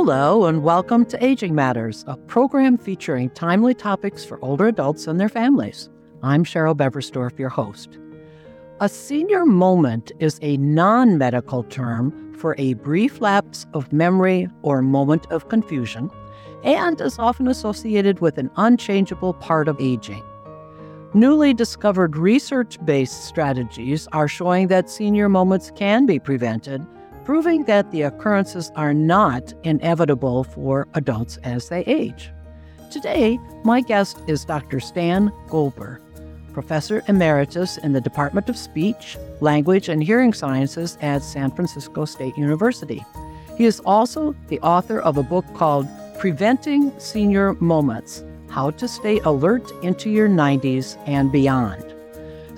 Hello, 0.00 0.44
and 0.44 0.62
welcome 0.62 1.04
to 1.06 1.22
Aging 1.22 1.56
Matters, 1.56 2.04
a 2.06 2.16
program 2.16 2.78
featuring 2.78 3.30
timely 3.30 3.74
topics 3.74 4.24
for 4.24 4.38
older 4.44 4.68
adults 4.68 5.08
and 5.08 5.18
their 5.18 5.28
families. 5.28 5.90
I'm 6.22 6.44
Cheryl 6.44 6.76
Beversdorf, 6.76 7.36
your 7.36 7.48
host. 7.48 7.98
A 8.78 8.88
senior 8.88 9.44
moment 9.44 10.12
is 10.20 10.38
a 10.40 10.56
non 10.58 11.18
medical 11.18 11.64
term 11.64 12.32
for 12.32 12.54
a 12.58 12.74
brief 12.74 13.20
lapse 13.20 13.66
of 13.74 13.92
memory 13.92 14.48
or 14.62 14.82
moment 14.82 15.26
of 15.32 15.48
confusion, 15.48 16.12
and 16.62 17.00
is 17.00 17.18
often 17.18 17.48
associated 17.48 18.20
with 18.20 18.38
an 18.38 18.52
unchangeable 18.56 19.34
part 19.34 19.66
of 19.66 19.80
aging. 19.80 20.22
Newly 21.12 21.52
discovered 21.52 22.16
research 22.16 22.78
based 22.84 23.24
strategies 23.24 24.06
are 24.12 24.28
showing 24.28 24.68
that 24.68 24.88
senior 24.88 25.28
moments 25.28 25.72
can 25.74 26.06
be 26.06 26.20
prevented 26.20 26.86
proving 27.28 27.64
that 27.64 27.90
the 27.90 28.00
occurrences 28.00 28.72
are 28.74 28.94
not 28.94 29.52
inevitable 29.62 30.44
for 30.44 30.88
adults 30.94 31.36
as 31.44 31.68
they 31.68 31.84
age. 31.84 32.30
Today, 32.90 33.38
my 33.64 33.82
guest 33.82 34.18
is 34.26 34.46
Dr. 34.46 34.80
Stan 34.80 35.30
Goldberg, 35.50 36.00
Professor 36.54 37.02
Emeritus 37.06 37.76
in 37.76 37.92
the 37.92 38.00
Department 38.00 38.48
of 38.48 38.56
Speech, 38.56 39.18
Language, 39.42 39.90
and 39.90 40.02
Hearing 40.02 40.32
Sciences 40.32 40.96
at 41.02 41.22
San 41.22 41.50
Francisco 41.50 42.06
State 42.06 42.38
University. 42.38 43.04
He 43.58 43.66
is 43.66 43.80
also 43.80 44.34
the 44.46 44.58
author 44.60 44.98
of 44.98 45.18
a 45.18 45.22
book 45.22 45.44
called 45.52 45.86
Preventing 46.18 46.98
Senior 46.98 47.52
Moments 47.60 48.24
How 48.48 48.70
to 48.70 48.88
Stay 48.88 49.18
Alert 49.18 49.70
into 49.82 50.08
Your 50.08 50.30
90s 50.30 50.96
and 51.06 51.30
Beyond. 51.30 51.97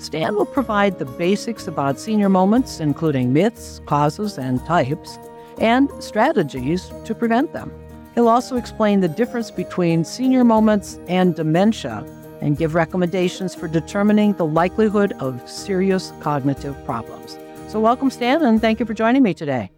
Stan 0.00 0.34
will 0.34 0.46
provide 0.46 0.98
the 0.98 1.04
basics 1.04 1.66
about 1.66 2.00
senior 2.00 2.30
moments, 2.30 2.80
including 2.80 3.34
myths, 3.34 3.82
causes, 3.84 4.38
and 4.38 4.64
types, 4.64 5.18
and 5.58 5.90
strategies 6.02 6.90
to 7.04 7.14
prevent 7.14 7.52
them. 7.52 7.70
He'll 8.14 8.28
also 8.28 8.56
explain 8.56 9.00
the 9.00 9.08
difference 9.08 9.50
between 9.50 10.04
senior 10.04 10.42
moments 10.42 10.98
and 11.06 11.34
dementia 11.34 12.04
and 12.40 12.56
give 12.56 12.74
recommendations 12.74 13.54
for 13.54 13.68
determining 13.68 14.32
the 14.32 14.46
likelihood 14.46 15.12
of 15.20 15.46
serious 15.48 16.14
cognitive 16.20 16.82
problems. 16.86 17.38
So, 17.68 17.78
welcome, 17.78 18.10
Stan, 18.10 18.42
and 18.42 18.58
thank 18.58 18.80
you 18.80 18.86
for 18.86 18.94
joining 18.94 19.22
me 19.22 19.34
today. 19.34 19.70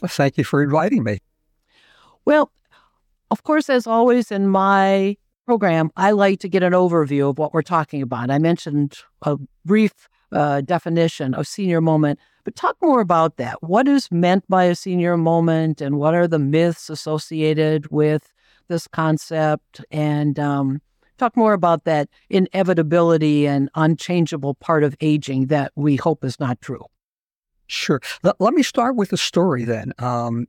Well, 0.00 0.08
thank 0.08 0.38
you 0.38 0.44
for 0.44 0.62
inviting 0.62 1.02
me. 1.02 1.18
Well, 2.24 2.52
of 3.30 3.42
course, 3.42 3.68
as 3.68 3.86
always 3.88 4.30
in 4.30 4.46
my 4.46 5.16
program, 5.46 5.90
I 5.96 6.12
like 6.12 6.40
to 6.40 6.48
get 6.48 6.62
an 6.62 6.72
overview 6.72 7.30
of 7.30 7.38
what 7.38 7.52
we're 7.52 7.62
talking 7.62 8.02
about. 8.02 8.30
I 8.30 8.38
mentioned 8.38 8.94
a 9.22 9.36
brief 9.64 9.92
uh, 10.32 10.62
definition 10.62 11.34
of 11.34 11.46
senior 11.46 11.80
moment, 11.80 12.18
but 12.44 12.56
talk 12.56 12.76
more 12.82 13.00
about 13.00 13.36
that. 13.36 13.62
What 13.62 13.86
is 13.86 14.10
meant 14.10 14.44
by 14.48 14.64
a 14.64 14.74
senior 14.74 15.16
moment, 15.16 15.80
and 15.80 15.98
what 15.98 16.14
are 16.14 16.26
the 16.26 16.38
myths 16.38 16.90
associated 16.90 17.90
with 17.90 18.32
this 18.68 18.88
concept? 18.88 19.84
And 19.90 20.38
um, 20.38 20.80
talk 21.18 21.36
more 21.36 21.52
about 21.52 21.84
that 21.84 22.08
inevitability 22.30 23.46
and 23.46 23.70
unchangeable 23.74 24.54
part 24.54 24.82
of 24.82 24.96
aging 25.00 25.46
that 25.46 25.72
we 25.76 25.96
hope 25.96 26.24
is 26.24 26.40
not 26.40 26.60
true. 26.60 26.84
Sure. 27.66 28.00
Let, 28.22 28.52
me 28.52 28.62
start 28.62 28.94
with 28.94 29.12
a 29.12 29.16
story 29.16 29.64
then. 29.64 29.92
Um, 29.98 30.46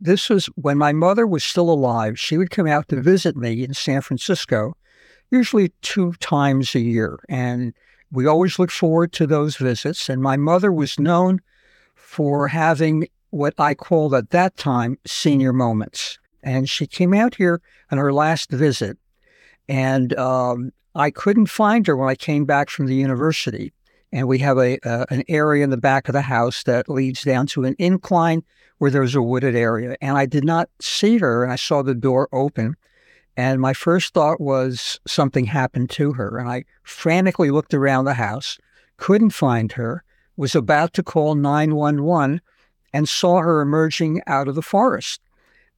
this 0.00 0.28
was 0.28 0.46
when 0.56 0.78
my 0.78 0.92
mother 0.92 1.26
was 1.26 1.44
still 1.44 1.70
alive. 1.70 2.18
She 2.18 2.36
would 2.36 2.50
come 2.50 2.66
out 2.66 2.88
to 2.88 3.00
visit 3.00 3.36
me 3.36 3.64
in 3.64 3.74
San 3.74 4.00
Francisco, 4.00 4.76
usually 5.30 5.72
two 5.82 6.12
times 6.14 6.74
a 6.74 6.80
year. 6.80 7.18
And 7.28 7.72
we 8.12 8.26
always 8.26 8.58
looked 8.58 8.72
forward 8.72 9.12
to 9.14 9.26
those 9.26 9.56
visits. 9.56 10.08
And 10.08 10.22
my 10.22 10.36
mother 10.36 10.72
was 10.72 10.98
known 10.98 11.40
for 11.94 12.48
having 12.48 13.08
what 13.30 13.54
I 13.58 13.74
called 13.74 14.14
at 14.14 14.30
that 14.30 14.56
time 14.56 14.98
senior 15.06 15.52
moments. 15.52 16.18
And 16.42 16.68
she 16.68 16.86
came 16.86 17.12
out 17.12 17.34
here 17.34 17.60
on 17.90 17.98
her 17.98 18.12
last 18.12 18.50
visit. 18.50 18.98
And 19.68 20.16
um, 20.16 20.72
I 20.94 21.10
couldn't 21.10 21.46
find 21.46 21.86
her 21.86 21.96
when 21.96 22.08
I 22.08 22.14
came 22.14 22.44
back 22.44 22.70
from 22.70 22.86
the 22.86 22.94
university. 22.94 23.72
And 24.12 24.28
we 24.28 24.38
have 24.38 24.58
a, 24.58 24.78
uh, 24.88 25.04
an 25.10 25.24
area 25.28 25.64
in 25.64 25.70
the 25.70 25.76
back 25.76 26.08
of 26.08 26.12
the 26.12 26.22
house 26.22 26.62
that 26.64 26.88
leads 26.88 27.22
down 27.22 27.46
to 27.48 27.64
an 27.64 27.74
incline 27.78 28.42
where 28.78 28.90
there's 28.90 29.14
a 29.14 29.22
wooded 29.22 29.54
area. 29.54 29.96
And 30.00 30.16
I 30.16 30.26
did 30.26 30.44
not 30.44 30.68
see 30.80 31.18
her, 31.18 31.42
and 31.42 31.52
I 31.52 31.56
saw 31.56 31.82
the 31.82 31.94
door 31.94 32.28
open. 32.32 32.76
And 33.36 33.60
my 33.60 33.72
first 33.72 34.14
thought 34.14 34.40
was 34.40 35.00
something 35.06 35.44
happened 35.44 35.90
to 35.90 36.12
her. 36.14 36.38
And 36.38 36.48
I 36.48 36.64
frantically 36.82 37.50
looked 37.50 37.74
around 37.74 38.04
the 38.04 38.14
house, 38.14 38.58
couldn't 38.96 39.30
find 39.30 39.72
her, 39.72 40.04
was 40.36 40.54
about 40.54 40.92
to 40.94 41.02
call 41.02 41.34
911, 41.34 42.40
and 42.92 43.08
saw 43.08 43.40
her 43.40 43.60
emerging 43.60 44.22
out 44.26 44.48
of 44.48 44.54
the 44.54 44.62
forest 44.62 45.20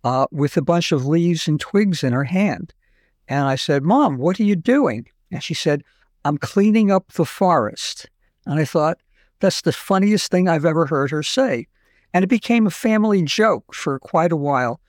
uh, 0.05 0.27
with 0.31 0.57
a 0.57 0.63
bunch 0.63 0.93
of 0.93 1.07
leaves 1.07 1.49
and 1.49 1.59
twigs 1.59 2.05
in 2.05 2.13
her 2.13 2.25
hand. 2.25 2.73
And 3.27 3.47
I 3.47 3.57
said, 3.57 3.83
Mom, 3.83 4.19
what 4.19 4.39
are 4.39 4.45
you 4.45 4.57
doing? 4.57 5.09
And 5.31 5.43
she 5.43 5.55
said, 5.55 5.83
I'm 6.25 6.39
cleaning 6.39 6.91
up 6.91 7.13
the 7.13 7.25
forest. 7.25 8.09
And 8.49 8.59
I 8.59 8.65
thought, 8.65 8.99
that's 9.41 9.61
the 9.61 9.73
funniest 9.73 10.31
thing 10.31 10.49
I've 10.49 10.65
ever 10.65 10.87
heard 10.87 11.11
her 11.11 11.23
say. 11.23 11.69
And 12.13 12.25
it 12.25 12.29
became 12.29 12.67
a 12.67 12.71
family 12.71 13.23
joke 13.23 13.75
for 13.75 13.99
quite 13.99 14.33
a 14.33 14.37
while 14.37 14.81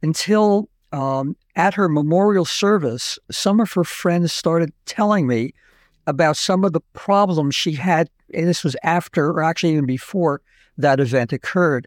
until 0.00 0.68
um, 0.92 1.36
at 1.56 1.74
her 1.74 1.88
memorial 1.88 2.44
service, 2.44 3.18
some 3.30 3.60
of 3.60 3.72
her 3.72 3.84
friends 3.84 4.32
started 4.32 4.72
telling 4.86 5.26
me 5.26 5.52
about 6.06 6.36
some 6.36 6.64
of 6.64 6.72
the 6.72 6.80
problems 6.92 7.54
she 7.54 7.72
had. 7.72 8.08
And 8.32 8.46
this 8.46 8.64
was 8.64 8.76
after, 8.84 9.30
or 9.30 9.42
actually 9.42 9.72
even 9.72 9.86
before 9.86 10.40
that 10.78 11.00
event 11.00 11.32
occurred. 11.32 11.86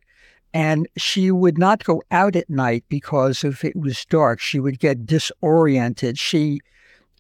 And 0.54 0.88
she 0.98 1.32
would 1.32 1.58
not 1.58 1.84
go 1.84 2.04
out 2.12 2.36
at 2.36 2.50
night 2.50 2.84
because 2.90 3.44
if 3.44 3.64
it 3.64 3.76
was 3.76 4.06
dark, 4.06 4.40
she 4.40 4.60
would 4.60 4.78
get 4.78 5.06
disoriented. 5.06 6.20
She 6.20 6.60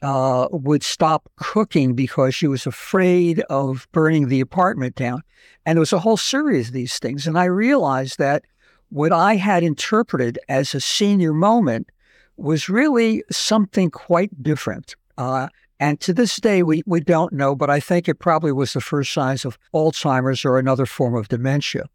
uh, 0.04 0.50
would 0.52 0.84
stop 0.84 1.32
cooking 1.38 1.96
because 1.96 2.36
she 2.36 2.48
was 2.48 2.68
afraid 2.68 3.40
of 3.50 3.88
burning 3.94 4.28
the 4.28 4.42
apartment 4.42 4.96
down. 4.96 5.24
And 5.66 5.78
it 5.78 5.80
was 5.80 5.94
a 5.94 6.00
whole 6.00 6.18
series 6.18 6.68
of 6.68 6.74
these 6.74 7.00
things. 7.00 7.26
And 7.26 7.38
I 7.40 7.46
realized 7.46 8.20
that 8.20 8.44
what 8.90 9.14
I 9.14 9.38
had 9.38 9.64
interpreted 9.64 10.38
as 10.50 10.76
a 10.76 10.82
senior 10.82 11.34
moment 11.34 11.88
was 12.36 12.68
really 12.68 13.24
something 13.32 13.90
quite 13.90 14.44
different. 14.44 14.96
Uh, 15.18 15.48
and 15.80 16.00
to 16.02 16.14
this 16.14 16.36
day, 16.38 16.64
we, 16.64 16.84
we 16.86 17.00
don't 17.00 17.34
know, 17.34 17.56
but 17.56 17.70
I 17.70 17.80
think 17.80 18.08
it 18.08 18.20
probably 18.20 18.52
was 18.52 18.74
the 18.74 18.82
first 18.82 19.14
signs 19.14 19.46
of 19.46 19.58
Alzheimer's 19.74 20.44
or 20.44 20.58
another 20.58 20.86
form 20.86 21.16
of 21.16 21.30
dementia. 21.30 21.86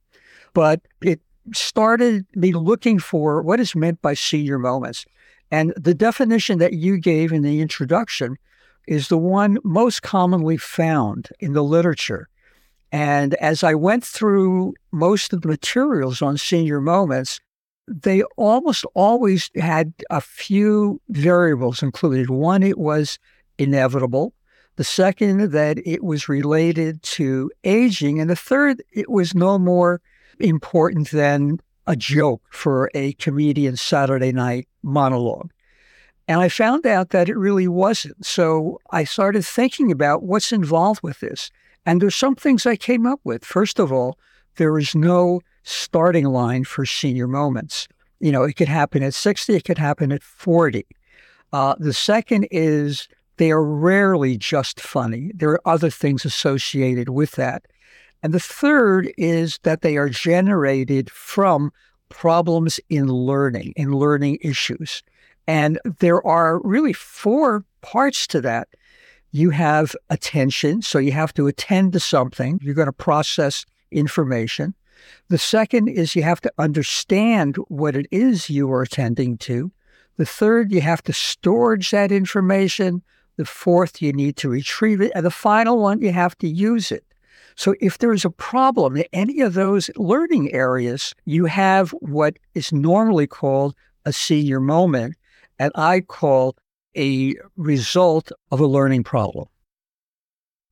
But 0.55 0.81
it 1.03 1.21
started 1.55 2.27
me 2.35 2.53
looking 2.53 2.99
for 2.99 3.43
what 3.43 3.61
is 3.61 3.75
meant 3.75 4.01
by 4.01 4.15
senior 4.15 4.59
moments. 4.59 5.05
And 5.51 5.73
the 5.77 5.95
definition 5.95 6.59
that 6.59 6.75
you 6.75 6.99
gave 6.99 7.33
in 7.33 7.43
the 7.43 7.61
introduction 7.61 8.37
is 8.87 9.09
the 9.09 9.19
one 9.19 9.59
most 9.65 10.03
commonly 10.03 10.57
found 10.57 11.29
in 11.41 11.53
the 11.53 11.65
literature. 11.65 12.29
And 12.91 13.35
as 13.35 13.63
I 13.63 13.75
went 13.75 14.05
through 14.05 14.75
most 14.93 15.33
of 15.33 15.43
the 15.43 15.49
materials 15.49 16.23
on 16.23 16.39
senior 16.39 16.81
moments, 16.81 17.41
they 17.87 18.23
almost 18.37 18.85
always 18.95 19.51
had 19.57 19.93
a 20.11 20.21
few 20.21 21.01
variables 21.09 21.83
included. 21.83 22.31
One, 22.31 22.63
it 22.63 22.79
was 22.79 23.19
inevitable. 23.59 24.35
The 24.77 24.85
second, 24.85 25.53
that 25.53 25.79
it 25.87 26.05
was 26.05 26.29
related 26.29 27.03
to 27.03 27.51
aging. 27.65 28.21
And 28.21 28.31
the 28.31 28.37
third, 28.37 28.83
it 28.93 29.11
was 29.11 29.35
no 29.35 29.59
more 29.59 30.01
important 30.39 31.11
than 31.11 31.59
a 31.89 31.97
joke 31.97 32.43
for 32.51 32.91
a 32.95 33.15
comedian's 33.15 33.81
Saturday 33.81 34.31
night 34.31 34.69
monologue. 34.83 35.51
And 36.29 36.41
I 36.41 36.51
found 36.51 36.87
out 36.87 37.09
that 37.11 37.31
it 37.31 37.37
really 37.37 37.67
wasn't. 37.67 38.25
So 38.25 38.79
I 38.91 39.05
started 39.05 39.45
thinking 39.45 39.91
about 39.91 40.23
what's 40.23 40.53
involved 40.53 41.01
with 41.03 41.21
this. 41.21 41.51
And 41.87 42.03
there's 42.03 42.15
some 42.15 42.35
things 42.37 42.67
I 42.67 42.77
came 42.77 43.07
up 43.07 43.21
with. 43.25 43.43
First 43.43 43.79
of 43.79 43.91
all, 43.91 44.19
there 44.57 44.77
is 44.79 44.95
no 44.95 45.41
starting 45.63 46.27
line 46.27 46.65
for 46.65 46.85
senior 46.85 47.27
moments. 47.27 47.89
You 48.21 48.33
know, 48.33 48.43
it 48.43 48.57
could 48.57 48.69
happen 48.69 49.03
at 49.03 49.15
60, 49.15 49.55
it 49.55 49.65
could 49.65 49.79
happen 49.79 50.13
at 50.13 50.23
40. 50.23 50.87
Uh, 51.55 51.75
the 51.79 51.95
second 51.95 52.47
is 52.51 53.09
they 53.39 53.51
are 53.51 53.65
rarely 53.65 54.37
just 54.37 54.79
funny. 54.79 55.31
There 55.35 55.51
are 55.51 55.67
other 55.67 55.89
things 55.89 56.27
associated 56.27 57.09
with 57.09 57.33
that. 57.33 57.65
And 58.23 58.35
the 58.35 58.41
third 58.41 59.13
is 59.17 59.59
that 59.63 59.83
they 59.83 59.97
are 59.97 60.09
generated 60.09 61.11
from 61.11 61.73
problems 62.09 62.81
in 62.89 63.09
learning, 63.09 63.73
in 63.77 63.93
learning 63.93 64.39
issues. 64.41 65.03
And 65.47 65.79
there 66.01 66.25
are 66.27 66.61
really 66.63 66.93
four 66.93 67.65
parts 67.81 68.27
to 68.29 68.41
that. 68.43 68.69
You 69.31 69.51
have 69.51 69.95
attention, 70.11 70.83
so 70.83 70.99
you 70.99 71.13
have 71.13 71.35
to 71.35 71.47
attend 71.47 71.93
to 71.93 72.01
something. 72.01 72.59
You're 72.63 72.75
going 72.75 72.87
to 72.87 72.93
process 72.93 73.65
information. 73.91 74.75
The 75.29 75.39
second 75.39 75.89
is 75.89 76.17
you 76.17 76.23
have 76.23 76.41
to 76.43 76.53
understand 76.59 77.57
what 77.69 77.95
it 77.95 78.07
is 78.11 78.51
you 78.51 78.71
are 78.73 78.83
attending 78.83 79.39
to. 79.39 79.71
The 80.17 80.27
third, 80.27 80.73
you 80.73 80.81
have 80.81 81.03
to 81.05 81.13
storage 81.13 81.91
that 81.93 82.11
information. 82.11 83.03
The 83.37 83.45
fourth, 83.45 84.03
you 84.03 84.13
need 84.13 84.37
to 84.39 84.49
retrieve 84.49 85.01
it. 85.01 85.13
And 85.15 85.25
the 85.25 85.31
final 85.31 85.79
one, 85.79 86.01
you 86.01 86.13
have 86.13 86.37
to 86.39 86.49
use 86.49 86.91
it. 86.91 87.05
So 87.59 87.75
if 87.81 87.99
there 87.99 88.13
is 88.13 88.25
a 88.25 88.31
problem 88.31 88.97
in 88.97 89.05
any 89.13 89.41
of 89.41 89.55
those 89.55 89.91
learning 89.97 90.53
areas, 90.53 91.13
you 91.25 91.47
have 91.47 91.91
what 91.99 92.39
is 92.55 92.73
normally 92.73 93.27
called 93.27 93.75
a 94.05 94.13
senior 94.13 94.61
moment, 94.61 95.17
and 95.59 95.73
I 95.75 96.03
call 96.03 96.57
a 96.97 97.35
result 97.57 98.31
of 98.53 98.61
a 98.61 98.67
learning 98.67 99.03
problem. 99.03 99.47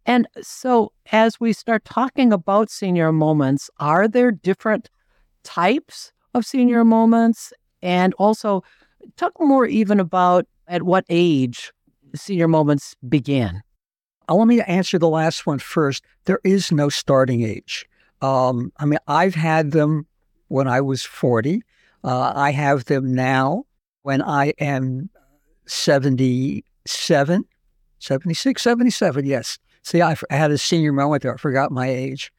And 0.06 0.28
so, 0.40 0.92
as 1.10 1.40
we 1.40 1.52
start 1.52 1.84
talking 1.84 2.32
about 2.32 2.70
senior 2.70 3.10
moments, 3.10 3.68
are 3.80 4.06
there 4.06 4.30
different 4.30 4.88
types 5.42 6.12
of 6.34 6.46
senior 6.46 6.84
moments? 6.84 7.52
And 7.82 8.14
also, 8.14 8.62
talk 9.16 9.32
more 9.40 9.66
even 9.66 9.98
about 9.98 10.46
at 10.68 10.84
what 10.84 11.04
age 11.08 11.72
senior 12.14 12.46
moments 12.46 12.94
begin. 13.08 13.62
Uh, 14.28 14.34
let 14.34 14.48
me 14.48 14.60
answer 14.62 14.98
the 14.98 15.08
last 15.08 15.46
one 15.46 15.58
first. 15.58 16.04
There 16.24 16.40
is 16.44 16.72
no 16.72 16.88
starting 16.88 17.42
age. 17.42 17.86
Um, 18.22 18.72
I 18.78 18.86
mean, 18.86 18.98
I've 19.06 19.34
had 19.34 19.72
them 19.72 20.06
when 20.48 20.68
I 20.68 20.80
was 20.80 21.02
40. 21.02 21.62
Uh, 22.02 22.32
I 22.34 22.50
have 22.52 22.86
them 22.86 23.14
now 23.14 23.64
when 24.02 24.22
I 24.22 24.52
am 24.58 25.10
77, 25.66 27.44
76, 27.98 28.62
77, 28.62 29.24
yes. 29.24 29.58
See, 29.82 30.02
I 30.02 30.16
had 30.30 30.50
a 30.50 30.58
senior 30.58 30.92
moment 30.92 31.22
there. 31.22 31.34
I 31.34 31.36
forgot 31.36 31.70
my 31.70 31.88
age. 31.88 32.32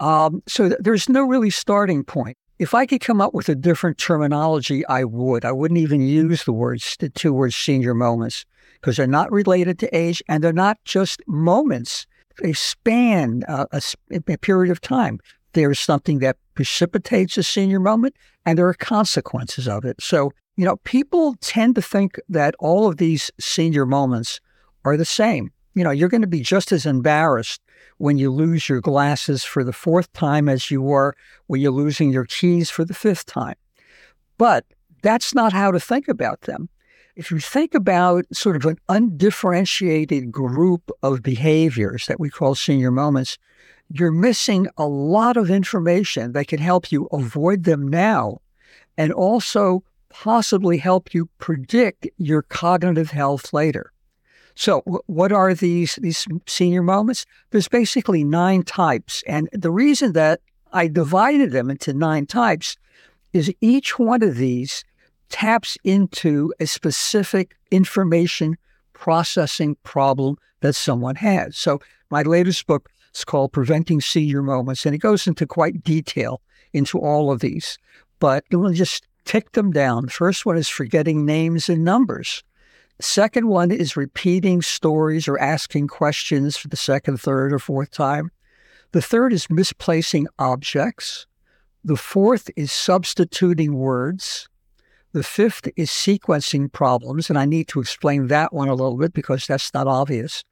Um, 0.00 0.42
so 0.46 0.68
th- 0.68 0.80
there's 0.80 1.08
no 1.08 1.22
really 1.22 1.50
starting 1.50 2.04
point. 2.04 2.36
If 2.58 2.74
I 2.74 2.86
could 2.86 3.00
come 3.00 3.20
up 3.20 3.34
with 3.34 3.48
a 3.48 3.54
different 3.54 3.98
terminology, 3.98 4.86
I 4.86 5.04
would. 5.04 5.44
I 5.44 5.52
wouldn't 5.52 5.78
even 5.78 6.00
use 6.00 6.44
the 6.44 6.52
words, 6.52 6.96
the 6.98 7.08
two 7.08 7.32
words 7.32 7.56
senior 7.56 7.94
moments, 7.94 8.44
because 8.80 8.96
they're 8.96 9.06
not 9.06 9.30
related 9.32 9.78
to 9.80 9.96
age 9.96 10.22
and 10.28 10.42
they're 10.42 10.52
not 10.52 10.78
just 10.84 11.20
moments. 11.26 12.06
They 12.42 12.52
span 12.52 13.42
a, 13.48 13.66
a 14.10 14.36
period 14.38 14.70
of 14.70 14.80
time. 14.80 15.18
There's 15.52 15.80
something 15.80 16.18
that 16.18 16.36
precipitates 16.54 17.38
a 17.38 17.42
senior 17.42 17.80
moment 17.80 18.14
and 18.44 18.58
there 18.58 18.68
are 18.68 18.74
consequences 18.74 19.66
of 19.66 19.84
it. 19.84 19.96
So, 20.00 20.32
you 20.56 20.64
know, 20.64 20.76
people 20.84 21.34
tend 21.40 21.74
to 21.76 21.82
think 21.82 22.18
that 22.28 22.54
all 22.58 22.86
of 22.86 22.98
these 22.98 23.30
senior 23.40 23.86
moments 23.86 24.40
are 24.84 24.96
the 24.96 25.04
same. 25.04 25.50
You 25.74 25.84
know, 25.84 25.90
you're 25.90 26.08
going 26.08 26.22
to 26.22 26.26
be 26.26 26.40
just 26.40 26.72
as 26.72 26.86
embarrassed 26.86 27.60
when 27.98 28.18
you 28.18 28.30
lose 28.30 28.68
your 28.68 28.80
glasses 28.80 29.44
for 29.44 29.64
the 29.64 29.72
fourth 29.72 30.12
time 30.12 30.48
as 30.48 30.70
you 30.70 30.82
were 30.82 31.14
when 31.46 31.60
you're 31.60 31.72
losing 31.72 32.10
your 32.10 32.24
keys 32.24 32.70
for 32.70 32.84
the 32.84 32.94
fifth 32.94 33.26
time. 33.26 33.56
But 34.38 34.64
that's 35.02 35.34
not 35.34 35.52
how 35.52 35.70
to 35.70 35.80
think 35.80 36.08
about 36.08 36.42
them. 36.42 36.68
If 37.16 37.30
you 37.30 37.40
think 37.40 37.74
about 37.74 38.26
sort 38.30 38.56
of 38.56 38.66
an 38.66 38.78
undifferentiated 38.90 40.30
group 40.30 40.90
of 41.02 41.22
behaviors 41.22 42.06
that 42.08 42.20
we 42.20 42.28
call 42.28 42.54
senior 42.54 42.90
moments, 42.90 43.38
you're 43.90 44.12
missing 44.12 44.66
a 44.76 44.86
lot 44.86 45.38
of 45.38 45.50
information 45.50 46.32
that 46.32 46.48
can 46.48 46.58
help 46.58 46.92
you 46.92 47.08
avoid 47.10 47.64
them 47.64 47.88
now 47.88 48.42
and 48.98 49.14
also 49.14 49.82
possibly 50.10 50.76
help 50.76 51.14
you 51.14 51.30
predict 51.38 52.06
your 52.18 52.42
cognitive 52.42 53.12
health 53.12 53.50
later. 53.54 53.92
So, 54.54 54.82
what 55.06 55.32
are 55.32 55.54
these 55.54 55.96
these 55.96 56.26
senior 56.46 56.82
moments? 56.82 57.24
There's 57.50 57.68
basically 57.68 58.24
nine 58.24 58.62
types, 58.62 59.22
and 59.26 59.48
the 59.52 59.70
reason 59.70 60.12
that 60.12 60.40
I 60.72 60.88
divided 60.88 61.50
them 61.50 61.70
into 61.70 61.94
nine 61.94 62.26
types 62.26 62.76
is 63.32 63.52
each 63.60 63.98
one 63.98 64.22
of 64.22 64.36
these 64.36 64.84
taps 65.28 65.76
into 65.84 66.52
a 66.60 66.66
specific 66.66 67.56
information 67.70 68.56
processing 68.92 69.76
problem 69.82 70.36
that 70.60 70.74
someone 70.74 71.16
has. 71.16 71.56
So, 71.56 71.80
my 72.10 72.22
latest 72.22 72.66
book 72.66 72.88
is 73.14 73.24
called 73.24 73.52
Preventing 73.52 74.00
Senior 74.00 74.42
Moments, 74.42 74.86
and 74.86 74.94
it 74.94 74.98
goes 74.98 75.26
into 75.26 75.46
quite 75.46 75.82
detail 75.82 76.40
into 76.72 76.98
all 76.98 77.30
of 77.30 77.40
these. 77.40 77.78
But 78.18 78.44
we'll 78.50 78.72
just 78.72 79.06
tick 79.24 79.52
them 79.52 79.72
down. 79.72 80.08
First 80.08 80.46
one 80.46 80.56
is 80.56 80.68
forgetting 80.68 81.26
names 81.26 81.68
and 81.68 81.84
numbers. 81.84 82.42
Second 83.00 83.48
one 83.48 83.70
is 83.70 83.96
repeating 83.96 84.62
stories 84.62 85.28
or 85.28 85.38
asking 85.38 85.88
questions 85.88 86.56
for 86.56 86.68
the 86.68 86.76
second, 86.76 87.20
third, 87.20 87.52
or 87.52 87.58
fourth 87.58 87.90
time. 87.90 88.30
The 88.92 89.02
third 89.02 89.34
is 89.34 89.50
misplacing 89.50 90.28
objects. 90.38 91.26
The 91.84 91.96
fourth 91.96 92.48
is 92.56 92.72
substituting 92.72 93.74
words. 93.74 94.48
The 95.12 95.22
fifth 95.22 95.68
is 95.76 95.90
sequencing 95.90 96.70
problems, 96.70 97.30
and 97.30 97.38
I 97.38 97.46
need 97.46 97.68
to 97.68 97.80
explain 97.80 98.26
that 98.26 98.52
one 98.52 98.68
a 98.68 98.74
little 98.74 98.96
bit 98.96 99.12
because 99.12 99.46
that's 99.46 99.72
not 99.72 99.86
obvious. 99.86 100.44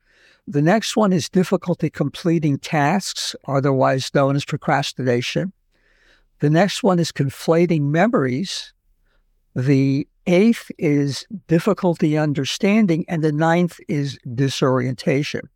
The 0.46 0.62
next 0.62 0.96
one 0.96 1.12
is 1.12 1.28
difficulty 1.28 1.90
completing 1.90 2.58
tasks, 2.58 3.34
otherwise 3.46 4.10
known 4.14 4.36
as 4.36 4.44
procrastination. 4.44 5.52
The 6.40 6.50
next 6.50 6.82
one 6.82 6.98
is 6.98 7.12
conflating 7.12 7.82
memories. 7.82 8.72
The 9.54 10.06
eighth 10.26 10.70
is 10.78 11.26
difficulty 11.46 12.18
understanding, 12.18 13.04
and 13.08 13.22
the 13.22 13.32
ninth 13.32 13.78
is 13.88 14.18
disorientation. 14.34 15.48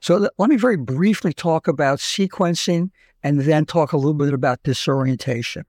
So 0.00 0.28
let 0.38 0.50
me 0.50 0.56
very 0.56 0.76
briefly 0.76 1.32
talk 1.32 1.68
about 1.68 1.98
sequencing 1.98 2.90
and 3.22 3.40
then 3.40 3.64
talk 3.64 3.92
a 3.92 3.96
little 3.96 4.14
bit 4.14 4.34
about 4.34 4.62
disorientation, 4.62 5.64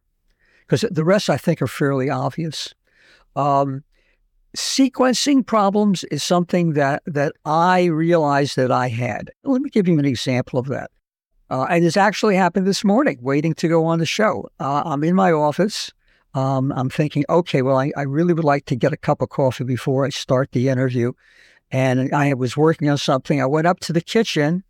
because 0.65 0.81
the 0.89 1.03
rest 1.03 1.29
I 1.29 1.37
think 1.37 1.61
are 1.61 1.67
fairly 1.67 2.09
obvious. 2.09 2.73
Um, 3.35 3.83
sequencing 4.55 5.45
problems 5.45 6.03
is 6.05 6.23
something 6.23 6.73
that 6.73 7.03
that 7.05 7.33
I 7.45 7.85
realized 7.85 8.55
that 8.55 8.71
I 8.71 8.87
had. 8.87 9.31
Let 9.43 9.61
me 9.61 9.69
give 9.69 9.87
you 9.87 9.99
an 9.99 10.05
example 10.05 10.59
of 10.59 10.67
that. 10.67 10.91
Uh, 11.49 11.67
and 11.69 11.85
this 11.85 11.97
actually 11.97 12.35
happened 12.35 12.65
this 12.65 12.83
morning, 12.83 13.19
waiting 13.21 13.53
to 13.55 13.67
go 13.67 13.85
on 13.85 13.99
the 13.99 14.05
show. 14.05 14.49
Uh, 14.59 14.81
I'm 14.85 15.03
in 15.03 15.13
my 15.13 15.31
office 15.31 15.91
um, 16.35 16.73
I'm 16.75 16.89
thinking, 16.89 17.23
okay, 17.29 17.61
well, 17.61 17.77
I, 17.77 17.91
I 17.95 18.01
really 18.01 18.33
would 18.33 18.43
like 18.43 18.65
to 18.65 18.75
get 18.75 18.91
a 18.91 18.97
cup 18.97 19.21
of 19.21 19.29
coffee 19.29 19.63
before 19.63 20.05
I 20.05 20.09
start 20.09 20.51
the 20.51 20.67
interview. 20.67 21.13
And 21.71 22.13
I 22.13 22.33
was 22.33 22.57
working 22.57 22.89
on 22.89 22.97
something. 22.97 23.41
I 23.41 23.45
went 23.45 23.67
up 23.67 23.79
to 23.81 23.93
the 23.93 24.01
kitchen 24.01 24.63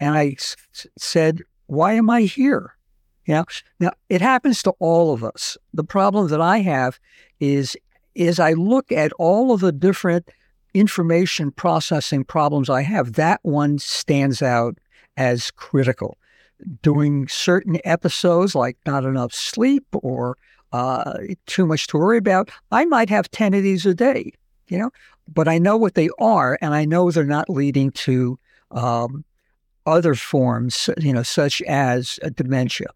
and 0.00 0.16
I 0.16 0.36
s- 0.38 0.56
said, 0.96 1.42
why 1.66 1.92
am 1.92 2.08
I 2.08 2.22
here? 2.22 2.75
You 3.26 3.34
know, 3.34 3.44
now 3.80 3.90
it 4.08 4.20
happens 4.20 4.62
to 4.62 4.70
all 4.78 5.12
of 5.12 5.22
us. 5.24 5.56
The 5.74 5.84
problem 5.84 6.28
that 6.28 6.40
I 6.40 6.58
have 6.58 6.98
is, 7.40 7.76
is 8.14 8.38
I 8.38 8.52
look 8.52 8.90
at 8.92 9.12
all 9.14 9.52
of 9.52 9.60
the 9.60 9.72
different 9.72 10.28
information 10.74 11.50
processing 11.50 12.24
problems 12.24 12.70
I 12.70 12.82
have. 12.82 13.14
That 13.14 13.40
one 13.42 13.78
stands 13.78 14.42
out 14.42 14.78
as 15.16 15.50
critical. 15.50 16.16
Doing 16.82 17.28
certain 17.28 17.78
episodes 17.84 18.54
like 18.54 18.78
not 18.86 19.04
enough 19.04 19.34
sleep 19.34 19.84
or 19.92 20.36
uh, 20.72 21.18
too 21.46 21.66
much 21.66 21.86
to 21.88 21.98
worry 21.98 22.18
about. 22.18 22.50
I 22.70 22.84
might 22.84 23.10
have 23.10 23.30
10 23.30 23.54
of 23.54 23.62
these 23.62 23.86
a 23.86 23.94
day, 23.94 24.32
you 24.68 24.78
know, 24.78 24.90
but 25.32 25.48
I 25.48 25.58
know 25.58 25.76
what 25.76 25.94
they 25.94 26.08
are 26.18 26.58
and 26.60 26.74
I 26.74 26.84
know 26.84 27.10
they're 27.10 27.24
not 27.24 27.50
leading 27.50 27.90
to 27.92 28.38
um, 28.70 29.24
other 29.84 30.14
forms, 30.14 30.90
you 30.98 31.12
know, 31.12 31.22
such 31.22 31.60
as 31.62 32.18
dementia. 32.34 32.88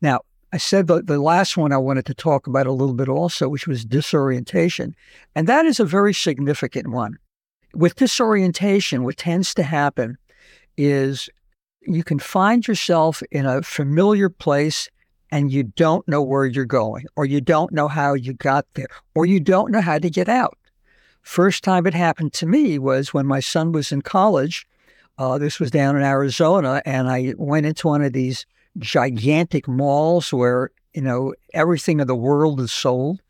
Now, 0.00 0.20
I 0.52 0.56
said 0.56 0.86
the, 0.86 1.02
the 1.02 1.20
last 1.20 1.56
one 1.56 1.72
I 1.72 1.78
wanted 1.78 2.06
to 2.06 2.14
talk 2.14 2.46
about 2.46 2.66
a 2.66 2.72
little 2.72 2.94
bit 2.94 3.08
also, 3.08 3.48
which 3.48 3.66
was 3.66 3.84
disorientation. 3.84 4.94
And 5.34 5.46
that 5.46 5.66
is 5.66 5.78
a 5.78 5.84
very 5.84 6.14
significant 6.14 6.88
one. 6.88 7.18
With 7.74 7.96
disorientation, 7.96 9.04
what 9.04 9.18
tends 9.18 9.52
to 9.54 9.62
happen 9.62 10.16
is 10.76 11.28
you 11.82 12.02
can 12.02 12.18
find 12.18 12.66
yourself 12.66 13.22
in 13.30 13.44
a 13.44 13.62
familiar 13.62 14.30
place 14.30 14.88
and 15.30 15.52
you 15.52 15.64
don't 15.64 16.06
know 16.08 16.22
where 16.22 16.46
you're 16.46 16.64
going, 16.64 17.04
or 17.14 17.26
you 17.26 17.40
don't 17.40 17.70
know 17.72 17.86
how 17.86 18.14
you 18.14 18.32
got 18.32 18.64
there, 18.74 18.88
or 19.14 19.26
you 19.26 19.40
don't 19.40 19.70
know 19.70 19.82
how 19.82 19.98
to 19.98 20.08
get 20.08 20.28
out. 20.28 20.56
First 21.20 21.62
time 21.62 21.86
it 21.86 21.92
happened 21.92 22.32
to 22.34 22.46
me 22.46 22.78
was 22.78 23.12
when 23.12 23.26
my 23.26 23.40
son 23.40 23.72
was 23.72 23.92
in 23.92 24.00
college. 24.00 24.66
Uh, 25.18 25.36
this 25.36 25.60
was 25.60 25.70
down 25.70 25.96
in 25.96 26.02
Arizona, 26.02 26.80
and 26.86 27.10
I 27.10 27.34
went 27.36 27.66
into 27.66 27.88
one 27.88 28.02
of 28.02 28.14
these 28.14 28.46
gigantic 28.78 29.68
malls 29.68 30.32
where 30.32 30.70
you 30.94 31.02
know 31.02 31.34
everything 31.54 32.00
in 32.00 32.06
the 32.06 32.14
world 32.14 32.60
is 32.60 32.72
sold. 32.72 33.20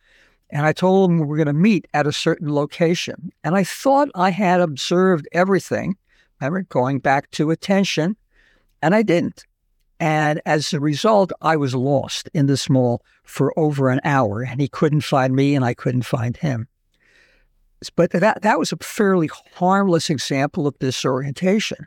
And 0.50 0.64
I 0.64 0.72
told 0.72 1.10
him 1.10 1.18
we 1.18 1.26
were 1.26 1.36
going 1.36 1.46
to 1.46 1.52
meet 1.52 1.86
at 1.92 2.06
a 2.06 2.12
certain 2.12 2.54
location. 2.54 3.30
And 3.44 3.54
I 3.54 3.64
thought 3.64 4.08
I 4.14 4.30
had 4.30 4.60
observed 4.60 5.28
everything. 5.32 5.96
Remember, 6.40 6.62
going 6.62 7.00
back 7.00 7.30
to 7.32 7.50
attention, 7.50 8.16
and 8.80 8.94
I 8.94 9.02
didn't. 9.02 9.44
And 10.00 10.40
as 10.46 10.72
a 10.72 10.80
result, 10.80 11.32
I 11.42 11.56
was 11.56 11.74
lost 11.74 12.30
in 12.32 12.46
this 12.46 12.70
mall 12.70 13.02
for 13.24 13.52
over 13.58 13.90
an 13.90 14.00
hour, 14.04 14.42
and 14.42 14.60
he 14.60 14.68
couldn't 14.68 15.00
find 15.00 15.34
me, 15.34 15.54
and 15.54 15.64
I 15.64 15.74
couldn't 15.74 16.02
find 16.02 16.36
him. 16.36 16.68
But 17.96 18.12
that, 18.12 18.42
that 18.42 18.58
was 18.58 18.72
a 18.72 18.76
fairly 18.76 19.28
harmless 19.54 20.08
example 20.08 20.66
of 20.66 20.78
disorientation. 20.78 21.86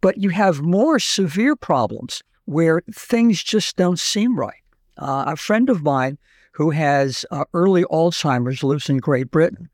But 0.00 0.18
you 0.18 0.30
have 0.30 0.60
more 0.60 0.98
severe 0.98 1.56
problems 1.56 2.22
where 2.46 2.82
things 2.92 3.42
just 3.42 3.76
don't 3.76 3.98
seem 3.98 4.38
right. 4.38 4.62
Uh, 4.96 5.24
a 5.28 5.36
friend 5.36 5.68
of 5.68 5.82
mine 5.82 6.18
who 6.52 6.70
has 6.70 7.26
uh, 7.30 7.44
early 7.52 7.84
Alzheimer's 7.84 8.64
lives 8.64 8.88
in 8.88 8.96
Great 8.96 9.30
Britain. 9.30 9.68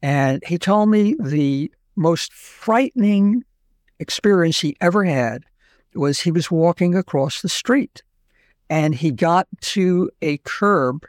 And 0.00 0.42
he 0.46 0.58
told 0.58 0.88
me 0.88 1.16
the 1.20 1.70
most 1.96 2.32
frightening 2.32 3.44
experience 3.98 4.60
he 4.60 4.76
ever 4.80 5.04
had 5.04 5.42
was 5.94 6.20
he 6.20 6.30
was 6.30 6.50
walking 6.50 6.94
across 6.94 7.42
the 7.42 7.48
street 7.48 8.02
and 8.70 8.94
he 8.94 9.10
got 9.10 9.48
to 9.60 10.10
a 10.22 10.38
curb 10.38 11.04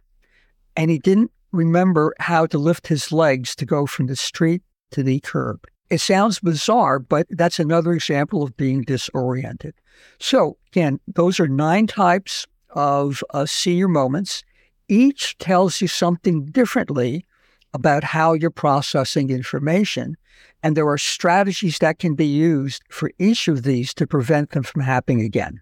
and 0.75 0.89
he 0.89 0.97
didn't 0.97 1.31
remember 1.51 2.13
how 2.19 2.45
to 2.47 2.57
lift 2.57 2.87
his 2.87 3.11
legs 3.11 3.55
to 3.55 3.65
go 3.65 3.85
from 3.85 4.07
the 4.07 4.15
street 4.15 4.61
to 4.91 5.03
the 5.03 5.19
curb. 5.19 5.65
It 5.89 5.99
sounds 5.99 6.39
bizarre, 6.39 6.99
but 6.99 7.27
that's 7.29 7.59
another 7.59 7.93
example 7.93 8.43
of 8.43 8.55
being 8.57 8.83
disoriented. 8.83 9.75
So, 10.19 10.57
again, 10.71 10.99
those 11.07 11.39
are 11.39 11.47
nine 11.47 11.87
types 11.87 12.45
of 12.71 13.23
uh, 13.33 13.45
senior 13.45 13.87
moments. 13.87 14.43
Each 14.87 15.37
tells 15.37 15.81
you 15.81 15.87
something 15.87 16.45
differently 16.45 17.25
about 17.73 18.03
how 18.03 18.33
you're 18.33 18.49
processing 18.49 19.29
information. 19.29 20.17
And 20.63 20.75
there 20.75 20.87
are 20.87 20.97
strategies 20.97 21.79
that 21.79 21.99
can 21.99 22.15
be 22.15 22.25
used 22.25 22.81
for 22.89 23.11
each 23.19 23.47
of 23.47 23.63
these 23.63 23.93
to 23.95 24.07
prevent 24.07 24.51
them 24.51 24.63
from 24.63 24.81
happening 24.81 25.21
again. 25.21 25.61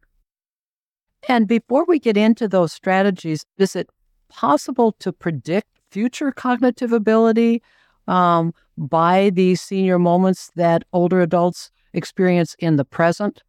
And 1.27 1.47
before 1.47 1.85
we 1.85 1.99
get 1.99 2.15
into 2.15 2.47
those 2.47 2.71
strategies, 2.71 3.45
is 3.57 3.75
it 3.75 3.89
possible 4.29 4.93
to 4.99 5.11
predict 5.11 5.67
future 5.91 6.31
cognitive 6.31 6.93
ability 6.93 7.61
um, 8.07 8.53
by 8.77 9.29
these 9.31 9.61
senior 9.61 9.99
moments 9.99 10.51
that 10.55 10.83
older 10.93 11.21
adults 11.21 11.71
experience 11.93 12.55
in 12.59 12.77
the 12.77 12.85
present? 12.85 13.43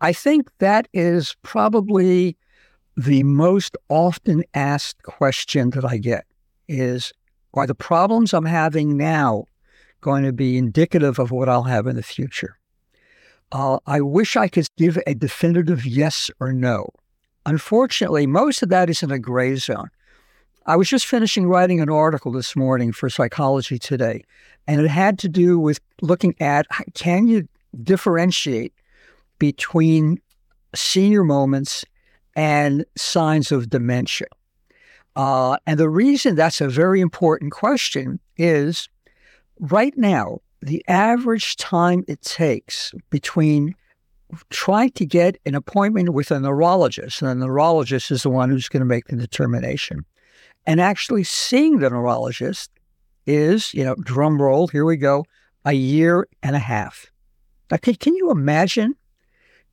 I 0.00 0.12
think 0.12 0.50
that 0.58 0.88
is 0.92 1.36
probably 1.42 2.36
the 2.96 3.22
most 3.22 3.76
often 3.88 4.44
asked 4.54 5.02
question 5.02 5.70
that 5.70 5.84
I 5.84 5.98
get 5.98 6.24
is 6.68 7.12
are 7.54 7.66
the 7.66 7.74
problems 7.74 8.32
I'm 8.32 8.44
having 8.44 8.96
now 8.96 9.44
going 10.00 10.22
to 10.24 10.32
be 10.32 10.56
indicative 10.56 11.18
of 11.18 11.30
what 11.30 11.48
I'll 11.48 11.64
have 11.64 11.86
in 11.86 11.96
the 11.96 12.02
future? 12.02 12.58
Uh, 13.50 13.78
I 13.86 14.00
wish 14.00 14.36
I 14.36 14.48
could 14.48 14.66
give 14.76 14.98
a 15.06 15.14
definitive 15.14 15.84
yes 15.86 16.30
or 16.38 16.52
no. 16.52 16.90
Unfortunately, 17.46 18.26
most 18.26 18.62
of 18.62 18.68
that 18.68 18.90
is 18.90 19.02
in 19.02 19.10
a 19.10 19.18
gray 19.18 19.56
zone. 19.56 19.88
I 20.66 20.76
was 20.76 20.88
just 20.88 21.06
finishing 21.06 21.46
writing 21.46 21.80
an 21.80 21.88
article 21.88 22.30
this 22.30 22.54
morning 22.54 22.92
for 22.92 23.08
Psychology 23.08 23.78
Today, 23.78 24.22
and 24.66 24.80
it 24.80 24.88
had 24.88 25.18
to 25.20 25.28
do 25.28 25.58
with 25.58 25.80
looking 26.02 26.34
at 26.40 26.66
can 26.94 27.26
you 27.26 27.48
differentiate 27.82 28.74
between 29.38 30.20
senior 30.74 31.24
moments 31.24 31.84
and 32.36 32.84
signs 32.96 33.52
of 33.52 33.70
dementia? 33.70 34.28
Uh, 35.16 35.56
and 35.66 35.78
the 35.78 35.88
reason 35.88 36.36
that's 36.36 36.60
a 36.60 36.68
very 36.68 37.00
important 37.00 37.52
question 37.52 38.20
is 38.36 38.88
right 39.58 39.96
now, 39.96 40.38
the 40.62 40.84
average 40.88 41.56
time 41.56 42.04
it 42.08 42.22
takes 42.22 42.92
between 43.10 43.74
trying 44.50 44.90
to 44.90 45.06
get 45.06 45.38
an 45.46 45.54
appointment 45.54 46.10
with 46.10 46.30
a 46.30 46.38
neurologist, 46.38 47.22
and 47.22 47.42
the 47.42 47.46
neurologist 47.46 48.10
is 48.10 48.22
the 48.22 48.30
one 48.30 48.50
who's 48.50 48.68
going 48.68 48.80
to 48.80 48.86
make 48.86 49.06
the 49.06 49.16
determination, 49.16 50.04
and 50.66 50.80
actually 50.80 51.24
seeing 51.24 51.78
the 51.78 51.90
neurologist 51.90 52.70
is, 53.26 53.72
you 53.74 53.84
know, 53.84 53.94
drum 53.96 54.40
roll, 54.40 54.68
here 54.68 54.84
we 54.84 54.96
go, 54.96 55.24
a 55.64 55.72
year 55.72 56.28
and 56.42 56.54
a 56.54 56.60
half. 56.60 57.06
Now, 57.70 57.76
can, 57.78 57.94
can 57.94 58.14
you 58.14 58.30
imagine? 58.30 58.94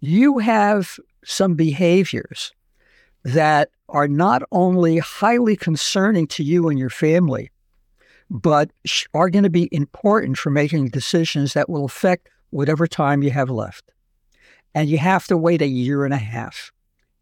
You 0.06 0.38
have 0.38 1.00
some 1.24 1.56
behaviors 1.56 2.54
that 3.24 3.72
are 3.90 4.08
not 4.08 4.44
only 4.52 5.00
highly 5.00 5.56
concerning 5.56 6.28
to 6.28 6.44
you 6.44 6.70
and 6.70 6.78
your 6.78 6.92
family, 6.92 7.50
but 8.30 8.70
are 9.16 9.32
going 9.32 9.46
to 9.46 9.50
be 9.50 9.68
important 9.72 10.38
for 10.38 10.52
making 10.52 10.90
decisions 10.90 11.54
that 11.54 11.70
will 11.70 11.86
affect 11.86 12.30
whatever 12.52 12.86
time 12.86 13.24
you 13.24 13.32
have 13.32 13.50
left. 13.50 13.92
And 14.76 14.88
you 14.88 15.00
have 15.00 15.26
to 15.26 15.38
wait 15.38 15.64
a 15.64 15.68
year 15.68 16.06
and 16.06 16.14
a 16.14 16.18
half 16.18 16.72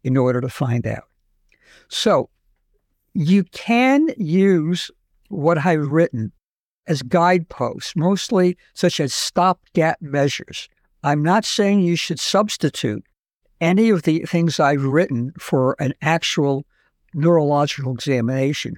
in 0.02 0.18
order 0.18 0.42
to 0.42 0.50
find 0.50 0.86
out. 0.86 1.08
So 1.88 2.28
you 3.14 3.44
can 3.44 4.08
use 4.18 4.90
what 5.30 5.56
I've 5.56 5.90
written 5.90 6.32
as 6.86 7.00
guideposts, 7.00 7.96
mostly 7.96 8.58
such 8.74 9.00
as 9.00 9.14
stopgap 9.14 10.02
measures. 10.02 10.68
I'm 11.04 11.22
not 11.22 11.44
saying 11.44 11.80
you 11.80 11.96
should 11.96 12.18
substitute 12.18 13.04
any 13.60 13.90
of 13.90 14.02
the 14.04 14.20
things 14.20 14.58
I've 14.58 14.84
written 14.84 15.34
for 15.38 15.76
an 15.78 15.92
actual 16.00 16.64
neurological 17.12 17.92
examination, 17.92 18.76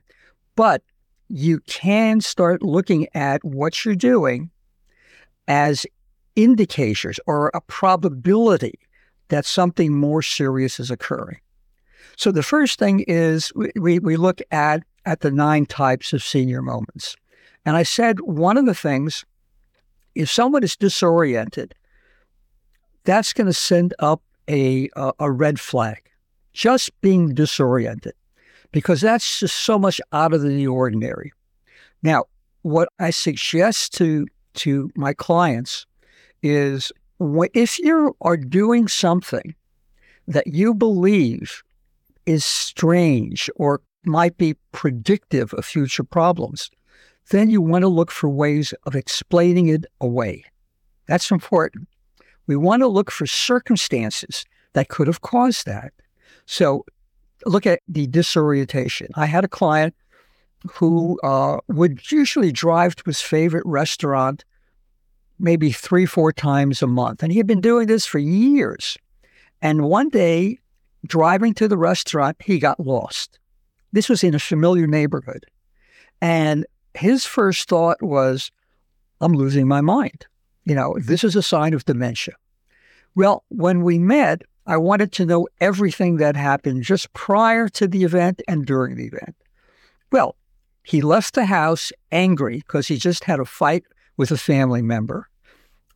but 0.57 0.83
you 1.29 1.61
can 1.61 2.21
start 2.21 2.65
looking 2.65 3.07
at 3.15 3.45
what 3.45 3.85
you're 3.85 3.95
doing 3.95 4.51
as 5.47 5.87
indicators 6.35 7.21
or 7.29 7.53
a 7.55 7.61
probability 7.61 8.81
that 9.29 9.47
something 9.47 9.97
more 9.97 10.21
serious 10.21 10.81
is 10.81 10.91
occurring. 10.91 11.39
So 12.17 12.33
the 12.33 12.43
first 12.43 12.81
thing 12.81 13.05
is 13.07 13.53
we, 13.55 14.01
we 14.01 14.17
look 14.17 14.41
at, 14.51 14.83
at 15.05 15.21
the 15.21 15.31
nine 15.31 15.65
types 15.65 16.13
of 16.13 16.25
senior 16.25 16.61
moments. 16.61 17.17
And 17.65 17.77
I 17.77 17.85
said 17.85 18.19
one 18.21 18.57
of 18.57 18.67
the 18.67 18.75
things, 18.75 19.25
if 20.17 20.29
someone 20.29 20.65
is 20.65 20.77
disoriented, 20.77 21.75
that's 23.07 23.33
going 23.33 23.47
to 23.47 23.53
send 23.53 23.95
up 23.99 24.23
a, 24.49 24.91
a, 24.97 25.13
a 25.21 25.31
red 25.31 25.59
flag, 25.59 26.11
just 26.53 26.91
being 27.01 27.35
disoriented, 27.35 28.15
because 28.73 29.01
that's 29.01 29.41
just 29.41 29.57
so 29.57 29.79
much 29.79 30.01
out 30.13 30.35
of 30.35 30.43
the 30.43 30.67
ordinary. 30.67 31.33
Now, 32.03 32.25
what 32.63 32.89
I 32.99 33.11
suggest 33.11 33.95
to 33.95 34.27
to 34.55 34.91
my 34.97 35.13
clients 35.13 35.87
is 36.43 36.91
if 37.55 37.79
you 37.79 38.17
are 38.23 38.37
doing 38.37 38.89
something 38.89 39.55
that 40.27 40.47
you 40.47 40.75
believe 40.75 41.63
is 42.25 42.45
strange 42.45 43.51
or 43.57 43.83
might 44.05 44.37
be 44.39 44.55
predictive 44.73 45.53
of 45.55 45.65
future 45.65 46.05
problems, 46.05 46.71
then 47.31 47.51
you 47.51 47.61
want 47.61 47.83
to 47.83 47.89
look 47.89 48.11
for 48.11 48.29
ways 48.29 48.73
of 48.85 48.95
explaining 48.95 49.69
it 49.69 49.85
away. 50.01 50.45
That's 51.07 51.31
important. 51.31 51.89
We 52.47 52.57
want 52.57 52.83
to 52.83 52.89
look 52.89 53.11
for 53.11 53.27
circumstances 53.27 54.45
that 54.75 54.89
could 54.89 55.07
have 55.07 55.23
caused 55.23 55.67
that. 55.67 55.93
So 56.47 56.85
look 57.45 57.67
at 57.67 57.81
the 57.89 58.07
disorientation. 58.07 59.09
I 59.15 59.27
had 59.27 59.45
a 59.45 59.49
client 59.49 59.95
who 60.71 61.19
uh, 61.23 61.59
would 61.69 62.11
usually 62.11 62.53
drive 62.53 62.97
to 62.97 63.03
his 63.07 63.21
favorite 63.21 63.65
restaurant 63.67 64.45
maybe 65.39 65.71
three, 65.71 66.07
four 66.07 66.33
times 66.33 66.83
a 66.83 66.87
month. 66.87 67.23
And 67.23 67.31
he 67.31 67.39
had 67.39 67.47
been 67.47 67.61
doing 67.61 67.87
this 67.87 68.07
for 68.07 68.19
years. 68.19 68.97
And 69.61 69.85
one 69.85 70.09
day, 70.09 70.59
driving 71.07 71.55
to 71.55 71.69
the 71.69 71.77
restaurant, 71.77 72.37
he 72.41 72.59
got 72.59 72.81
lost. 72.81 73.39
This 73.93 74.09
was 74.09 74.25
in 74.25 74.35
a 74.35 74.39
familiar 74.39 74.87
neighborhood. 74.87 75.45
And 76.21 76.67
his 76.95 77.27
first 77.27 77.69
thought 77.69 78.03
was, 78.03 78.51
I'm 79.21 79.33
losing 79.33 79.69
my 79.69 79.81
mind. 79.81 80.27
You 80.67 80.75
know, 80.75 80.97
this 80.99 81.25
is 81.25 81.37
a 81.37 81.43
sign 81.43 81.73
of 81.73 81.85
dementia. 81.85 82.35
Well, 83.15 83.45
when 83.49 83.83
we 83.83 83.99
met, 83.99 84.43
I 84.67 84.77
wanted 84.77 85.13
to 85.13 85.25
know 85.25 85.47
everything 85.61 86.17
that 86.17 86.37
happened 86.37 86.83
just 86.83 87.13
prior 87.15 87.69
to 87.71 87.87
the 87.87 88.03
event 88.03 88.43
and 88.49 88.67
during 88.67 88.97
the 88.97 89.07
event. 89.07 89.37
Well, 90.11 90.37
he 90.83 91.01
left 91.01 91.35
the 91.35 91.47
house 91.47 91.93
angry 92.11 92.59
because 92.59 92.89
he 92.89 92.97
just 92.97 93.25
had 93.25 93.39
a 93.39 93.45
fight 93.45 93.85
with 94.17 94.33
a 94.33 94.37
family 94.37 94.83
member. 94.83 95.29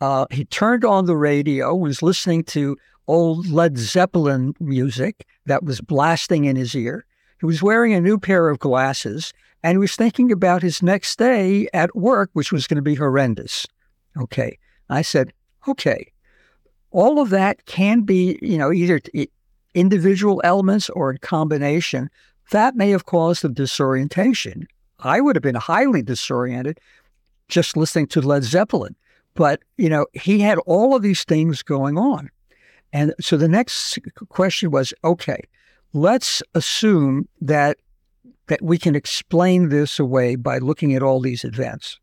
Uh, 0.00 0.27
he 0.31 0.45
turned 0.45 0.85
on 0.85 1.07
the 1.07 1.17
radio, 1.17 1.75
was 1.75 2.00
listening 2.00 2.45
to 2.45 2.77
old 3.09 3.49
Led 3.49 3.77
Zeppelin 3.77 4.55
music 4.61 5.27
that 5.47 5.65
was 5.65 5.81
blasting 5.81 6.45
in 6.45 6.55
his 6.55 6.77
ear. 6.77 7.05
He 7.41 7.47
was 7.47 7.62
wearing 7.62 7.93
a 7.93 8.00
new 8.00 8.19
pair 8.19 8.49
of 8.49 8.61
glasses 8.61 9.33
and 9.62 9.75
he 9.75 9.79
was 9.79 9.97
thinking 9.97 10.31
about 10.31 10.62
his 10.62 10.83
next 10.83 11.19
day 11.19 11.69
at 11.75 11.95
work, 11.97 12.31
which 12.35 12.53
was 12.53 12.67
going 12.67 12.77
to 12.77 12.83
be 12.83 12.95
horrendous. 12.95 13.67
Okay. 14.17 14.59
I 14.88 15.02
said, 15.02 15.33
okay, 15.69 16.12
all 16.90 17.21
of 17.21 17.31
that 17.31 17.64
can 17.67 18.02
be, 18.02 18.38
you 18.43 18.59
know, 18.59 18.73
either 18.73 19.00
individual 19.75 20.40
elements 20.45 20.90
or 20.90 21.11
in 21.12 21.19
combination. 21.19 22.11
That 22.50 22.75
may 22.75 22.90
have 22.90 23.07
caused 23.07 23.43
the 23.43 23.49
disorientation. 23.49 24.67
I 24.99 25.21
would 25.21 25.37
have 25.37 25.43
been 25.43 25.55
highly 25.55 26.02
disoriented 26.02 26.81
just 27.49 27.76
listening 27.76 28.07
to 28.09 28.21
Led 28.21 28.45
Zeppelin. 28.45 28.97
But, 29.35 29.61
you 29.76 29.88
know, 29.88 30.07
he 30.12 30.40
had 30.40 30.59
all 30.67 30.97
of 30.97 31.02
these 31.02 31.25
things 31.25 31.62
going 31.62 31.97
on. 31.97 32.31
And 32.93 33.14
so 33.21 33.37
the 33.37 33.49
next 33.49 33.99
question 34.29 34.71
was 34.73 34.93
okay, 35.05 35.40
let's 35.93 36.43
assume 36.55 37.29
that 37.40 37.79
that 38.49 38.62
we 38.62 38.79
can 38.79 38.97
explain 38.97 39.69
this 39.69 40.00
away 40.00 40.35
by 40.35 40.59
looking 40.59 40.93
at 40.97 41.05
all 41.05 41.21
these 41.21 41.45
events. 41.45 42.00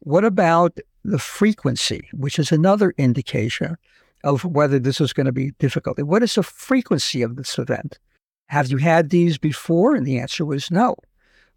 What 0.00 0.26
about 0.26 0.78
the 1.04 1.18
frequency, 1.18 2.08
which 2.12 2.38
is 2.38 2.52
another 2.52 2.94
indication 2.98 3.76
of 4.22 4.44
whether 4.44 4.78
this 4.78 5.00
is 5.00 5.12
going 5.12 5.26
to 5.26 5.32
be 5.32 5.52
difficult? 5.58 5.98
What 6.00 6.22
is 6.22 6.34
the 6.34 6.42
frequency 6.42 7.22
of 7.22 7.36
this 7.36 7.58
event? 7.58 7.98
Have 8.48 8.70
you 8.70 8.78
had 8.78 9.10
these 9.10 9.38
before? 9.38 9.94
And 9.94 10.06
the 10.06 10.18
answer 10.18 10.44
was 10.44 10.70
no. 10.70 10.96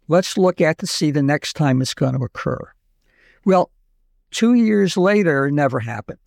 Let's 0.08 0.38
look 0.38 0.60
at 0.60 0.78
to 0.78 0.86
see 0.86 1.10
the 1.10 1.22
next 1.22 1.54
time 1.54 1.82
it's 1.82 1.94
going 1.94 2.16
to 2.16 2.24
occur. 2.24 2.72
Well, 3.44 3.70
two 4.30 4.54
years 4.54 4.96
later, 4.96 5.50
never 5.50 5.80
happened. 5.80 6.18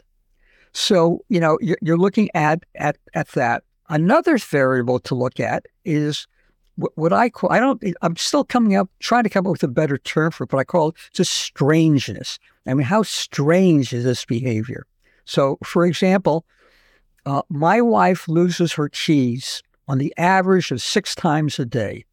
So, 0.73 1.23
you 1.29 1.39
know, 1.39 1.57
you're 1.81 1.97
looking 1.97 2.29
at, 2.33 2.63
at, 2.75 2.97
at 3.13 3.29
that. 3.29 3.63
Another 3.89 4.37
variable 4.37 4.99
to 4.99 5.15
look 5.15 5.39
at 5.39 5.65
is 5.85 6.27
what 6.75 7.11
I 7.11 7.29
call, 7.29 7.51
I 7.51 7.59
don't, 7.59 7.81
I'm 8.01 8.15
still 8.17 8.43
coming 8.43 8.75
up, 8.75 8.89
trying 8.99 9.23
to 9.23 9.29
come 9.29 9.47
up 9.47 9.51
with 9.51 9.63
a 9.63 9.67
better 9.67 9.97
term 9.97 10.31
for 10.31 10.43
it, 10.43 10.49
but 10.51 10.57
I 10.57 10.63
call 10.63 10.89
it 10.89 10.95
just 11.13 11.31
strangeness. 11.31 12.37
I 12.67 12.73
mean, 12.73 12.85
how 12.85 13.03
strange 13.03 13.93
is 13.93 14.03
this 14.03 14.25
behavior? 14.25 14.85
So, 15.25 15.57
for 15.63 15.85
example, 15.85 16.45
uh, 17.25 17.41
my 17.49 17.81
wife 17.81 18.27
loses 18.27 18.73
her 18.73 18.89
keys 18.89 19.61
on 19.87 19.97
the 19.97 20.13
average 20.17 20.71
of 20.71 20.81
six 20.81 21.15
times 21.15 21.59
a 21.59 21.65
day. 21.65 22.05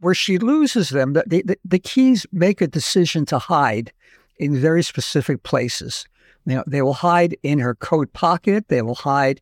Where 0.00 0.14
she 0.14 0.38
loses 0.38 0.90
them, 0.90 1.14
the, 1.14 1.24
the, 1.26 1.58
the 1.64 1.78
keys 1.78 2.26
make 2.32 2.60
a 2.60 2.68
decision 2.68 3.26
to 3.26 3.38
hide 3.38 3.92
in 4.38 4.56
very 4.56 4.82
specific 4.82 5.42
places. 5.42 6.06
Know, 6.46 6.64
they 6.66 6.82
will 6.82 6.94
hide 6.94 7.36
in 7.42 7.58
her 7.58 7.74
coat 7.74 8.12
pocket. 8.12 8.68
They 8.68 8.80
will 8.80 8.94
hide 8.94 9.40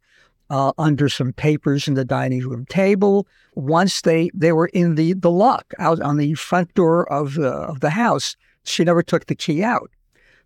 uh, 0.50 0.73
under 0.79 1.09
some 1.09 1.33
papers 1.33 1.87
in 1.87 1.95
the 1.95 2.05
dining 2.05 2.41
room 2.41 2.67
table. 2.67 3.29
Once 3.55 4.00
they, 4.00 4.31
they 4.35 4.53
were 4.53 4.69
in 4.69 4.95
the, 4.95 5.12
the 5.12 5.31
lock 5.31 5.73
out 5.79 6.00
on 6.00 6.17
the 6.17 6.35
front 6.35 6.73
door 6.75 7.11
of 7.12 7.35
the, 7.35 7.50
of 7.50 7.81
the 7.81 7.91
house, 7.91 8.37
she 8.65 8.83
never 8.83 9.03
took 9.03 9.26
the 9.26 9.35
key 9.35 9.62
out. 9.62 9.91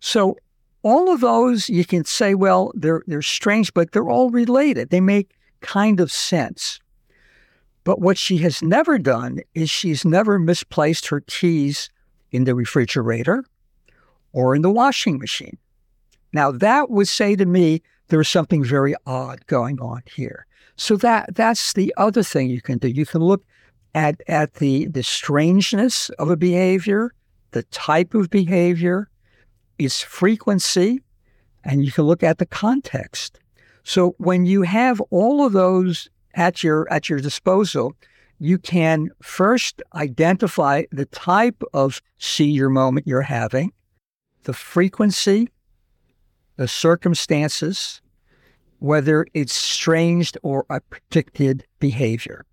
So 0.01 0.35
all 0.81 1.13
of 1.13 1.21
those 1.21 1.69
you 1.69 1.85
can 1.85 2.03
say, 2.03 2.35
well, 2.35 2.71
they're 2.75 3.03
they're 3.07 3.21
strange, 3.21 3.73
but 3.73 3.91
they're 3.91 4.09
all 4.09 4.29
related. 4.29 4.89
They 4.89 4.99
make 4.99 5.37
kind 5.61 5.99
of 5.99 6.11
sense. 6.11 6.79
But 7.83 8.01
what 8.01 8.17
she 8.17 8.37
has 8.39 8.61
never 8.61 8.99
done 8.99 9.39
is 9.55 9.69
she's 9.69 10.03
never 10.03 10.37
misplaced 10.37 11.07
her 11.07 11.21
keys 11.21 11.89
in 12.31 12.43
the 12.43 12.55
refrigerator 12.55 13.45
or 14.33 14.55
in 14.55 14.61
the 14.61 14.71
washing 14.71 15.17
machine. 15.17 15.57
Now 16.33 16.51
that 16.51 16.89
would 16.89 17.07
say 17.07 17.35
to 17.35 17.45
me 17.45 17.81
there's 18.07 18.29
something 18.29 18.63
very 18.63 18.95
odd 19.05 19.45
going 19.47 19.79
on 19.79 20.01
here. 20.15 20.47
So 20.77 20.95
that 20.97 21.35
that's 21.35 21.73
the 21.73 21.93
other 21.97 22.23
thing 22.23 22.49
you 22.49 22.61
can 22.61 22.79
do. 22.79 22.87
You 22.87 23.05
can 23.05 23.21
look 23.21 23.43
at 23.93 24.19
at 24.27 24.55
the 24.55 24.87
the 24.87 25.03
strangeness 25.03 26.09
of 26.17 26.31
a 26.31 26.37
behavior, 26.37 27.13
the 27.51 27.63
type 27.63 28.15
of 28.15 28.31
behavior, 28.31 29.10
its 29.83 30.01
frequency, 30.01 31.01
and 31.63 31.83
you 31.83 31.91
can 31.91 32.05
look 32.05 32.23
at 32.23 32.37
the 32.37 32.45
context. 32.45 33.39
So 33.83 34.15
when 34.17 34.45
you 34.45 34.61
have 34.63 35.01
all 35.09 35.45
of 35.45 35.53
those 35.53 36.09
at 36.35 36.63
your 36.63 36.91
at 36.91 37.09
your 37.09 37.19
disposal, 37.19 37.93
you 38.39 38.57
can 38.57 39.09
first 39.21 39.81
identify 39.93 40.83
the 40.91 41.05
type 41.05 41.61
of 41.73 42.01
senior 42.17 42.69
moment 42.69 43.07
you're 43.07 43.21
having, 43.21 43.71
the 44.43 44.53
frequency, 44.53 45.49
the 46.55 46.67
circumstances, 46.67 48.01
whether 48.79 49.25
it's 49.33 49.53
strange 49.53 50.33
or 50.41 50.65
a 50.69 50.81
predicted 50.81 51.65
behavior. 51.79 52.45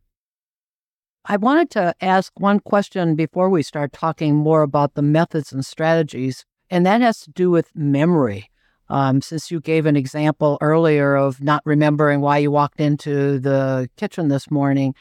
I 1.24 1.36
wanted 1.36 1.70
to 1.72 1.94
ask 2.00 2.32
one 2.38 2.60
question 2.60 3.14
before 3.14 3.50
we 3.50 3.62
start 3.62 3.92
talking 3.92 4.34
more 4.34 4.62
about 4.62 4.94
the 4.94 5.02
methods 5.02 5.52
and 5.52 5.64
strategies, 5.64 6.46
and 6.70 6.84
that 6.86 7.00
has 7.00 7.20
to 7.20 7.30
do 7.30 7.50
with 7.50 7.74
memory. 7.74 8.50
Um, 8.90 9.20
since 9.20 9.50
you 9.50 9.60
gave 9.60 9.84
an 9.84 9.96
example 9.96 10.56
earlier 10.60 11.14
of 11.14 11.42
not 11.42 11.62
remembering 11.66 12.20
why 12.20 12.38
you 12.38 12.50
walked 12.50 12.80
into 12.80 13.38
the 13.38 13.90
kitchen 13.96 14.28
this 14.28 14.50
morning, 14.50 14.94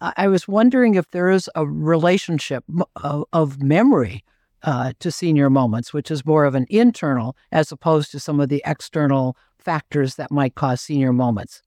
I 0.00 0.26
was 0.26 0.48
wondering 0.48 0.96
if 0.96 1.08
there 1.12 1.30
is 1.30 1.48
a 1.54 1.64
relationship 1.64 2.64
of, 2.96 3.24
of 3.32 3.62
memory 3.62 4.24
uh, 4.64 4.92
to 4.98 5.12
senior 5.12 5.48
moments, 5.48 5.92
which 5.92 6.10
is 6.10 6.26
more 6.26 6.44
of 6.44 6.56
an 6.56 6.66
internal 6.68 7.36
as 7.52 7.70
opposed 7.70 8.10
to 8.10 8.20
some 8.20 8.40
of 8.40 8.48
the 8.48 8.62
external 8.66 9.36
factors 9.58 10.16
that 10.16 10.32
might 10.32 10.56
cause 10.56 10.80
senior 10.80 11.12
moments. 11.12 11.62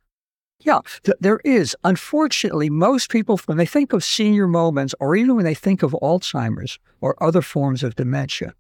Yeah, 0.60 0.80
th- 1.04 1.18
there 1.20 1.39
is. 1.46 1.75
Unfortunately, 1.84 2.70
most 2.70 3.10
people, 3.10 3.38
when 3.46 3.58
they 3.58 3.65
think 3.65 3.94
of 3.94 4.04
senior 4.04 4.48
moments, 4.48 4.94
or 5.00 5.15
even 5.15 5.36
when 5.36 5.46
they 5.46 5.54
think 5.54 5.84
of 5.84 5.95
Alzheimer's 6.02 6.80
or 7.02 7.21
other 7.24 7.41
forms 7.41 7.84
of 7.84 7.95
dementia, 7.95 8.54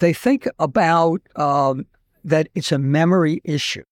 they 0.00 0.12
think 0.12 0.46
about 0.58 1.20
um, 1.36 1.86
that 2.24 2.48
it's 2.54 2.72
a 2.72 2.78
memory 2.78 3.40
issue. 3.44 3.84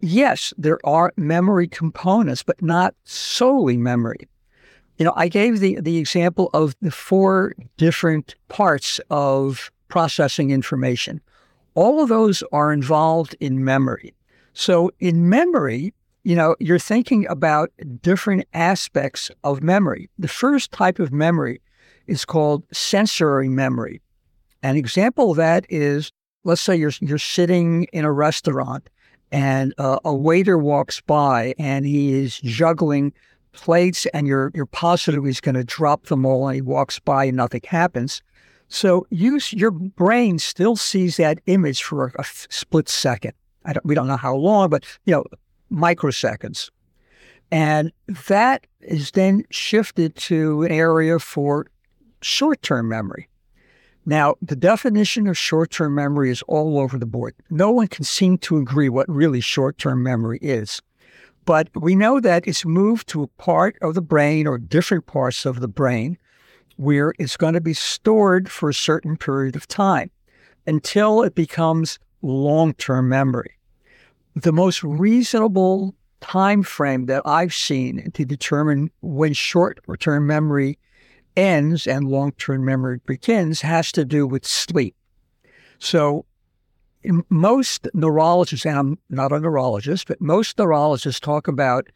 Yes, 0.00 0.52
there 0.58 0.78
are 0.84 1.12
memory 1.16 1.68
components, 1.68 2.42
but 2.42 2.60
not 2.62 2.94
solely 3.04 3.76
memory. 3.76 4.28
You 4.98 5.04
know, 5.04 5.12
I 5.16 5.28
gave 5.28 5.60
the, 5.60 5.80
the 5.80 5.98
example 5.98 6.50
of 6.54 6.76
the 6.80 6.90
four 6.90 7.54
different 7.76 8.34
parts 8.48 9.00
of 9.10 9.70
processing 9.88 10.50
information. 10.50 11.20
All 11.74 12.02
of 12.02 12.08
those 12.08 12.42
are 12.52 12.72
involved 12.72 13.34
in 13.40 13.64
memory. 13.64 14.14
So 14.52 14.90
in 15.00 15.28
memory, 15.28 15.92
you 16.22 16.36
know, 16.36 16.54
you're 16.60 16.78
thinking 16.78 17.26
about 17.28 17.70
different 18.00 18.46
aspects 18.54 19.30
of 19.42 19.62
memory. 19.62 20.08
The 20.18 20.28
first 20.28 20.70
type 20.70 20.98
of 20.98 21.12
memory 21.12 21.60
is 22.06 22.24
called 22.24 22.64
sensory 22.72 23.48
memory. 23.48 24.00
An 24.64 24.76
example 24.76 25.30
of 25.32 25.36
that 25.36 25.66
is, 25.68 26.10
let's 26.44 26.62
say 26.62 26.74
you're, 26.74 26.92
you're 27.00 27.18
sitting 27.18 27.84
in 27.92 28.06
a 28.06 28.10
restaurant 28.10 28.88
and 29.30 29.74
uh, 29.76 29.98
a 30.06 30.14
waiter 30.14 30.56
walks 30.56 31.02
by 31.02 31.54
and 31.58 31.84
he 31.84 32.14
is 32.14 32.40
juggling 32.40 33.12
plates 33.52 34.06
and 34.14 34.26
you're, 34.26 34.50
you're 34.54 34.64
positive 34.64 35.22
he's 35.22 35.42
going 35.42 35.54
to 35.54 35.64
drop 35.64 36.06
them 36.06 36.24
all 36.24 36.48
and 36.48 36.54
he 36.54 36.62
walks 36.62 36.98
by 36.98 37.26
and 37.26 37.36
nothing 37.36 37.60
happens. 37.66 38.22
So 38.68 39.06
use 39.10 39.52
your 39.52 39.70
brain 39.70 40.38
still 40.38 40.76
sees 40.76 41.18
that 41.18 41.40
image 41.44 41.82
for 41.82 42.06
a, 42.06 42.22
a 42.22 42.24
split 42.24 42.88
second. 42.88 43.34
Don't, 43.66 43.84
we 43.84 43.94
don't 43.94 44.08
know 44.08 44.16
how 44.16 44.34
long, 44.34 44.70
but 44.70 44.86
you 45.04 45.12
know, 45.12 45.24
microseconds. 45.70 46.70
And 47.50 47.92
that 48.28 48.66
is 48.80 49.10
then 49.10 49.44
shifted 49.50 50.16
to 50.16 50.62
an 50.62 50.72
area 50.72 51.18
for 51.18 51.66
short-term 52.22 52.88
memory. 52.88 53.28
Now, 54.06 54.34
the 54.42 54.56
definition 54.56 55.26
of 55.26 55.38
short-term 55.38 55.94
memory 55.94 56.30
is 56.30 56.42
all 56.42 56.78
over 56.78 56.98
the 56.98 57.06
board. 57.06 57.34
No 57.48 57.70
one 57.70 57.88
can 57.88 58.04
seem 58.04 58.36
to 58.38 58.58
agree 58.58 58.90
what 58.90 59.08
really 59.08 59.40
short-term 59.40 60.02
memory 60.02 60.38
is. 60.42 60.82
But 61.46 61.68
we 61.74 61.94
know 61.94 62.20
that 62.20 62.46
it's 62.46 62.64
moved 62.64 63.08
to 63.08 63.22
a 63.22 63.28
part 63.28 63.76
of 63.80 63.94
the 63.94 64.02
brain 64.02 64.46
or 64.46 64.58
different 64.58 65.06
parts 65.06 65.46
of 65.46 65.60
the 65.60 65.68
brain 65.68 66.18
where 66.76 67.14
it's 67.18 67.36
going 67.36 67.54
to 67.54 67.60
be 67.60 67.74
stored 67.74 68.50
for 68.50 68.68
a 68.68 68.74
certain 68.74 69.16
period 69.16 69.56
of 69.56 69.68
time 69.68 70.10
until 70.66 71.22
it 71.22 71.34
becomes 71.34 71.98
long-term 72.22 73.08
memory. 73.08 73.52
The 74.34 74.52
most 74.52 74.82
reasonable 74.82 75.94
time 76.20 76.62
frame 76.62 77.06
that 77.06 77.22
I've 77.24 77.54
seen 77.54 78.10
to 78.12 78.24
determine 78.24 78.90
when 79.02 79.34
short-term 79.34 80.26
memory 80.26 80.78
ends 81.36 81.86
and 81.86 82.08
long-term 82.08 82.64
memory 82.64 83.00
begins 83.06 83.60
has 83.60 83.92
to 83.92 84.04
do 84.04 84.26
with 84.26 84.46
sleep. 84.46 84.94
So 85.78 86.24
most 87.28 87.88
neurologists, 87.92 88.64
and 88.64 88.78
I'm 88.78 88.98
not 89.10 89.32
a 89.32 89.40
neurologist, 89.40 90.08
but 90.08 90.20
most 90.20 90.58
neurologists 90.58 91.20
talk 91.20 91.48
about 91.48 91.88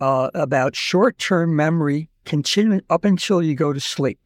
uh, 0.00 0.30
about 0.34 0.76
short-term 0.76 1.56
memory 1.56 2.08
continuing 2.24 2.82
up 2.88 3.04
until 3.04 3.42
you 3.42 3.54
go 3.54 3.72
to 3.72 3.80
sleep, 3.80 4.18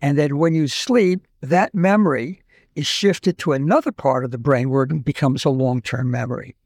and 0.00 0.18
then 0.18 0.38
when 0.38 0.54
you 0.54 0.66
sleep, 0.66 1.26
that 1.40 1.74
memory 1.74 2.42
is 2.74 2.86
shifted 2.86 3.38
to 3.38 3.52
another 3.52 3.92
part 3.92 4.24
of 4.24 4.30
the 4.30 4.38
brain 4.38 4.70
where 4.70 4.82
it 4.84 5.04
becomes 5.04 5.44
a 5.44 5.50
long-term 5.50 6.10
memory. 6.10 6.56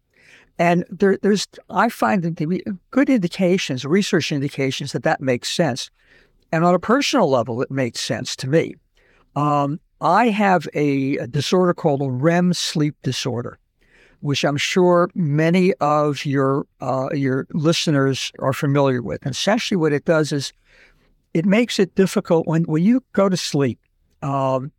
And 0.58 0.84
there, 0.88 1.18
there's, 1.20 1.46
I 1.68 1.90
find 1.90 2.22
that 2.22 2.36
the 2.36 2.62
good 2.90 3.10
indications, 3.10 3.84
research 3.84 4.32
indications 4.32 4.92
that 4.92 5.02
that 5.02 5.20
makes 5.20 5.50
sense. 5.50 5.90
And 6.52 6.64
on 6.64 6.74
a 6.74 6.78
personal 6.78 7.28
level, 7.28 7.60
it 7.62 7.70
makes 7.70 8.00
sense 8.00 8.36
to 8.36 8.48
me. 8.48 8.74
Um, 9.34 9.80
I 10.00 10.28
have 10.28 10.68
a, 10.74 11.16
a 11.18 11.26
disorder 11.26 11.74
called 11.74 12.02
a 12.02 12.10
REM 12.10 12.52
sleep 12.52 12.96
disorder, 13.02 13.58
which 14.20 14.44
I'm 14.44 14.56
sure 14.56 15.10
many 15.14 15.74
of 15.74 16.24
your 16.24 16.66
uh, 16.80 17.08
your 17.12 17.46
listeners 17.52 18.32
are 18.38 18.52
familiar 18.52 19.02
with. 19.02 19.24
And 19.24 19.32
essentially, 19.32 19.76
what 19.76 19.92
it 19.92 20.04
does 20.04 20.32
is 20.32 20.52
it 21.34 21.44
makes 21.44 21.78
it 21.78 21.94
difficult 21.94 22.46
when 22.46 22.64
when 22.64 22.82
you 22.82 23.02
go 23.12 23.28
to 23.28 23.36
sleep. 23.36 23.78
Um, 24.22 24.72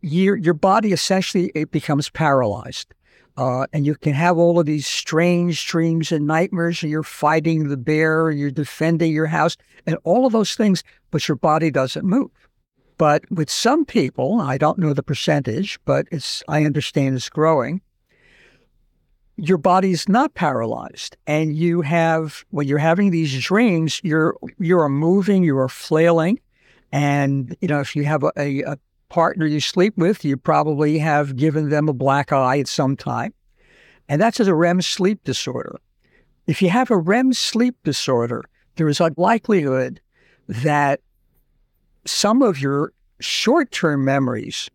your 0.00 0.36
your 0.36 0.54
body 0.54 0.92
essentially 0.92 1.50
it 1.54 1.70
becomes 1.70 2.10
paralyzed. 2.10 2.93
Uh, 3.36 3.66
and 3.72 3.84
you 3.84 3.96
can 3.96 4.12
have 4.12 4.38
all 4.38 4.60
of 4.60 4.66
these 4.66 4.86
strange 4.86 5.66
dreams 5.66 6.12
and 6.12 6.26
nightmares, 6.26 6.82
and 6.82 6.90
you're 6.90 7.02
fighting 7.02 7.68
the 7.68 7.76
bear, 7.76 8.30
you're 8.30 8.50
defending 8.50 9.12
your 9.12 9.26
house, 9.26 9.56
and 9.86 9.96
all 10.04 10.24
of 10.24 10.32
those 10.32 10.54
things, 10.54 10.84
but 11.10 11.26
your 11.26 11.36
body 11.36 11.70
doesn't 11.70 12.04
move. 12.04 12.30
But 12.96 13.28
with 13.30 13.50
some 13.50 13.84
people, 13.84 14.40
I 14.40 14.56
don't 14.56 14.78
know 14.78 14.92
the 14.92 15.02
percentage, 15.02 15.80
but 15.84 16.06
it's 16.12 16.42
I 16.46 16.64
understand 16.64 17.16
it's 17.16 17.28
growing. 17.28 17.80
Your 19.36 19.58
body's 19.58 20.08
not 20.08 20.34
paralyzed, 20.34 21.16
and 21.26 21.56
you 21.56 21.80
have 21.82 22.44
when 22.50 22.68
you're 22.68 22.78
having 22.78 23.10
these 23.10 23.42
dreams, 23.42 24.00
you're 24.04 24.36
you 24.58 24.78
are 24.78 24.88
moving, 24.88 25.42
you 25.42 25.58
are 25.58 25.68
flailing, 25.68 26.38
and 26.92 27.56
you 27.60 27.66
know 27.66 27.80
if 27.80 27.96
you 27.96 28.04
have 28.04 28.22
a, 28.22 28.32
a, 28.36 28.60
a 28.62 28.78
partner 29.14 29.46
you 29.46 29.60
sleep 29.60 29.96
with, 29.96 30.24
you 30.24 30.36
probably 30.36 30.98
have 30.98 31.36
given 31.36 31.68
them 31.68 31.88
a 31.88 31.92
black 31.92 32.32
eye 32.32 32.58
at 32.58 32.66
some 32.66 32.96
time, 32.96 33.32
and 34.08 34.20
that's 34.20 34.40
a 34.40 34.52
REM 34.52 34.82
sleep 34.82 35.22
disorder. 35.22 35.78
If 36.48 36.60
you 36.60 36.68
have 36.70 36.90
a 36.90 36.96
REM 36.96 37.32
sleep 37.32 37.76
disorder, 37.84 38.42
there 38.74 38.88
is 38.88 38.98
a 38.98 39.12
likelihood 39.16 40.00
that 40.48 41.00
some 42.04 42.42
of 42.42 42.60
your 42.60 42.92
short 43.20 43.70
term 43.70 44.04
memories 44.04 44.68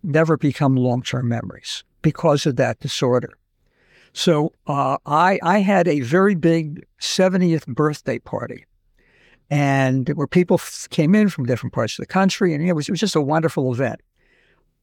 never 0.00 0.36
become 0.36 0.76
long 0.76 1.02
term 1.02 1.28
memories 1.28 1.82
because 2.02 2.46
of 2.46 2.54
that 2.54 2.78
disorder. 2.78 3.36
So 4.12 4.52
uh, 4.68 4.98
I, 5.06 5.40
I 5.42 5.58
had 5.58 5.88
a 5.88 6.00
very 6.02 6.36
big 6.36 6.86
70th 7.00 7.66
birthday 7.66 8.20
party, 8.20 8.64
and 9.50 10.08
where 10.10 10.26
people 10.26 10.56
f- 10.56 10.86
came 10.90 11.14
in 11.14 11.28
from 11.28 11.46
different 11.46 11.72
parts 11.72 11.98
of 11.98 12.02
the 12.02 12.12
country, 12.12 12.54
and 12.54 12.66
it 12.66 12.72
was, 12.72 12.88
it 12.88 12.92
was 12.92 13.00
just 13.00 13.16
a 13.16 13.20
wonderful 13.20 13.72
event. 13.72 14.00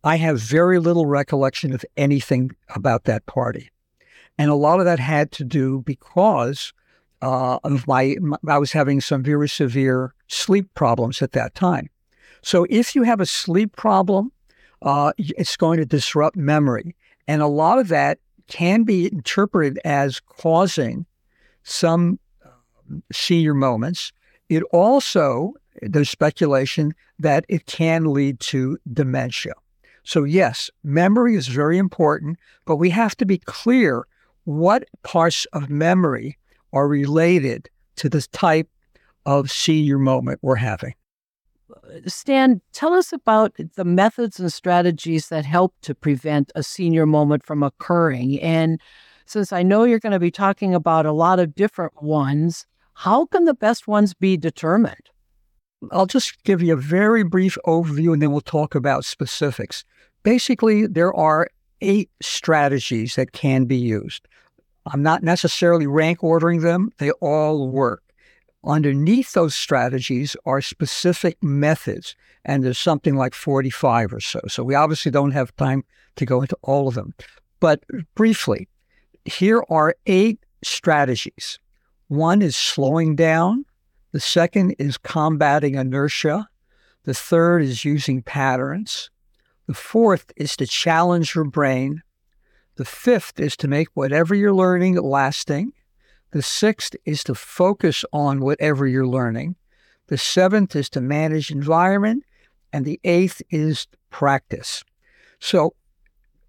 I 0.04 0.18
have 0.18 0.40
very 0.40 0.80
little 0.80 1.06
recollection 1.06 1.74
of 1.74 1.86
anything 1.96 2.52
about 2.76 3.06
that 3.06 3.26
party. 3.26 3.70
And 4.38 4.50
a 4.50 4.56
lot 4.56 4.80
of 4.80 4.86
that 4.86 5.00
had 5.00 5.32
to 5.34 5.44
do 5.44 5.82
because 5.86 6.74
uh, 7.22 7.58
of 7.64 7.88
my, 7.88 8.16
my, 8.20 8.38
I 8.48 8.58
was 8.58 8.72
having 8.72 9.00
some 9.00 9.24
very 9.24 9.48
severe 9.48 10.14
sleep 10.28 10.68
problems 10.74 11.22
at 11.22 11.32
that 11.34 11.56
time. 11.56 11.90
So 12.42 12.66
if 12.70 12.96
you 12.96 13.04
have 13.04 13.22
a 13.22 13.26
sleep 13.26 13.76
problem, 13.76 14.32
uh, 14.82 15.14
it's 15.18 15.56
going 15.56 15.78
to 15.80 15.86
disrupt 15.86 16.36
memory. 16.36 16.96
And 17.28 17.42
a 17.42 17.48
lot 17.48 17.80
of 17.80 17.88
that 17.88 18.20
can 18.48 18.84
be 18.84 19.06
interpreted 19.06 19.80
as 19.86 20.20
causing 20.20 21.06
some 21.64 22.20
um, 22.44 23.02
senior 23.14 23.54
moments. 23.54 24.12
It 24.50 24.64
also, 24.72 25.54
there's 25.82 26.10
speculation 26.10 26.94
that 27.20 27.46
it 27.50 27.66
can 27.66 28.14
lead 28.14 28.40
to 28.42 28.78
dementia. 28.92 29.54
So, 30.04 30.24
yes, 30.26 30.70
memory 30.84 31.36
is 31.36 31.48
very 31.48 31.78
important, 31.78 32.38
but 32.66 32.76
we 32.76 32.90
have 32.90 33.16
to 33.18 33.26
be 33.26 33.38
clear 33.38 34.06
what 34.44 34.84
parts 35.04 35.46
of 35.54 35.70
memory 35.70 36.38
are 36.74 36.88
related 36.88 37.70
to 37.96 38.10
the 38.10 38.22
type 38.34 38.68
of 39.26 39.50
senior 39.50 39.98
moment 39.98 40.40
we're 40.42 40.56
having. 40.56 40.94
Stan, 42.06 42.62
tell 42.72 42.94
us 42.94 43.14
about 43.14 43.56
the 43.76 43.86
methods 43.86 44.40
and 44.40 44.52
strategies 44.52 45.30
that 45.30 45.46
help 45.46 45.74
to 45.82 45.96
prevent 45.96 46.52
a 46.56 46.64
senior 46.64 47.06
moment 47.06 47.46
from 47.46 47.64
occurring. 47.64 48.40
And 48.42 48.80
since 49.26 49.54
I 49.54 49.64
know 49.64 49.84
you're 49.84 50.00
going 50.00 50.12
to 50.12 50.20
be 50.20 50.32
talking 50.32 50.76
about 50.76 51.06
a 51.06 51.14
lot 51.14 51.40
of 51.40 51.56
different 51.56 52.04
ones, 52.04 52.66
how 52.94 53.26
can 53.26 53.46
the 53.46 53.54
best 53.54 53.88
ones 53.88 54.14
be 54.14 54.38
determined? 54.38 55.10
I'll 55.92 56.06
just 56.06 56.44
give 56.44 56.62
you 56.62 56.74
a 56.74 56.78
very 56.78 57.24
brief 57.24 57.58
overview 57.66 58.14
and 58.14 58.22
then 58.22 58.32
we'll 58.32 58.42
talk 58.42 58.76
about 58.76 59.06
specifics. 59.06 59.84
Basically, 60.24 60.88
there 60.88 61.14
are 61.14 61.50
eight 61.82 62.10
strategies 62.22 63.16
that 63.16 63.34
can 63.34 63.66
be 63.66 63.76
used. 63.76 64.28
I'm 64.86 65.04
not 65.04 65.24
necessarily 65.24 65.88
rank 65.88 66.24
ordering 66.24 66.62
them, 66.62 66.92
they 66.98 67.12
all 67.12 67.70
work. 67.70 68.04
Underneath 68.66 69.34
those 69.34 69.56
strategies 69.56 70.38
are 70.46 70.62
specific 70.62 71.42
methods, 71.44 72.16
and 72.46 72.64
there's 72.64 72.80
something 72.80 73.16
like 73.16 73.34
45 73.34 74.14
or 74.14 74.20
so. 74.22 74.40
So 74.48 74.64
we 74.64 74.76
obviously 74.76 75.12
don't 75.12 75.32
have 75.32 75.56
time 75.58 75.84
to 76.16 76.26
go 76.26 76.42
into 76.42 76.58
all 76.62 76.88
of 76.88 76.96
them. 76.96 77.14
But 77.60 77.84
briefly, 78.16 78.70
here 79.26 79.64
are 79.70 79.96
eight 80.06 80.40
strategies. 80.64 81.60
One 82.08 82.42
is 82.42 82.56
slowing 82.56 83.16
down, 83.16 83.66
the 84.12 84.20
second 84.20 84.76
is 84.80 84.98
combating 84.98 85.76
inertia, 85.76 86.50
the 87.04 87.14
third 87.14 87.64
is 87.64 87.84
using 87.84 88.22
patterns, 88.22 89.10
the 89.68 89.74
fourth 89.74 90.32
is 90.36 90.56
to 90.58 90.68
challenge 90.68 91.36
your 91.36 91.46
brain, 91.46 92.04
the 92.76 92.86
fifth 92.86 93.40
is 93.40 93.56
to 93.58 93.68
make 93.68 93.90
whatever 93.94 94.34
you're 94.34 94.54
learning 94.54 94.96
lasting. 94.96 95.74
The 96.32 96.42
sixth 96.42 96.96
is 97.06 97.24
to 97.26 97.36
focus 97.36 98.04
on 98.12 98.42
whatever 98.42 98.88
you're 98.88 99.06
learning. 99.06 99.56
The 100.08 100.18
seventh 100.18 100.76
is 100.76 100.90
to 100.92 101.02
manage 101.02 101.52
environment. 101.52 102.24
And 102.72 102.86
the 102.86 103.00
eighth 103.04 103.44
is 103.52 103.86
practice. 104.10 104.84
So 105.40 105.76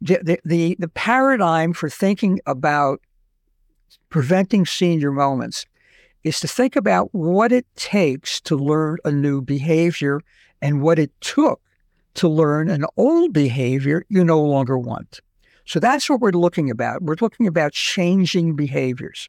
the, 0.01 0.41
the, 0.43 0.77
the 0.79 0.89
paradigm 0.89 1.75
for 1.75 1.91
thinking 1.91 2.41
about 2.47 3.03
preventing 4.09 4.67
senior 4.67 5.13
moments 5.13 5.67
is 6.23 6.41
to 6.41 6.49
think 6.49 6.77
about 6.77 7.09
what 7.13 7.53
it 7.53 7.67
takes 7.77 8.41
to 8.43 8.57
learn 8.57 8.99
a 9.05 9.11
new 9.11 9.43
behavior 9.43 10.21
and 10.63 10.81
what 10.81 10.99
it 10.99 11.13
took 11.21 11.61
to 12.15 12.29
learn 12.29 12.71
an 12.71 12.85
old 12.97 13.33
behavior 13.33 14.05
you 14.09 14.25
no 14.25 14.41
longer 14.41 14.79
want. 14.79 15.21
So 15.67 15.81
that's 15.81 16.09
what 16.09 16.21
we're 16.21 16.31
looking 16.31 16.71
about. 16.71 17.03
We're 17.03 17.17
looking 17.21 17.47
about 17.47 17.73
changing 17.73 18.57
behaviors. 18.57 19.29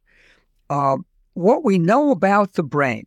Uh, 0.70 0.98
what 1.34 1.64
we 1.64 1.78
know 1.78 2.12
about 2.12 2.54
the 2.54 2.64
brain 2.64 3.06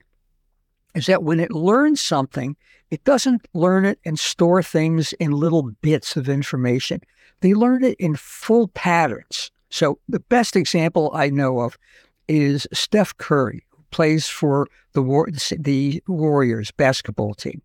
is 0.95 1.07
that 1.07 1.23
when 1.23 1.41
it 1.41 1.51
learns 1.51 2.01
something, 2.01 2.57
it 2.91 3.05
doesn't 3.05 3.47
learn 3.55 3.85
it 3.85 3.99
and 4.05 4.19
store 4.19 4.63
things 4.63 5.13
in 5.15 5.31
little 5.33 5.71
bits 5.83 6.17
of 6.17 6.29
information. 6.29 7.01
They 7.41 7.55
learn 7.55 7.85
it 7.85 7.97
in 7.99 8.17
full 8.17 8.69
patterns. 8.69 9.51
So 9.71 9.99
the 10.09 10.21
best 10.21 10.57
example 10.57 11.11
I 11.15 11.31
know 11.31 11.61
of 11.61 11.79
is 12.27 12.67
Steph 12.73 13.17
Curry, 13.17 13.65
who 13.71 13.85
plays 13.91 14.29
for 14.29 14.67
the 14.93 15.03
War- 15.03 15.29
the 15.59 16.03
Warriors 16.07 16.71
basketball 16.71 17.35
team. 17.35 17.63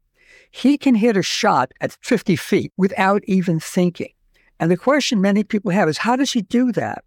He 0.51 0.77
can 0.77 0.95
hit 0.95 1.17
a 1.17 1.23
shot 1.23 1.71
at 1.81 1.97
50 2.01 2.35
feet 2.35 2.71
without 2.77 3.23
even 3.25 3.59
thinking. 3.59 4.13
And 4.59 4.69
the 4.69 4.77
question 4.77 5.19
many 5.19 5.43
people 5.43 5.71
have 5.71 5.89
is 5.89 5.99
how 5.99 6.15
does 6.15 6.31
he 6.31 6.41
do 6.41 6.71
that? 6.73 7.03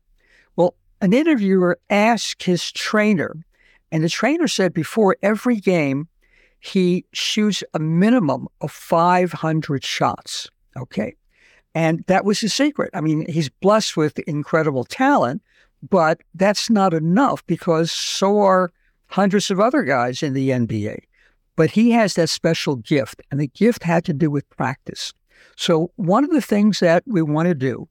Well, 0.57 0.75
an 1.01 1.13
interviewer 1.13 1.79
asked 1.89 2.43
his 2.43 2.73
trainer, 2.73 3.37
and 3.93 4.03
the 4.03 4.09
trainer 4.09 4.49
said 4.49 4.75
before 4.75 5.17
every 5.23 5.57
game, 5.57 6.09
he 6.59 7.05
shoots 7.13 7.63
a 7.73 7.79
minimum 7.79 8.49
of 8.61 8.73
500 8.73 9.85
shots. 9.85 10.51
Okay. 10.77 11.15
And 11.77 12.03
that 12.07 12.25
was 12.25 12.41
his 12.41 12.55
secret. 12.55 12.89
I 12.95 13.03
mean, 13.03 13.31
he's 13.31 13.51
blessed 13.51 13.99
with 13.99 14.19
incredible 14.21 14.83
talent, 14.83 15.43
but 15.87 16.23
that's 16.35 16.71
not 16.71 16.95
enough 16.95 17.47
because 17.47 17.93
so 17.93 18.41
are 18.41 18.73
hundreds 19.09 19.51
of 19.51 19.61
other 19.61 19.83
guys 19.83 20.23
in 20.23 20.33
the 20.33 20.49
NBA. 20.49 21.01
But 21.55 21.73
he 21.73 21.91
has 21.91 22.15
that 22.15 22.31
special 22.31 22.77
gift, 22.77 23.21
and 23.31 23.39
the 23.39 23.49
gift 23.49 23.83
had 23.83 24.07
to 24.07 24.15
do 24.15 24.31
with 24.31 24.49
practice. 24.49 25.13
So 25.57 25.91
one 25.97 26.25
of 26.25 26.31
the 26.31 26.41
things 26.41 26.81
that 26.81 27.03
we 27.07 27.21
want 27.21 27.49
to 27.49 27.55
do 27.55 27.87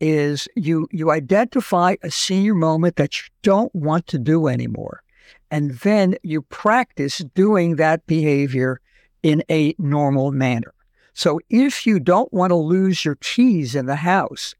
is 0.00 0.48
you 0.56 0.88
you 0.90 1.12
identify 1.12 1.94
a 2.02 2.10
senior 2.10 2.56
moment 2.56 2.96
that 2.96 3.20
you 3.20 3.28
don't 3.42 3.72
want 3.72 4.08
to 4.08 4.18
do 4.18 4.48
anymore. 4.48 5.04
And 5.52 5.78
then 5.78 6.16
you 6.24 6.42
practice 6.42 7.18
doing 7.36 7.76
that 7.76 8.04
behavior 8.08 8.80
in 9.22 9.44
a 9.48 9.76
normal 9.78 10.32
manner. 10.32 10.74
So 11.18 11.40
if 11.50 11.86
you 11.86 12.00
don't 12.00 12.32
want 12.32 12.50
to 12.50 12.56
lose 12.56 13.04
your 13.04 13.16
keys 13.16 13.74
in 13.74 13.86
the 13.86 13.96
house, 13.96 14.54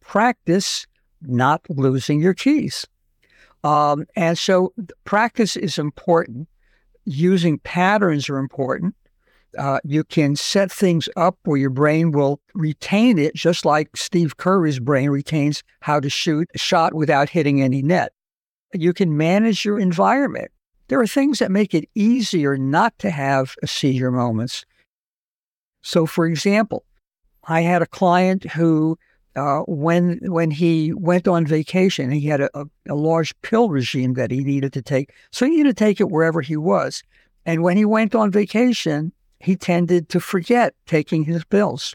practice 0.00 0.86
not 1.22 1.62
losing 1.68 2.20
your 2.20 2.34
keys. 2.34 2.86
Um, 3.62 4.06
and 4.16 4.36
so 4.36 4.72
practice 5.04 5.56
is 5.56 5.78
important. 5.78 6.48
Using 7.04 7.58
patterns 7.58 8.28
are 8.28 8.38
important 8.38 8.94
uh, 9.58 9.80
you 9.84 10.04
can 10.04 10.36
set 10.36 10.70
things 10.70 11.08
up 11.16 11.36
where 11.44 11.58
your 11.58 11.70
brain 11.70 12.12
will 12.12 12.40
retain 12.54 13.18
it, 13.18 13.34
just 13.34 13.64
like 13.64 13.96
Steve 13.96 14.36
Curry's 14.36 14.78
brain 14.78 15.10
retains 15.10 15.62
how 15.80 16.00
to 16.00 16.08
shoot 16.08 16.48
a 16.54 16.58
shot 16.58 16.94
without 16.94 17.28
hitting 17.28 17.62
any 17.62 17.82
net. 17.82 18.12
You 18.72 18.92
can 18.92 19.16
manage 19.16 19.64
your 19.64 19.78
environment. 19.78 20.50
There 20.88 21.00
are 21.00 21.06
things 21.06 21.38
that 21.40 21.50
make 21.50 21.74
it 21.74 21.88
easier 21.94 22.56
not 22.56 22.98
to 23.00 23.10
have 23.10 23.54
a 23.62 23.66
senior 23.66 24.10
moments. 24.10 24.64
So, 25.82 26.06
for 26.06 26.26
example, 26.26 26.84
I 27.44 27.62
had 27.62 27.82
a 27.82 27.86
client 27.86 28.44
who, 28.44 28.98
uh, 29.36 29.60
when 29.60 30.18
when 30.22 30.50
he 30.50 30.92
went 30.92 31.26
on 31.28 31.46
vacation, 31.46 32.10
he 32.10 32.26
had 32.26 32.40
a, 32.40 32.50
a, 32.58 32.66
a 32.88 32.94
large 32.94 33.38
pill 33.42 33.70
regime 33.70 34.14
that 34.14 34.30
he 34.30 34.44
needed 34.44 34.72
to 34.74 34.82
take. 34.82 35.12
So 35.30 35.46
he 35.46 35.56
needed 35.56 35.76
to 35.76 35.84
take 35.84 36.00
it 36.00 36.10
wherever 36.10 36.40
he 36.40 36.56
was. 36.56 37.02
And 37.46 37.62
when 37.62 37.76
he 37.76 37.84
went 37.84 38.14
on 38.14 38.30
vacation, 38.30 39.12
he 39.38 39.56
tended 39.56 40.08
to 40.10 40.20
forget 40.20 40.74
taking 40.86 41.24
his 41.24 41.44
pills. 41.44 41.94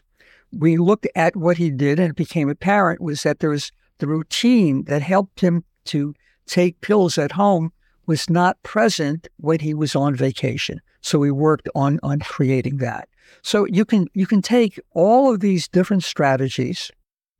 We 0.52 0.76
looked 0.76 1.06
at 1.14 1.36
what 1.36 1.58
he 1.58 1.70
did, 1.70 2.00
and 2.00 2.10
it 2.10 2.16
became 2.16 2.48
apparent 2.48 3.00
was 3.00 3.22
that 3.22 3.38
there 3.38 3.50
was 3.50 3.70
the 3.98 4.06
routine 4.06 4.84
that 4.84 5.02
helped 5.02 5.40
him 5.40 5.64
to 5.86 6.14
take 6.46 6.80
pills 6.80 7.18
at 7.18 7.32
home 7.32 7.72
was 8.06 8.30
not 8.30 8.62
present 8.62 9.28
when 9.38 9.60
he 9.60 9.74
was 9.74 9.94
on 9.96 10.14
vacation. 10.14 10.80
So 11.00 11.18
we 11.18 11.30
worked 11.30 11.68
on 11.74 11.98
on 12.02 12.20
creating 12.20 12.78
that. 12.78 13.08
So 13.42 13.66
you 13.66 13.84
can 13.84 14.06
you 14.14 14.26
can 14.26 14.42
take 14.42 14.80
all 14.92 15.32
of 15.32 15.40
these 15.40 15.68
different 15.68 16.04
strategies, 16.04 16.90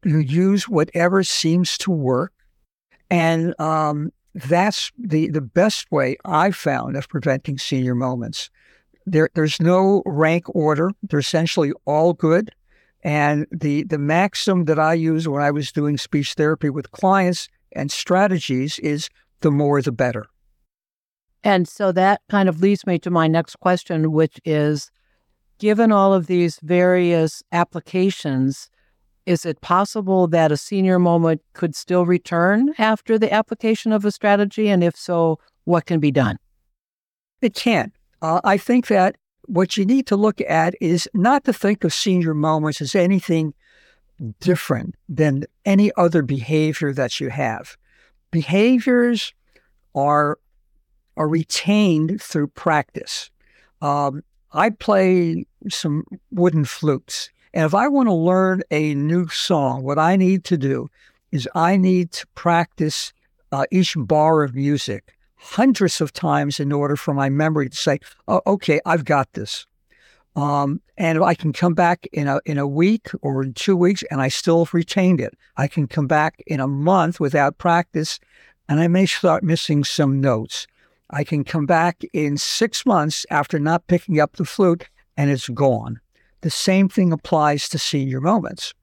you 0.04 0.18
use 0.18 0.68
whatever 0.68 1.22
seems 1.22 1.78
to 1.78 1.90
work, 1.90 2.32
and 3.10 3.58
um, 3.60 4.12
that's 4.34 4.92
the 4.98 5.28
the 5.30 5.40
best 5.40 5.90
way 5.90 6.16
I 6.24 6.50
found 6.50 6.96
of 6.96 7.08
preventing 7.08 7.58
senior 7.58 7.94
moments 7.94 8.50
there, 9.06 9.30
there's 9.34 9.60
no 9.60 10.02
rank 10.04 10.44
order. 10.54 10.90
They're 11.02 11.20
essentially 11.20 11.72
all 11.84 12.12
good. 12.12 12.50
And 13.02 13.46
the, 13.52 13.84
the 13.84 13.98
maxim 13.98 14.64
that 14.64 14.80
I 14.80 14.94
use 14.94 15.28
when 15.28 15.42
I 15.42 15.52
was 15.52 15.70
doing 15.70 15.96
speech 15.96 16.34
therapy 16.34 16.70
with 16.70 16.90
clients 16.90 17.48
and 17.72 17.90
strategies 17.90 18.78
is 18.80 19.08
the 19.40 19.52
more 19.52 19.80
the 19.80 19.92
better. 19.92 20.26
And 21.46 21.68
so 21.68 21.92
that 21.92 22.22
kind 22.28 22.48
of 22.48 22.60
leads 22.60 22.88
me 22.88 22.98
to 22.98 23.08
my 23.08 23.28
next 23.28 23.60
question, 23.60 24.10
which 24.10 24.40
is 24.44 24.90
given 25.60 25.92
all 25.92 26.12
of 26.12 26.26
these 26.26 26.58
various 26.60 27.40
applications, 27.52 28.68
is 29.26 29.46
it 29.46 29.60
possible 29.60 30.26
that 30.26 30.50
a 30.50 30.56
senior 30.56 30.98
moment 30.98 31.40
could 31.52 31.76
still 31.76 32.04
return 32.04 32.74
after 32.78 33.16
the 33.16 33.32
application 33.32 33.92
of 33.92 34.04
a 34.04 34.10
strategy? 34.10 34.68
And 34.68 34.82
if 34.82 34.96
so, 34.96 35.38
what 35.62 35.86
can 35.86 36.00
be 36.00 36.10
done? 36.10 36.36
It 37.40 37.54
can. 37.54 37.92
Uh, 38.20 38.40
I 38.42 38.56
think 38.56 38.88
that 38.88 39.14
what 39.44 39.76
you 39.76 39.86
need 39.86 40.08
to 40.08 40.16
look 40.16 40.40
at 40.40 40.74
is 40.80 41.08
not 41.14 41.44
to 41.44 41.52
think 41.52 41.84
of 41.84 41.94
senior 41.94 42.34
moments 42.34 42.80
as 42.80 42.96
anything 42.96 43.54
different 44.40 44.96
than 45.08 45.44
any 45.64 45.92
other 45.96 46.22
behavior 46.22 46.92
that 46.92 47.20
you 47.20 47.28
have. 47.28 47.76
Behaviors 48.32 49.32
are 49.94 50.38
are 51.16 51.28
retained 51.28 52.20
through 52.20 52.48
practice. 52.48 53.30
Um, 53.82 54.22
I 54.52 54.70
play 54.70 55.46
some 55.68 56.04
wooden 56.30 56.64
flutes, 56.64 57.30
and 57.52 57.64
if 57.64 57.74
I 57.74 57.88
want 57.88 58.08
to 58.08 58.14
learn 58.14 58.62
a 58.70 58.94
new 58.94 59.28
song, 59.28 59.82
what 59.82 59.98
I 59.98 60.16
need 60.16 60.44
to 60.44 60.56
do 60.56 60.88
is 61.32 61.48
I 61.54 61.76
need 61.76 62.12
to 62.12 62.26
practice 62.34 63.12
uh, 63.52 63.64
each 63.70 63.94
bar 63.96 64.42
of 64.42 64.54
music 64.54 65.16
hundreds 65.36 66.00
of 66.00 66.12
times 66.12 66.58
in 66.58 66.72
order 66.72 66.96
for 66.96 67.14
my 67.14 67.28
memory 67.28 67.68
to 67.68 67.76
say, 67.76 68.00
oh, 68.26 68.40
"Okay, 68.46 68.80
I've 68.84 69.04
got 69.04 69.32
this." 69.32 69.66
Um, 70.34 70.82
and 70.98 71.22
I 71.22 71.34
can 71.34 71.52
come 71.52 71.74
back 71.74 72.06
in 72.12 72.28
a 72.28 72.40
in 72.44 72.58
a 72.58 72.66
week 72.66 73.08
or 73.22 73.42
in 73.42 73.54
two 73.54 73.76
weeks, 73.76 74.02
and 74.10 74.20
I 74.20 74.28
still 74.28 74.64
have 74.64 74.74
retained 74.74 75.20
it. 75.20 75.34
I 75.56 75.66
can 75.66 75.86
come 75.86 76.06
back 76.06 76.42
in 76.46 76.60
a 76.60 76.68
month 76.68 77.20
without 77.20 77.58
practice, 77.58 78.20
and 78.68 78.80
I 78.80 78.88
may 78.88 79.06
start 79.06 79.42
missing 79.42 79.84
some 79.84 80.20
notes. 80.20 80.66
I 81.10 81.24
can 81.24 81.44
come 81.44 81.66
back 81.66 82.02
in 82.12 82.36
six 82.36 82.84
months 82.84 83.24
after 83.30 83.58
not 83.58 83.86
picking 83.86 84.20
up 84.20 84.36
the 84.36 84.44
flute, 84.44 84.88
and 85.16 85.30
it's 85.30 85.48
gone. 85.48 86.00
The 86.40 86.50
same 86.50 86.88
thing 86.88 87.12
applies 87.12 87.68
to 87.70 87.78
senior 87.78 88.20
moments. 88.20 88.74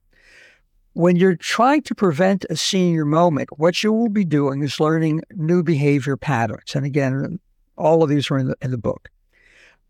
When 0.94 1.16
you're 1.16 1.36
trying 1.36 1.82
to 1.82 1.94
prevent 1.94 2.46
a 2.48 2.56
senior 2.56 3.04
moment, 3.04 3.48
what 3.58 3.82
you 3.82 3.92
will 3.92 4.08
be 4.08 4.24
doing 4.24 4.62
is 4.62 4.80
learning 4.80 5.22
new 5.34 5.62
behavior 5.62 6.16
patterns. 6.16 6.74
And 6.74 6.86
again, 6.86 7.40
all 7.76 8.02
of 8.02 8.08
these 8.08 8.30
are 8.30 8.38
in 8.38 8.48
the, 8.48 8.56
in 8.62 8.70
the 8.70 8.78
book. 8.78 9.10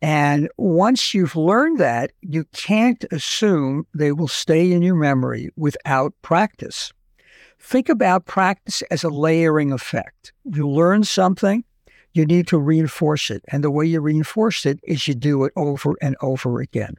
And 0.01 0.49
once 0.57 1.15
you've 1.15 1.37
learned 1.37 1.79
that, 1.79 2.13
you 2.21 2.45
can't 2.53 3.05
assume 3.11 3.87
they 3.95 4.13
will 4.13 4.29
stay 4.29 4.73
in 4.73 4.83
your 4.83 4.97
memory 4.97 5.51
without 5.57 6.15
practice. 6.23 6.93
Think 7.59 7.89
about 7.89 8.27
practice 8.27 8.83
as 8.91 9.05
a 9.05 9.09
layering 9.09 9.73
effect. 9.73 10.33
You 10.45 10.69
learn 10.69 11.05
something, 11.05 11.65
you 12.15 12.25
need 12.25 12.47
to 12.49 12.59
reinforce 12.59 13.31
it. 13.31 13.45
And 13.49 13.63
the 13.63 13.71
way 13.71 13.85
you 13.85 14.01
reinforce 14.01 14.65
it 14.65 14.81
is 14.85 15.07
you 15.07 15.15
do 15.15 15.45
it 15.45 15.53
over 15.57 15.95
and 16.01 16.17
over 16.23 16.61
again. 16.61 16.95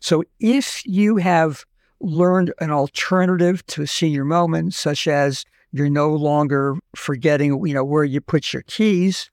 So 0.00 0.24
if 0.40 0.84
you 0.86 1.18
have 1.18 1.64
learned 2.00 2.52
an 2.58 2.70
alternative 2.70 3.64
to 3.66 3.82
a 3.82 3.86
senior 3.86 4.24
moment, 4.24 4.74
such 4.74 5.06
as 5.06 5.44
you're 5.72 5.90
no 5.90 6.12
longer 6.14 6.76
forgetting, 6.96 7.66
you 7.66 7.74
know, 7.74 7.84
where 7.84 8.04
you 8.04 8.20
put 8.20 8.52
your 8.52 8.62
keys, 8.62 9.30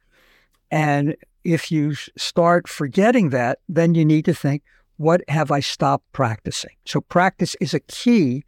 and 0.69 1.15
if 1.43 1.71
you 1.71 1.95
start 2.17 2.67
forgetting 2.67 3.29
that, 3.29 3.59
then 3.67 3.95
you 3.95 4.05
need 4.05 4.25
to 4.25 4.33
think, 4.33 4.63
what 4.97 5.21
have 5.27 5.49
I 5.49 5.61
stopped 5.61 6.11
practicing? 6.11 6.75
So, 6.85 7.01
practice 7.01 7.55
is 7.59 7.73
a 7.73 7.79
key 7.79 8.43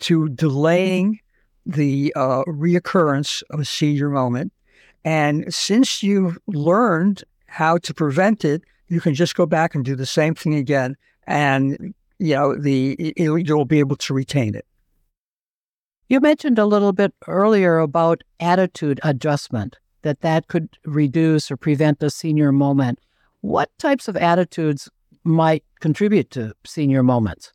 to 0.00 0.28
delaying 0.28 1.18
the 1.64 2.12
uh, 2.14 2.44
reoccurrence 2.44 3.42
of 3.50 3.60
a 3.60 3.64
senior 3.64 4.08
moment. 4.08 4.52
And 5.06 5.54
since 5.54 6.02
you've 6.02 6.36
learned 6.48 7.22
how 7.46 7.78
to 7.78 7.94
prevent 7.94 8.44
it, 8.44 8.62
you 8.88 9.00
can 9.00 9.14
just 9.14 9.36
go 9.36 9.46
back 9.46 9.76
and 9.76 9.84
do 9.84 9.94
the 9.94 10.04
same 10.04 10.34
thing 10.34 10.54
again, 10.54 10.96
and 11.28 11.94
you 12.18 12.34
know 12.34 12.56
the 12.56 13.14
you'll 13.16 13.64
be 13.64 13.78
able 13.78 13.96
to 13.96 14.12
retain 14.12 14.56
it. 14.56 14.66
You 16.08 16.18
mentioned 16.20 16.58
a 16.58 16.66
little 16.66 16.92
bit 16.92 17.14
earlier 17.28 17.78
about 17.78 18.22
attitude 18.40 18.98
adjustment 19.04 19.76
that 20.02 20.22
that 20.22 20.48
could 20.48 20.68
reduce 20.84 21.52
or 21.52 21.56
prevent 21.56 22.02
a 22.02 22.10
senior 22.10 22.50
moment. 22.50 22.98
What 23.42 23.70
types 23.78 24.08
of 24.08 24.16
attitudes 24.16 24.88
might 25.22 25.64
contribute 25.78 26.32
to 26.32 26.52
senior 26.64 27.04
moments? 27.04 27.52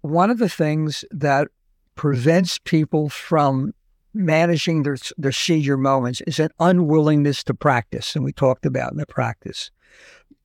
One 0.00 0.30
of 0.30 0.38
the 0.38 0.48
things 0.48 1.04
that 1.10 1.48
prevents 1.96 2.58
people 2.58 3.10
from 3.10 3.74
managing 4.14 4.82
their, 4.82 4.96
their 5.16 5.32
senior 5.32 5.76
moments 5.76 6.20
is 6.26 6.38
an 6.38 6.50
unwillingness 6.58 7.42
to 7.44 7.54
practice, 7.54 8.14
and 8.14 8.24
we 8.24 8.32
talked 8.32 8.66
about 8.66 8.92
in 8.92 8.98
the 8.98 9.06
practice. 9.06 9.70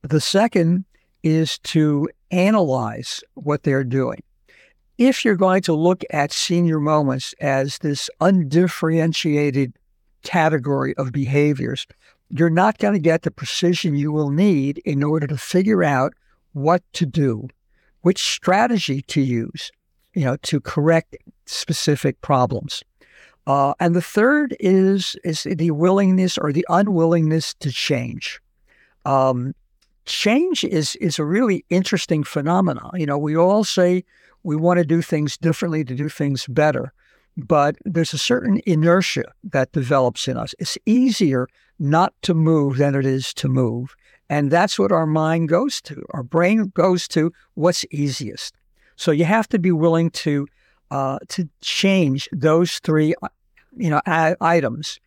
The 0.02 0.20
second 0.20 0.84
is 1.22 1.58
to 1.58 2.08
analyze 2.30 3.22
what 3.34 3.62
they're 3.62 3.84
doing. 3.84 4.22
If 4.96 5.24
you're 5.24 5.36
going 5.36 5.62
to 5.62 5.74
look 5.74 6.02
at 6.10 6.32
senior 6.32 6.80
moments 6.80 7.34
as 7.40 7.78
this 7.78 8.10
undifferentiated 8.20 9.72
category 10.22 10.94
of 10.96 11.12
behaviors, 11.12 11.86
you're 12.30 12.50
not 12.50 12.78
going 12.78 12.94
to 12.94 13.00
get 13.00 13.22
the 13.22 13.30
precision 13.30 13.96
you 13.96 14.12
will 14.12 14.30
need 14.30 14.78
in 14.78 15.02
order 15.02 15.26
to 15.26 15.36
figure 15.36 15.84
out 15.84 16.12
what 16.52 16.82
to 16.94 17.06
do, 17.06 17.48
which 18.02 18.22
strategy 18.22 19.02
to 19.02 19.20
use, 19.20 19.70
you 20.14 20.24
know, 20.24 20.36
to 20.42 20.60
correct 20.60 21.16
specific 21.46 22.20
problems. 22.20 22.82
Uh, 23.48 23.74
and 23.80 23.96
the 23.96 24.02
third 24.02 24.54
is 24.60 25.16
is 25.24 25.42
the 25.42 25.72
willingness 25.72 26.38
or 26.38 26.52
the 26.52 26.66
unwillingness 26.68 27.54
to 27.54 27.72
change. 27.72 28.40
Um, 29.04 29.54
change 30.04 30.62
is 30.62 30.94
is 30.96 31.18
a 31.18 31.24
really 31.24 31.64
interesting 31.70 32.22
phenomenon. 32.22 32.90
You 32.94 33.06
know, 33.06 33.18
we 33.18 33.36
all 33.36 33.64
say 33.64 34.04
we 34.44 34.54
want 34.54 34.78
to 34.78 34.84
do 34.84 35.02
things 35.02 35.36
differently 35.36 35.82
to 35.84 35.94
do 35.94 36.08
things 36.08 36.46
better 36.46 36.92
but 37.46 37.76
there's 37.84 38.12
a 38.12 38.18
certain 38.18 38.60
inertia 38.66 39.24
that 39.44 39.70
develops 39.70 40.26
in 40.26 40.36
us. 40.36 40.54
It's 40.58 40.76
easier 40.86 41.46
not 41.78 42.12
to 42.22 42.34
move 42.34 42.78
than 42.78 42.96
it 42.96 43.06
is 43.06 43.32
to 43.34 43.48
move. 43.48 43.94
And 44.28 44.50
that's 44.50 44.78
what 44.78 44.90
our 44.90 45.06
mind 45.06 45.48
goes 45.48 45.80
to. 45.82 46.04
Our 46.10 46.24
brain 46.24 46.72
goes 46.74 47.06
to 47.08 47.32
what's 47.54 47.84
easiest. 47.92 48.54
So 48.96 49.12
you 49.12 49.24
have 49.24 49.48
to 49.50 49.58
be 49.58 49.70
willing 49.70 50.10
to 50.10 50.48
uh, 50.90 51.18
to 51.28 51.46
change 51.60 52.28
those 52.32 52.78
three, 52.78 53.14
uh, 53.22 53.28
you 53.78 53.90
know, 53.90 54.00
items 54.06 55.00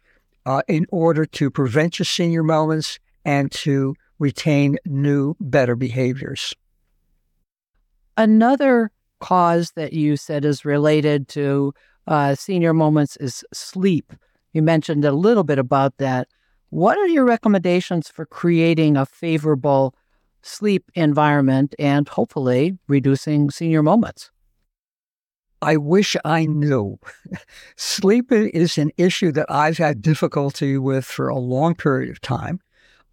uh, 0.46 0.62
in 0.68 0.86
order 0.92 1.26
to 1.26 1.52
prevent 1.52 2.00
your 2.00 2.06
senior 2.06 2.44
moments 2.44 3.00
and 3.26 3.52
to 3.52 3.96
retain 4.20 4.78
new, 4.86 5.36
better 5.40 5.76
behaviors. 5.76 6.54
Another 8.18 8.92
cause 9.20 9.72
that 9.76 9.94
you 9.94 10.18
said 10.18 10.46
is 10.46 10.66
related 10.66 11.28
to 11.30 11.74
uh, 12.08 12.36
senior 12.36 12.74
moments 12.74 13.16
is 13.18 13.44
sleep. 13.54 14.14
You 14.54 14.62
mentioned 14.62 15.06
a 15.06 15.12
little 15.12 15.44
bit 15.44 15.60
about 15.60 15.98
that. 15.98 16.28
What 16.70 16.98
are 16.98 17.08
your 17.08 17.26
recommendations 17.26 18.10
for 18.10 18.26
creating 18.26 18.98
a 18.98 19.06
favorable 19.06 19.94
sleep 20.42 20.90
environment 20.96 21.76
and 21.78 22.08
hopefully 22.08 22.78
reducing 22.88 23.50
senior 23.50 23.84
moments? 23.84 24.32
I 25.62 25.78
wish 25.78 26.16
I 26.26 26.46
knew. 26.46 27.00
Sleep 27.76 28.32
is 28.32 28.78
an 28.78 28.92
issue 28.98 29.32
that 29.34 29.46
I've 29.50 29.78
had 29.78 30.02
difficulty 30.02 30.78
with 30.78 31.06
for 31.06 31.28
a 31.30 31.38
long 31.38 31.76
period 31.76 32.10
of 32.10 32.22
time. 32.22 32.60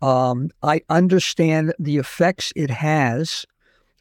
Um, 0.01 0.51
I 0.63 0.83
understand 0.89 1.75
the 1.79 1.99
effects 1.99 2.53
it 2.57 2.71
has 2.71 3.45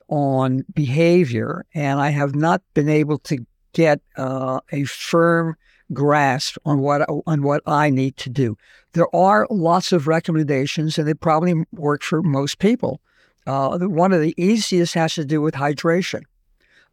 on 0.07 0.63
behavior, 0.73 1.65
and 1.73 1.99
I 1.99 2.09
have 2.09 2.35
not 2.35 2.61
been 2.73 2.89
able 2.89 3.17
to 3.19 3.45
get 3.73 3.99
uh, 4.15 4.61
a 4.71 4.83
firm 4.85 5.57
grasp 5.93 6.57
on 6.65 6.79
what 6.79 7.07
on 7.25 7.43
what 7.43 7.61
I 7.65 7.89
need 7.89 8.17
to 8.17 8.29
do. 8.29 8.57
There 8.93 9.13
are 9.15 9.47
lots 9.49 9.91
of 9.91 10.07
recommendations, 10.07 10.97
and 10.97 11.07
they 11.07 11.13
probably 11.13 11.65
work 11.71 12.03
for 12.03 12.21
most 12.21 12.59
people. 12.59 13.01
Uh, 13.45 13.77
one 13.79 14.13
of 14.13 14.21
the 14.21 14.33
easiest 14.37 14.93
has 14.93 15.15
to 15.15 15.25
do 15.25 15.41
with 15.41 15.55
hydration. 15.55 16.23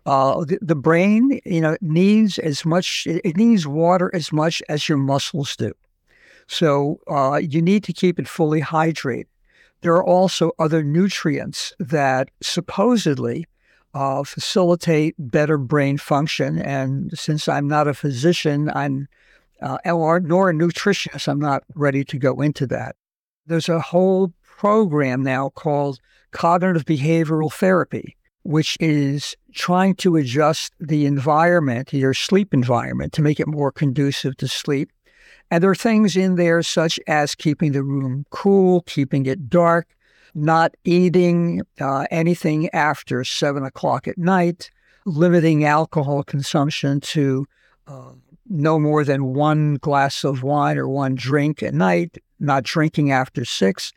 Uh, 0.07 0.45
the, 0.45 0.59
the, 0.61 0.75
brain, 0.75 1.41
you 1.47 1.61
know, 1.61 1.77
needs 1.81 2.39
as 2.39 2.65
much. 2.65 3.07
It 3.07 3.37
needs 3.37 3.67
water 3.67 4.11
as 4.15 4.33
much 4.33 4.63
as 4.69 4.89
your 4.89 4.99
muscles 4.99 5.57
do. 5.57 5.73
So 6.47 7.01
uh, 7.09 7.41
you 7.43 7.63
need 7.63 7.85
to 7.85 7.93
keep 7.93 8.19
it 8.19 8.29
fully 8.29 8.61
hydrated. 8.61 9.27
There 9.81 9.95
are 9.95 10.05
also 10.05 10.53
other 10.59 10.83
nutrients 10.83 11.73
that 11.79 12.31
supposedly 12.43 13.47
uh, 13.95 14.25
facilitate 14.25 15.15
better 15.19 15.57
brain 15.57 15.99
function. 15.99 16.59
And 16.59 17.17
since 17.19 17.49
I'm 17.49 17.69
not 17.69 17.89
a 17.89 17.95
physician, 17.95 18.71
I'm 18.75 19.09
uh, 19.63 19.79
or, 19.87 20.21
nor 20.21 20.51
a 20.51 20.53
nutritionist, 20.53 21.29
I'm 21.29 21.39
not 21.39 21.63
ready 21.75 22.05
to 22.05 22.19
go 22.19 22.41
into 22.41 22.67
that. 22.67 22.97
There's 23.47 23.69
a 23.69 23.81
whole 23.81 24.33
program 24.43 25.23
now 25.23 25.51
called 25.51 26.01
cognitive 26.33 26.85
behavioral 26.85 27.53
therapy, 27.53 28.17
which 28.45 28.77
is 28.79 29.35
trying 29.53 29.95
to 29.97 30.17
adjust 30.17 30.73
the 30.79 31.07
environment, 31.07 31.93
your 31.93 32.15
sleep 32.15 32.55
environment, 32.55 33.13
to 33.15 33.23
make 33.23 33.41
it 33.41 33.49
more 33.49 33.73
conducive 33.73 34.37
to 34.37 34.47
sleep. 34.47 34.91
And 35.51 35.63
there 35.63 35.71
are 35.71 35.75
things 35.75 36.17
in 36.17 36.37
there 36.37 36.63
such 36.63 37.01
as 37.07 37.35
keeping 37.35 37.73
the 37.73 37.83
room 37.83 38.27
cool, 38.31 38.83
keeping 38.83 39.27
it 39.27 39.49
dark, 39.49 39.89
not 40.35 40.75
eating 40.85 41.63
uh, 41.81 42.07
anything 42.11 42.69
after 42.71 43.25
seven 43.25 43.65
o'clock 43.65 44.07
at 44.07 44.19
night, 44.19 44.71
limiting 45.07 45.65
alcohol 45.65 46.23
consumption 46.23 47.01
to 47.01 47.47
uh, 47.87 48.13
no 48.49 48.79
more 48.79 49.05
than 49.05 49.33
one 49.33 49.77
glass 49.77 50.23
of 50.23 50.43
wine 50.43 50.77
or 50.77 50.89
one 50.89 51.15
drink 51.15 51.63
at 51.63 51.75
night, 51.75 52.19
not 52.41 52.63
drinking 52.63 53.11
after 53.11 53.45
six. 53.45 53.93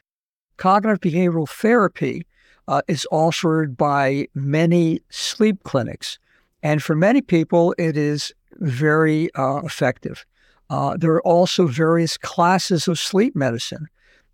Cognitive 0.57 1.01
behavioral 1.01 1.49
therapy 1.49 2.25
uh, 2.67 2.81
is 2.87 3.07
offered 3.11 3.77
by 3.77 4.27
many 4.33 5.01
sleep 5.09 5.63
clinics. 5.63 6.19
And 6.63 6.83
for 6.83 6.95
many 6.95 7.21
people, 7.21 7.73
it 7.77 7.95
is 7.95 8.33
very 8.53 9.33
uh, 9.35 9.61
effective. 9.63 10.25
Uh, 10.69 10.97
there 10.97 11.11
are 11.13 11.21
also 11.21 11.67
various 11.67 12.17
classes 12.17 12.87
of 12.87 12.99
sleep 12.99 13.35
medicine. 13.35 13.87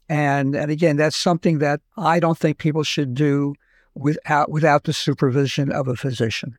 And, 0.10 0.56
and 0.56 0.72
again, 0.72 0.98
that's 0.98 1.16
something 1.16 1.60
that 1.60 1.82
I 1.98 2.20
don't 2.20 2.38
think 2.38 2.58
people 2.58 2.84
should 2.84 3.14
do 3.14 3.56
without, 3.96 4.50
without 4.50 4.86
the 4.86 4.94
supervision 4.94 5.72
of 5.72 5.88
a 5.88 5.96
physician. 5.96 6.58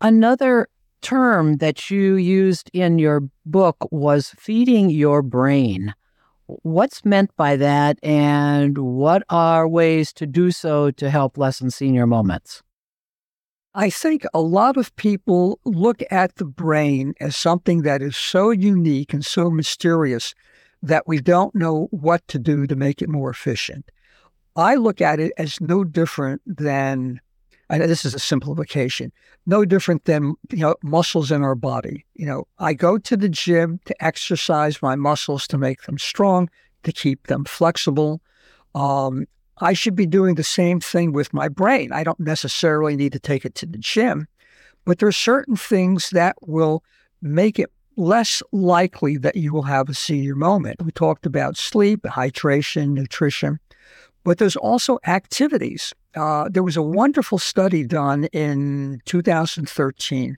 Another 0.00 0.68
term 1.00 1.58
that 1.58 1.90
you 1.90 2.16
used 2.16 2.70
in 2.72 2.98
your 2.98 3.22
book 3.46 3.76
was 3.90 4.34
feeding 4.38 4.90
your 4.90 5.22
brain. 5.22 5.94
What's 6.48 7.04
meant 7.04 7.30
by 7.36 7.56
that, 7.56 7.98
and 8.02 8.78
what 8.78 9.22
are 9.28 9.68
ways 9.68 10.14
to 10.14 10.26
do 10.26 10.50
so 10.50 10.90
to 10.92 11.10
help 11.10 11.36
lessen 11.36 11.70
senior 11.70 12.06
moments? 12.06 12.62
I 13.74 13.90
think 13.90 14.24
a 14.32 14.40
lot 14.40 14.78
of 14.78 14.96
people 14.96 15.60
look 15.66 16.02
at 16.10 16.36
the 16.36 16.46
brain 16.46 17.12
as 17.20 17.36
something 17.36 17.82
that 17.82 18.00
is 18.00 18.16
so 18.16 18.50
unique 18.50 19.12
and 19.12 19.24
so 19.24 19.50
mysterious 19.50 20.34
that 20.82 21.06
we 21.06 21.20
don't 21.20 21.54
know 21.54 21.88
what 21.90 22.26
to 22.28 22.38
do 22.38 22.66
to 22.66 22.74
make 22.74 23.02
it 23.02 23.10
more 23.10 23.30
efficient. 23.30 23.90
I 24.56 24.76
look 24.76 25.02
at 25.02 25.20
it 25.20 25.32
as 25.36 25.60
no 25.60 25.84
different 25.84 26.40
than 26.46 27.20
Know 27.70 27.86
this 27.86 28.04
is 28.06 28.14
a 28.14 28.18
simplification, 28.18 29.12
no 29.44 29.64
different 29.64 30.06
than 30.06 30.34
you 30.50 30.58
know 30.58 30.76
muscles 30.82 31.30
in 31.30 31.42
our 31.42 31.54
body. 31.54 32.06
You 32.14 32.26
know, 32.26 32.44
I 32.58 32.72
go 32.72 32.96
to 32.96 33.16
the 33.16 33.28
gym 33.28 33.80
to 33.84 34.04
exercise 34.04 34.80
my 34.80 34.96
muscles 34.96 35.46
to 35.48 35.58
make 35.58 35.82
them 35.82 35.98
strong, 35.98 36.48
to 36.84 36.92
keep 36.92 37.26
them 37.26 37.44
flexible. 37.44 38.22
Um, 38.74 39.26
I 39.58 39.74
should 39.74 39.96
be 39.96 40.06
doing 40.06 40.36
the 40.36 40.44
same 40.44 40.80
thing 40.80 41.12
with 41.12 41.34
my 41.34 41.48
brain. 41.48 41.92
I 41.92 42.04
don't 42.04 42.20
necessarily 42.20 42.96
need 42.96 43.12
to 43.12 43.18
take 43.18 43.44
it 43.44 43.54
to 43.56 43.66
the 43.66 43.78
gym, 43.78 44.28
but 44.86 44.98
there 44.98 45.08
are 45.08 45.12
certain 45.12 45.56
things 45.56 46.10
that 46.10 46.36
will 46.40 46.82
make 47.20 47.58
it 47.58 47.70
less 47.96 48.42
likely 48.52 49.18
that 49.18 49.36
you 49.36 49.52
will 49.52 49.64
have 49.64 49.88
a 49.88 49.94
senior 49.94 50.36
moment. 50.36 50.80
We 50.82 50.92
talked 50.92 51.26
about 51.26 51.56
sleep, 51.56 52.02
hydration, 52.04 52.90
nutrition, 52.90 53.58
but 54.28 54.38
there's 54.38 54.56
also 54.56 54.98
activities. 55.06 55.94
Uh, 56.14 56.48
there 56.50 56.62
was 56.62 56.76
a 56.76 56.82
wonderful 56.82 57.38
study 57.38 57.84
done 57.84 58.24
in 58.26 59.00
2013 59.06 60.36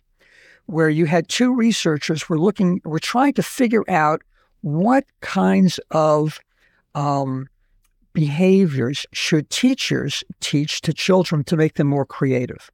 where 0.66 0.88
you 0.88 1.07
had 1.07 1.29
two 1.29 1.55
researchers 1.55 2.29
were 2.29 2.38
looking 2.38 2.81
were 2.85 3.00
trying 3.00 3.33
to 3.35 3.42
figure 3.42 3.85
out 3.88 4.22
what 4.61 5.05
kinds 5.20 5.81
of 5.90 6.38
um, 6.94 7.48
behaviors 8.12 9.07
should 9.12 9.50
teachers 9.50 10.22
teach 10.40 10.81
to 10.83 10.92
children 10.92 11.42
to 11.44 11.57
make 11.57 11.74
them 11.74 11.88
more 11.88 12.07
creative. 12.07 12.70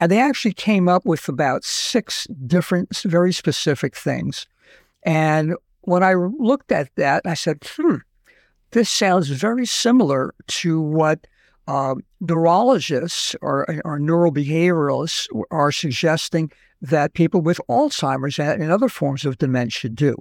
And 0.00 0.10
they 0.10 0.18
actually 0.18 0.54
came 0.54 0.88
up 0.88 1.06
with 1.06 1.28
about 1.28 1.62
six 1.64 2.26
different 2.46 2.96
very 3.04 3.32
specific 3.32 3.96
things. 3.96 4.46
And 5.04 5.54
when 5.82 6.02
i 6.02 6.14
looked 6.14 6.72
at 6.72 6.94
that 6.96 7.22
i 7.24 7.34
said 7.34 7.58
hmm 7.76 7.96
this 8.72 8.88
sounds 8.90 9.28
very 9.28 9.66
similar 9.66 10.34
to 10.46 10.80
what 10.80 11.26
uh, 11.66 11.94
neurologists 12.20 13.36
or, 13.42 13.66
or 13.84 13.98
neurobehavioralists 13.98 15.28
are 15.50 15.72
suggesting 15.72 16.50
that 16.82 17.14
people 17.14 17.40
with 17.40 17.60
Alzheimer's 17.68 18.38
and 18.38 18.70
other 18.72 18.88
forms 18.88 19.24
of 19.24 19.38
dementia 19.38 19.90
do. 19.90 20.16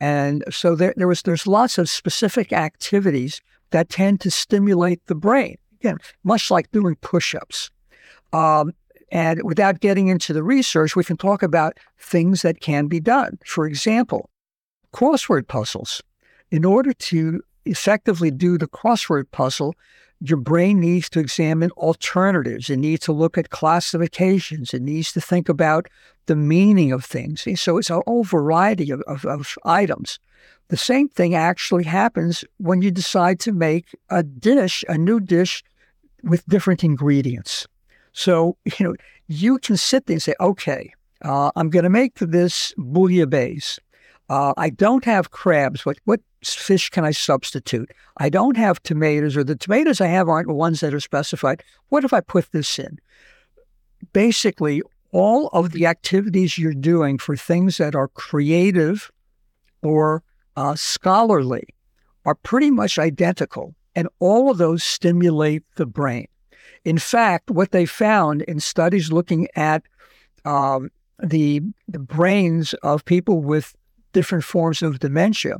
And 0.00 0.42
so 0.50 0.74
there, 0.74 0.94
there 0.96 1.06
was 1.08 1.22
there's 1.22 1.46
lots 1.46 1.78
of 1.78 1.88
specific 1.88 2.52
activities 2.52 3.40
that 3.70 3.90
tend 3.90 4.20
to 4.22 4.30
stimulate 4.30 5.04
the 5.06 5.14
brain. 5.14 5.56
Again, 5.80 5.98
much 6.24 6.50
like 6.50 6.70
doing 6.72 6.96
push-ups. 6.96 7.70
Um, 8.32 8.72
and 9.12 9.42
without 9.42 9.80
getting 9.80 10.08
into 10.08 10.32
the 10.32 10.42
research, 10.42 10.96
we 10.96 11.04
can 11.04 11.16
talk 11.16 11.42
about 11.42 11.78
things 11.98 12.42
that 12.42 12.60
can 12.60 12.86
be 12.86 13.00
done. 13.00 13.38
For 13.44 13.66
example, 13.66 14.30
crossword 14.94 15.48
puzzles. 15.48 16.02
In 16.50 16.64
order 16.64 16.92
to 16.92 17.40
effectively 17.64 18.30
do 18.30 18.58
the 18.58 18.68
crossword 18.68 19.30
puzzle, 19.30 19.74
your 20.20 20.36
brain 20.38 20.80
needs 20.80 21.08
to 21.10 21.20
examine 21.20 21.70
alternatives. 21.72 22.68
It 22.68 22.76
needs 22.76 23.04
to 23.06 23.12
look 23.12 23.38
at 23.38 23.50
classifications. 23.50 24.74
It 24.74 24.82
needs 24.82 25.12
to 25.12 25.20
think 25.20 25.48
about 25.48 25.88
the 26.26 26.36
meaning 26.36 26.92
of 26.92 27.04
things. 27.04 27.46
So 27.60 27.78
it's 27.78 27.90
a 27.90 28.02
whole 28.06 28.24
variety 28.24 28.90
of, 28.90 29.00
of, 29.02 29.24
of 29.24 29.56
items. 29.64 30.18
The 30.68 30.76
same 30.76 31.08
thing 31.08 31.34
actually 31.34 31.84
happens 31.84 32.44
when 32.58 32.82
you 32.82 32.90
decide 32.90 33.40
to 33.40 33.52
make 33.52 33.86
a 34.10 34.22
dish, 34.22 34.84
a 34.88 34.98
new 34.98 35.20
dish 35.20 35.64
with 36.22 36.46
different 36.46 36.84
ingredients. 36.84 37.66
So, 38.12 38.56
you 38.78 38.86
know, 38.86 38.94
you 39.26 39.58
can 39.58 39.76
sit 39.76 40.06
there 40.06 40.14
and 40.14 40.22
say, 40.22 40.34
okay, 40.38 40.92
uh, 41.22 41.50
I'm 41.56 41.70
going 41.70 41.84
to 41.84 41.90
make 41.90 42.14
this 42.16 42.74
bouillabaisse. 42.78 43.78
Uh, 44.30 44.54
I 44.56 44.70
don't 44.70 45.04
have 45.04 45.32
crabs. 45.32 45.84
What 45.84 45.98
what 46.04 46.20
fish 46.44 46.88
can 46.88 47.04
I 47.04 47.10
substitute? 47.10 47.90
I 48.18 48.28
don't 48.30 48.56
have 48.56 48.80
tomatoes, 48.82 49.36
or 49.36 49.42
the 49.42 49.56
tomatoes 49.56 50.00
I 50.00 50.06
have 50.06 50.28
aren't 50.28 50.46
the 50.46 50.54
ones 50.54 50.80
that 50.80 50.94
are 50.94 51.00
specified. 51.00 51.64
What 51.88 52.04
if 52.04 52.12
I 52.12 52.20
put 52.20 52.52
this 52.52 52.78
in? 52.78 53.00
Basically, 54.12 54.82
all 55.10 55.48
of 55.48 55.72
the 55.72 55.84
activities 55.84 56.56
you're 56.56 56.72
doing 56.72 57.18
for 57.18 57.36
things 57.36 57.76
that 57.78 57.96
are 57.96 58.06
creative 58.06 59.10
or 59.82 60.22
uh, 60.56 60.76
scholarly 60.76 61.64
are 62.24 62.36
pretty 62.36 62.70
much 62.70 63.00
identical, 63.00 63.74
and 63.96 64.08
all 64.20 64.48
of 64.48 64.58
those 64.58 64.84
stimulate 64.84 65.64
the 65.74 65.86
brain. 65.86 66.28
In 66.84 66.98
fact, 66.98 67.50
what 67.50 67.72
they 67.72 67.84
found 67.84 68.42
in 68.42 68.60
studies 68.60 69.10
looking 69.10 69.48
at 69.56 69.82
um, 70.44 70.90
the, 71.18 71.62
the 71.88 71.98
brains 71.98 72.74
of 72.74 73.04
people 73.04 73.42
with 73.42 73.74
different 74.12 74.44
forms 74.44 74.82
of 74.82 74.98
dementia 74.98 75.56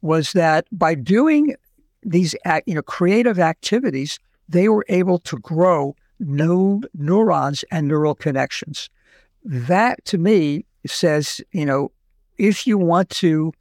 was 0.00 0.32
that 0.32 0.66
by 0.70 0.94
doing 0.94 1.54
these 2.02 2.34
you 2.66 2.74
know 2.74 2.82
creative 2.82 3.38
activities, 3.38 4.18
they 4.48 4.68
were 4.68 4.84
able 4.88 5.18
to 5.18 5.36
grow 5.38 5.94
new 6.20 6.80
neurons 6.94 7.64
and 7.70 7.88
neural 7.88 8.14
connections. 8.14 8.88
That 9.44 10.04
to 10.06 10.18
me 10.18 10.64
says, 10.86 11.40
you 11.52 11.66
know, 11.66 11.90
if 12.38 12.66
you 12.66 12.78
want 12.78 13.10
to 13.10 13.52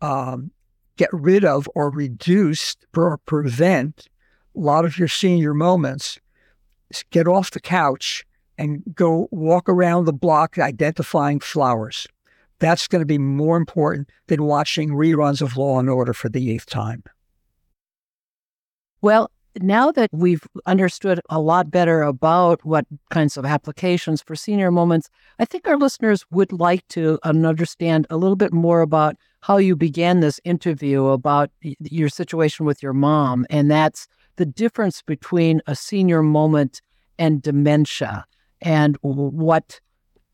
um, 0.00 0.50
get 0.96 1.10
rid 1.12 1.44
of 1.44 1.68
or 1.74 1.90
reduce 1.90 2.76
or 2.96 3.18
prevent 3.18 4.08
a 4.56 4.60
lot 4.60 4.84
of 4.84 4.98
your 4.98 5.08
senior 5.08 5.54
moments, 5.54 6.18
get 7.10 7.26
off 7.26 7.50
the 7.50 7.60
couch 7.60 8.24
and 8.56 8.82
go 8.94 9.28
walk 9.30 9.68
around 9.68 10.04
the 10.04 10.12
block 10.12 10.58
identifying 10.58 11.40
flowers. 11.40 12.06
That's 12.64 12.88
going 12.88 13.02
to 13.02 13.06
be 13.06 13.18
more 13.18 13.58
important 13.58 14.08
than 14.28 14.44
watching 14.44 14.88
reruns 14.88 15.42
of 15.42 15.58
Law 15.58 15.78
and 15.78 15.90
Order 15.90 16.14
for 16.14 16.30
the 16.30 16.50
eighth 16.50 16.64
time. 16.64 17.02
Well, 19.02 19.30
now 19.60 19.92
that 19.92 20.08
we've 20.14 20.42
understood 20.64 21.20
a 21.28 21.38
lot 21.38 21.70
better 21.70 22.00
about 22.00 22.64
what 22.64 22.86
kinds 23.10 23.36
of 23.36 23.44
applications 23.44 24.22
for 24.22 24.34
senior 24.34 24.70
moments, 24.70 25.10
I 25.38 25.44
think 25.44 25.68
our 25.68 25.76
listeners 25.76 26.24
would 26.30 26.52
like 26.52 26.88
to 26.88 27.18
um, 27.22 27.44
understand 27.44 28.06
a 28.08 28.16
little 28.16 28.34
bit 28.34 28.54
more 28.54 28.80
about 28.80 29.16
how 29.42 29.58
you 29.58 29.76
began 29.76 30.20
this 30.20 30.40
interview 30.42 31.08
about 31.08 31.50
your 31.60 32.08
situation 32.08 32.64
with 32.64 32.82
your 32.82 32.94
mom. 32.94 33.44
And 33.50 33.70
that's 33.70 34.08
the 34.36 34.46
difference 34.46 35.02
between 35.02 35.60
a 35.66 35.76
senior 35.76 36.22
moment 36.22 36.80
and 37.18 37.42
dementia 37.42 38.24
and 38.62 38.96
what 39.02 39.80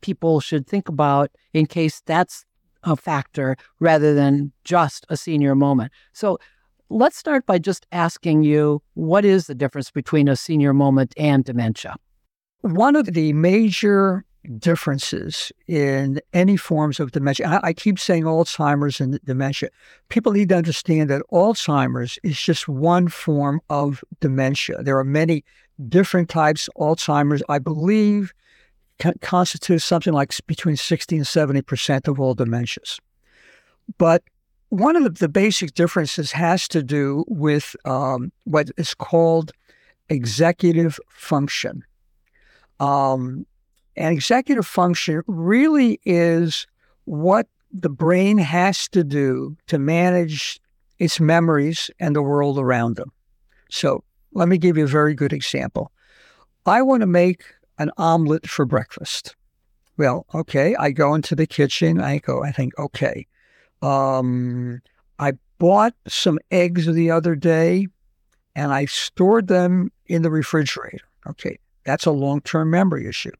people 0.01 0.39
should 0.39 0.67
think 0.67 0.89
about 0.89 1.31
in 1.53 1.65
case 1.65 2.01
that's 2.05 2.45
a 2.83 2.95
factor 2.95 3.55
rather 3.79 4.13
than 4.13 4.51
just 4.63 5.05
a 5.09 5.17
senior 5.17 5.55
moment. 5.55 5.91
So 6.13 6.39
let's 6.89 7.17
start 7.17 7.45
by 7.45 7.57
just 7.57 7.85
asking 7.91 8.43
you 8.43 8.81
what 8.95 9.23
is 9.23 9.47
the 9.47 9.55
difference 9.55 9.91
between 9.91 10.27
a 10.27 10.35
senior 10.35 10.73
moment 10.73 11.13
and 11.17 11.43
dementia? 11.43 11.95
One 12.61 12.95
of 12.95 13.07
the 13.07 13.33
major 13.33 14.25
differences 14.57 15.51
in 15.67 16.19
any 16.33 16.57
forms 16.57 16.99
of 16.99 17.11
dementia, 17.11 17.47
I, 17.47 17.67
I 17.69 17.73
keep 17.73 17.99
saying 17.99 18.23
Alzheimer's 18.23 18.99
and 18.99 19.19
dementia. 19.23 19.69
People 20.09 20.31
need 20.31 20.49
to 20.49 20.57
understand 20.57 21.09
that 21.09 21.21
Alzheimer's 21.31 22.17
is 22.23 22.39
just 22.39 22.67
one 22.67 23.07
form 23.07 23.61
of 23.69 24.03
dementia. 24.19 24.81
There 24.81 24.97
are 24.97 25.03
many 25.03 25.43
different 25.87 26.29
types 26.29 26.69
Alzheimer's. 26.77 27.43
I 27.49 27.59
believe 27.59 28.33
constitutes 29.21 29.85
something 29.85 30.13
like 30.13 30.33
between 30.47 30.77
60 30.77 31.17
and 31.17 31.25
70% 31.25 32.07
of 32.07 32.19
all 32.19 32.35
dementias. 32.35 32.99
But 33.97 34.23
one 34.69 34.95
of 34.95 35.03
the, 35.03 35.09
the, 35.09 35.29
basic 35.29 35.73
differences 35.73 36.31
has 36.31 36.67
to 36.69 36.81
do 36.81 37.25
with 37.27 37.75
um, 37.85 38.31
what 38.45 38.69
is 38.77 38.93
called 38.93 39.51
executive 40.09 40.99
function. 41.09 41.83
Um, 42.79 43.45
and 43.97 44.13
executive 44.13 44.65
function 44.65 45.23
really 45.27 45.99
is 46.05 46.67
what 47.05 47.47
the 47.71 47.89
brain 47.89 48.37
has 48.37 48.87
to 48.89 49.03
do 49.03 49.57
to 49.67 49.77
manage 49.77 50.59
its 50.99 51.19
memories 51.19 51.89
and 51.99 52.15
the 52.15 52.21
world 52.21 52.57
around 52.57 52.95
them. 52.95 53.11
So 53.69 54.03
let 54.33 54.47
me 54.47 54.57
give 54.57 54.77
you 54.77 54.85
a 54.85 54.87
very 54.87 55.13
good 55.13 55.33
example. 55.33 55.91
I 56.65 56.81
want 56.81 57.01
to 57.01 57.07
make 57.07 57.43
an 57.81 57.91
omelet 57.97 58.47
for 58.47 58.65
breakfast. 58.65 59.35
Well, 59.97 60.25
okay, 60.35 60.75
I 60.75 60.91
go 60.91 61.15
into 61.15 61.35
the 61.35 61.47
kitchen. 61.47 61.99
I 61.99 62.19
go, 62.19 62.43
I 62.43 62.51
think, 62.51 62.77
okay, 62.77 63.27
um, 63.81 64.81
I 65.19 65.33
bought 65.57 65.93
some 66.07 66.39
eggs 66.51 66.85
the 66.85 67.11
other 67.11 67.35
day 67.35 67.87
and 68.55 68.71
I 68.71 68.85
stored 68.85 69.47
them 69.47 69.91
in 70.05 70.21
the 70.21 70.29
refrigerator. 70.29 71.05
Okay, 71.27 71.57
that's 71.83 72.05
a 72.05 72.11
long 72.11 72.41
term 72.41 72.69
memory 72.69 73.07
issue. 73.07 73.31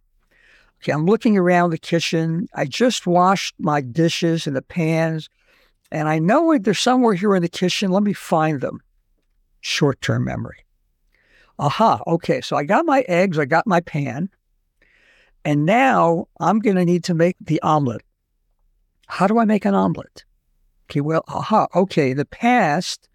Okay, 0.82 0.92
I'm 0.92 1.06
looking 1.06 1.38
around 1.38 1.70
the 1.70 1.78
kitchen. 1.78 2.48
I 2.56 2.66
just 2.66 3.06
washed 3.06 3.54
my 3.60 3.82
dishes 3.82 4.48
and 4.48 4.56
the 4.56 4.64
pans, 4.64 5.30
and 5.92 6.10
I 6.10 6.18
know 6.18 6.58
they're 6.58 6.74
somewhere 6.74 7.14
here 7.14 7.36
in 7.36 7.44
the 7.44 7.50
kitchen. 7.50 7.92
Let 7.92 8.04
me 8.04 8.14
find 8.14 8.62
them. 8.62 8.80
Short 9.60 10.02
term 10.02 10.24
memory. 10.24 10.66
Aha, 11.62 12.02
okay, 12.08 12.42
so 12.42 12.56
I 12.56 12.64
got 12.64 12.88
my 12.88 13.02
eggs, 13.08 13.38
I 13.38 13.46
got 13.46 13.68
my 13.68 13.82
pan, 13.82 14.30
and 15.46 15.64
now 15.64 16.28
I'm 16.40 16.58
going 16.58 16.76
to 16.76 16.84
need 16.84 17.04
to 17.04 17.14
make 17.14 17.36
the 17.40 17.62
omelet. 17.62 18.02
How 19.06 19.28
do 19.28 19.38
I 19.38 19.46
make 19.46 19.64
an 19.66 19.76
omelet? 19.76 20.26
Okay, 20.90 21.02
well, 21.02 21.24
aha, 21.28 21.68
okay, 21.76 22.12
in 22.12 22.18
the 22.18 22.26
past, 22.26 23.08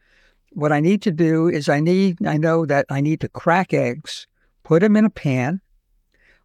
what 0.53 0.71
I 0.71 0.79
need 0.79 1.03
to 1.03 1.11
do 1.11 1.49
is 1.49 1.69
I 1.69 1.81
need, 1.81 2.25
I 2.25 2.37
know 2.37 2.65
that 2.67 2.87
I 2.89 3.01
need 3.01 3.21
to 3.23 3.29
crack 3.29 3.75
eggs, 3.75 4.29
put 4.63 4.81
them 4.81 4.95
in 4.95 5.05
a 5.05 5.11
pan, 5.11 5.61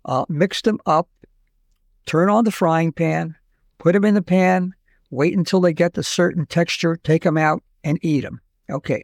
uh, 0.06 0.26
mix 0.28 0.64
them 0.64 0.80
up, 0.88 1.08
turn 2.08 2.32
on 2.32 2.45
the 2.45 2.52
frying 2.52 2.91
pan, 2.91 3.36
put 3.78 3.93
them 3.93 4.06
in 4.06 4.16
the 4.16 4.24
pan, 4.24 4.74
wait 5.12 5.38
until 5.38 5.62
they 5.62 5.72
get 5.72 5.93
the 5.93 6.02
certain 6.02 6.47
texture, 6.47 6.95
take 6.95 7.22
them 7.22 7.38
out, 7.38 7.62
and 7.84 7.99
eat 8.02 8.22
them. 8.22 8.41
Okay. 8.72 9.04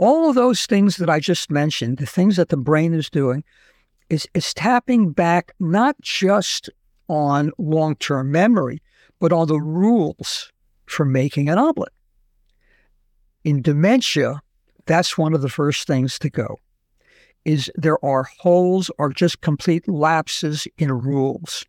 All 0.00 0.30
of 0.30 0.34
those 0.34 0.64
things 0.64 0.96
that 0.96 1.10
I 1.10 1.20
just 1.20 1.50
mentioned, 1.50 1.98
the 1.98 2.06
things 2.06 2.36
that 2.36 2.48
the 2.48 2.56
brain 2.56 2.94
is 2.94 3.10
doing, 3.10 3.44
is, 4.08 4.26
is 4.32 4.54
tapping 4.54 5.12
back 5.12 5.52
not 5.60 5.94
just 6.00 6.70
on 7.06 7.52
long 7.58 7.96
term 7.96 8.32
memory, 8.32 8.80
but 9.18 9.30
on 9.30 9.46
the 9.46 9.60
rules 9.60 10.50
for 10.86 11.04
making 11.04 11.50
an 11.50 11.58
omelet. 11.58 11.92
In 13.44 13.60
dementia, 13.60 14.40
that's 14.86 15.18
one 15.18 15.34
of 15.34 15.42
the 15.42 15.50
first 15.50 15.86
things 15.86 16.18
to 16.20 16.30
go 16.30 16.56
is 17.44 17.70
there 17.74 18.02
are 18.04 18.24
holes 18.40 18.90
or 18.98 19.10
just 19.10 19.40
complete 19.40 19.86
lapses 19.88 20.66
in 20.78 20.90
rules. 20.92 21.64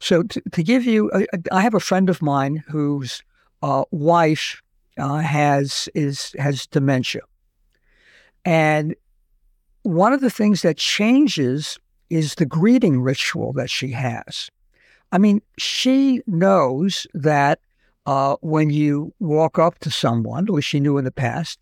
So 0.00 0.22
to, 0.24 0.42
to 0.52 0.62
give 0.62 0.84
you, 0.84 1.10
I 1.52 1.62
have 1.62 1.74
a 1.74 1.80
friend 1.80 2.10
of 2.10 2.22
mine 2.22 2.64
whose 2.68 3.22
uh, 3.62 3.84
wife 3.90 4.62
uh, 4.98 5.18
has 5.18 5.88
is 5.94 6.34
has 6.38 6.66
dementia, 6.66 7.22
and 8.46 8.94
one 9.82 10.12
of 10.12 10.20
the 10.20 10.30
things 10.30 10.62
that 10.62 10.78
changes 10.78 11.78
is 12.08 12.36
the 12.36 12.46
greeting 12.46 13.00
ritual 13.00 13.52
that 13.54 13.68
she 13.68 13.90
has. 13.90 14.50
I 15.10 15.18
mean, 15.18 15.42
she 15.58 16.22
knows 16.26 17.06
that 17.12 17.58
uh, 18.06 18.36
when 18.40 18.70
you 18.70 19.12
walk 19.18 19.58
up 19.58 19.80
to 19.80 19.90
someone, 19.90 20.46
which 20.46 20.64
she 20.64 20.78
knew 20.78 20.96
in 20.96 21.04
the 21.04 21.10
past, 21.10 21.58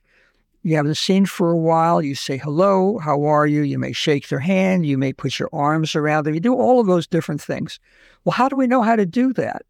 you 0.62 0.76
haven't 0.76 0.96
seen 0.96 1.24
for 1.24 1.50
a 1.50 1.56
while. 1.56 2.02
You 2.02 2.14
say 2.14 2.36
hello, 2.36 2.98
how 2.98 3.24
are 3.24 3.46
you? 3.46 3.62
You 3.62 3.78
may 3.78 3.92
shake 3.92 4.28
their 4.28 4.38
hand. 4.38 4.84
You 4.84 4.98
may 4.98 5.12
put 5.14 5.38
your 5.38 5.48
arms 5.52 5.94
around 5.94 6.24
them. 6.24 6.34
You 6.34 6.40
do 6.40 6.54
all 6.54 6.80
of 6.80 6.86
those 6.86 7.06
different 7.06 7.40
things. 7.40 7.80
Well, 8.24 8.32
how 8.32 8.48
do 8.48 8.56
we 8.56 8.66
know 8.66 8.82
how 8.82 8.96
to 8.96 9.06
do 9.06 9.32
that? 9.34 9.62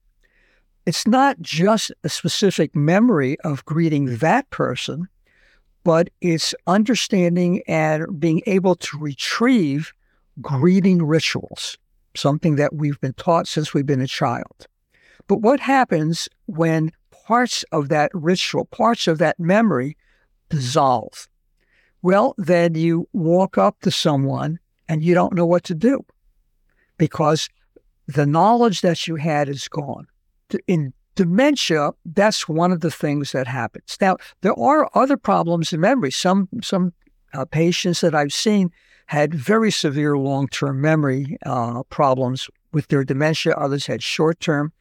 It's 0.86 1.06
not 1.06 1.40
just 1.40 1.92
a 2.02 2.08
specific 2.08 2.74
memory 2.74 3.38
of 3.40 3.64
greeting 3.64 4.18
that 4.18 4.50
person, 4.50 5.08
but 5.84 6.08
it's 6.20 6.54
understanding 6.66 7.62
and 7.68 8.18
being 8.18 8.42
able 8.46 8.74
to 8.76 8.98
retrieve 8.98 9.92
greeting 10.40 11.04
rituals, 11.04 11.78
something 12.16 12.56
that 12.56 12.74
we've 12.74 13.00
been 13.00 13.12
taught 13.12 13.46
since 13.46 13.72
we've 13.72 13.86
been 13.86 14.00
a 14.00 14.06
child. 14.06 14.66
But 15.28 15.36
what 15.36 15.60
happens 15.60 16.28
when 16.46 16.90
parts 17.26 17.64
of 17.72 17.88
that 17.90 18.10
ritual, 18.14 18.64
parts 18.66 19.06
of 19.06 19.18
that 19.18 19.38
memory 19.38 19.96
dissolve. 20.48 21.28
Well, 22.02 22.34
then 22.36 22.74
you 22.74 23.08
walk 23.12 23.56
up 23.56 23.80
to 23.80 23.90
someone 23.90 24.58
and 24.88 25.02
you 25.02 25.14
don't 25.14 25.34
know 25.34 25.46
what 25.46 25.64
to 25.64 25.74
do 25.74 26.04
because 26.98 27.48
the 28.06 28.26
knowledge 28.26 28.82
that 28.82 29.06
you 29.08 29.16
had 29.16 29.48
is 29.48 29.68
gone. 29.68 30.06
In 30.66 30.92
dementia, 31.14 31.92
that's 32.04 32.48
one 32.48 32.72
of 32.72 32.80
the 32.80 32.90
things 32.90 33.32
that 33.32 33.46
happens. 33.46 33.96
Now, 34.00 34.16
there 34.40 34.58
are 34.58 34.90
other 34.94 35.16
problems 35.16 35.72
in 35.72 35.80
memory. 35.80 36.10
Some 36.10 36.48
some 36.62 36.92
uh, 37.32 37.44
patients 37.44 38.00
that 38.00 38.14
I've 38.14 38.32
seen 38.32 38.70
had 39.06 39.34
very 39.34 39.70
severe 39.70 40.16
long-term 40.16 40.80
memory 40.80 41.36
uh, 41.44 41.82
problems 41.84 42.48
with 42.72 42.88
their 42.88 43.04
dementia. 43.04 43.54
Others 43.54 43.86
had 43.86 44.02
short-term. 44.02 44.72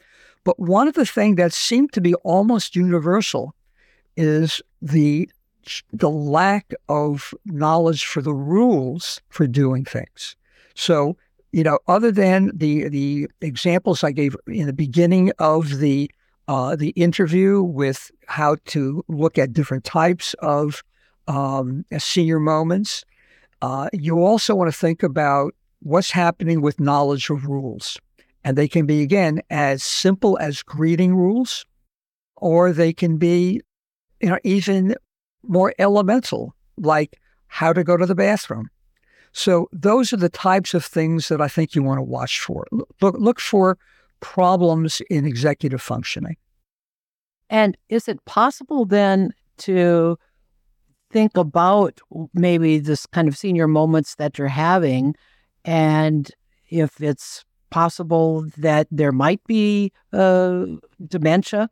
But 0.43 0.59
one 0.59 0.87
of 0.87 0.93
the 0.93 1.05
things 1.05 1.37
that 1.37 1.53
seemed 1.53 1.93
to 1.93 2.01
be 2.01 2.13
almost 2.15 2.75
universal 2.75 3.55
is 4.15 4.61
the 4.81 5.29
the 5.93 6.09
lack 6.09 6.73
of 6.89 7.33
knowledge 7.45 8.05
for 8.05 8.21
the 8.21 8.33
rules 8.33 9.21
for 9.29 9.47
doing 9.47 9.85
things. 9.85 10.35
So, 10.75 11.15
you 11.53 11.63
know, 11.63 11.79
other 11.87 12.11
than 12.11 12.51
the 12.53 12.89
the 12.89 13.27
examples 13.41 14.03
I 14.03 14.11
gave 14.11 14.35
in 14.47 14.65
the 14.67 14.73
beginning 14.73 15.31
of 15.39 15.77
the 15.77 16.11
uh, 16.47 16.75
the 16.75 16.89
interview 16.89 17.61
with 17.61 18.11
how 18.27 18.57
to 18.65 19.03
look 19.07 19.37
at 19.37 19.53
different 19.53 19.83
types 19.83 20.35
of 20.39 20.83
um, 21.27 21.85
senior 21.97 22.39
moments, 22.39 23.05
uh, 23.61 23.89
you 23.93 24.19
also 24.19 24.53
want 24.55 24.71
to 24.71 24.77
think 24.77 25.03
about 25.03 25.53
what's 25.79 26.11
happening 26.11 26.61
with 26.61 26.79
knowledge 26.79 27.29
of 27.29 27.45
rules, 27.45 27.97
and 28.43 28.57
they 28.57 28.67
can 28.67 28.85
be 28.85 29.01
again 29.01 29.41
as 29.49 29.83
simple 29.83 30.37
as 30.39 30.63
greeting 30.63 31.15
rules, 31.15 31.65
or 32.35 32.73
they 32.73 32.91
can 32.91 33.17
be 33.17 33.61
you 34.23 34.29
know, 34.29 34.39
even 34.45 34.95
more 35.43 35.73
elemental, 35.77 36.55
like 36.77 37.19
how 37.47 37.73
to 37.73 37.83
go 37.83 37.97
to 37.97 38.05
the 38.05 38.15
bathroom. 38.15 38.69
So 39.33 39.67
those 39.73 40.13
are 40.13 40.17
the 40.17 40.29
types 40.29 40.73
of 40.73 40.85
things 40.85 41.27
that 41.27 41.41
I 41.41 41.49
think 41.49 41.75
you 41.75 41.83
want 41.83 41.97
to 41.97 42.03
watch 42.03 42.39
for. 42.39 42.65
Look, 43.01 43.17
look 43.19 43.39
for 43.41 43.77
problems 44.23 45.01
in 45.09 45.25
executive 45.25 45.81
functioning. 45.81 46.37
And 47.49 47.77
is 47.89 48.07
it 48.07 48.23
possible 48.25 48.85
then 48.85 49.33
to 49.59 50.17
think 51.11 51.37
about 51.37 51.99
maybe 52.33 52.79
this 52.79 53.05
kind 53.05 53.27
of 53.27 53.37
senior 53.37 53.67
moments 53.67 54.15
that 54.15 54.39
you're 54.39 54.47
having 54.47 55.13
and 55.63 56.31
if 56.71 56.99
it's 57.01 57.45
possible 57.69 58.47
that 58.57 58.87
there 58.89 59.11
might 59.11 59.43
be 59.45 59.91
uh, 60.11 60.65
dementia 61.07 61.69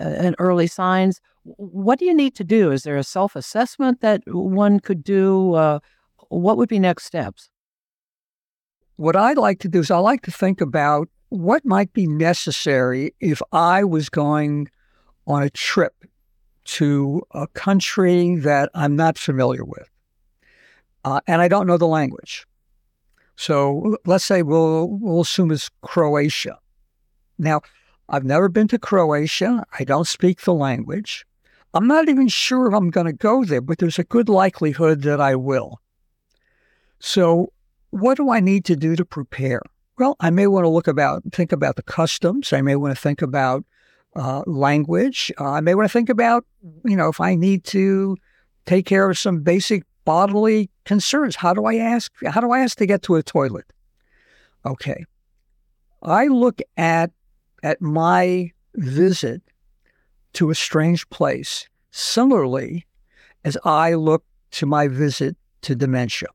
uh, 0.00 0.04
and 0.04 0.34
early 0.38 0.66
signs 0.66 1.20
what 1.42 1.98
do 1.98 2.04
you 2.04 2.14
need 2.14 2.34
to 2.36 2.44
do? 2.44 2.70
Is 2.70 2.82
there 2.82 2.96
a 2.96 3.04
self 3.04 3.34
assessment 3.34 4.00
that 4.00 4.22
one 4.26 4.80
could 4.80 5.02
do? 5.02 5.54
Uh, 5.54 5.80
what 6.28 6.56
would 6.56 6.68
be 6.68 6.78
next 6.78 7.04
steps? 7.04 7.50
What 8.96 9.16
I'd 9.16 9.38
like 9.38 9.58
to 9.60 9.68
do 9.68 9.80
is 9.80 9.90
I 9.90 9.98
like 9.98 10.22
to 10.22 10.30
think 10.30 10.60
about 10.60 11.08
what 11.30 11.64
might 11.64 11.92
be 11.92 12.06
necessary 12.06 13.14
if 13.20 13.40
I 13.52 13.82
was 13.84 14.08
going 14.08 14.68
on 15.26 15.42
a 15.42 15.50
trip 15.50 15.94
to 16.64 17.22
a 17.32 17.46
country 17.48 18.36
that 18.36 18.70
I'm 18.74 18.94
not 18.94 19.18
familiar 19.18 19.64
with 19.64 19.88
uh, 21.04 21.20
and 21.26 21.40
I 21.40 21.48
don't 21.48 21.66
know 21.66 21.76
the 21.76 21.86
language. 21.86 22.46
So 23.36 23.96
let's 24.04 24.24
say 24.24 24.42
we'll, 24.42 24.88
we'll 24.88 25.22
assume 25.22 25.50
it's 25.50 25.70
Croatia. 25.82 26.58
Now, 27.38 27.62
I've 28.08 28.24
never 28.24 28.48
been 28.48 28.68
to 28.68 28.78
Croatia. 28.78 29.64
I 29.78 29.84
don't 29.84 30.06
speak 30.06 30.42
the 30.42 30.52
language. 30.52 31.24
I'm 31.72 31.86
not 31.86 32.08
even 32.08 32.28
sure 32.28 32.66
if 32.66 32.74
I'm 32.74 32.90
going 32.90 33.06
to 33.06 33.12
go 33.12 33.44
there, 33.44 33.60
but 33.60 33.78
there's 33.78 33.98
a 33.98 34.04
good 34.04 34.28
likelihood 34.28 35.02
that 35.02 35.20
I 35.20 35.36
will. 35.36 35.80
So, 36.98 37.52
what 37.90 38.16
do 38.16 38.30
I 38.30 38.40
need 38.40 38.64
to 38.66 38.76
do 38.76 38.96
to 38.96 39.04
prepare? 39.04 39.62
Well, 40.00 40.16
I 40.18 40.30
may 40.30 40.46
want 40.46 40.64
to 40.64 40.70
look 40.70 40.88
about, 40.88 41.22
think 41.30 41.52
about 41.52 41.76
the 41.76 41.82
customs. 41.82 42.54
I 42.54 42.62
may 42.62 42.74
want 42.74 42.96
to 42.96 43.00
think 43.00 43.20
about 43.20 43.66
uh, 44.16 44.42
language. 44.46 45.30
Uh, 45.38 45.50
I 45.50 45.60
may 45.60 45.74
want 45.74 45.90
to 45.90 45.92
think 45.92 46.08
about, 46.08 46.46
you 46.86 46.96
know, 46.96 47.10
if 47.10 47.20
I 47.20 47.34
need 47.34 47.64
to 47.64 48.16
take 48.64 48.86
care 48.86 49.10
of 49.10 49.18
some 49.18 49.40
basic 49.40 49.82
bodily 50.06 50.70
concerns. 50.86 51.36
How 51.36 51.52
do 51.52 51.66
I 51.66 51.74
ask? 51.74 52.10
How 52.26 52.40
do 52.40 52.50
I 52.50 52.60
ask 52.60 52.78
to 52.78 52.86
get 52.86 53.02
to 53.02 53.16
a 53.16 53.22
toilet? 53.22 53.66
Okay, 54.64 55.04
I 56.02 56.28
look 56.28 56.62
at 56.78 57.10
at 57.62 57.82
my 57.82 58.52
visit 58.76 59.42
to 60.32 60.48
a 60.48 60.54
strange 60.54 61.06
place, 61.10 61.68
similarly 61.90 62.86
as 63.44 63.58
I 63.66 63.92
look 63.92 64.24
to 64.52 64.64
my 64.64 64.88
visit 64.88 65.36
to 65.60 65.74
dementia. 65.74 66.28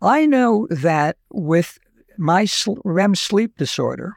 I 0.00 0.24
know 0.24 0.66
that 0.70 1.18
with 1.30 1.78
my 2.18 2.46
REM 2.84 3.14
sleep 3.14 3.56
disorder, 3.56 4.14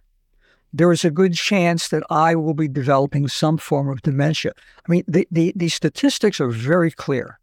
there 0.74 0.91
is 0.91 1.06
a 1.06 1.12
good 1.12 1.34
chance 1.34 1.88
that 1.88 2.04
I 2.10 2.36
will 2.36 2.54
be 2.54 2.68
developing 2.68 3.28
some 3.28 3.58
form 3.58 3.89
of 3.89 4.02
dementia. 4.02 4.52
I 4.88 4.91
mean, 4.91 5.04
the, 5.08 5.28
the, 5.32 5.54
the 5.56 5.70
statistics 5.70 6.41
are 6.41 6.50
very 6.50 6.91
clear. 6.91 7.39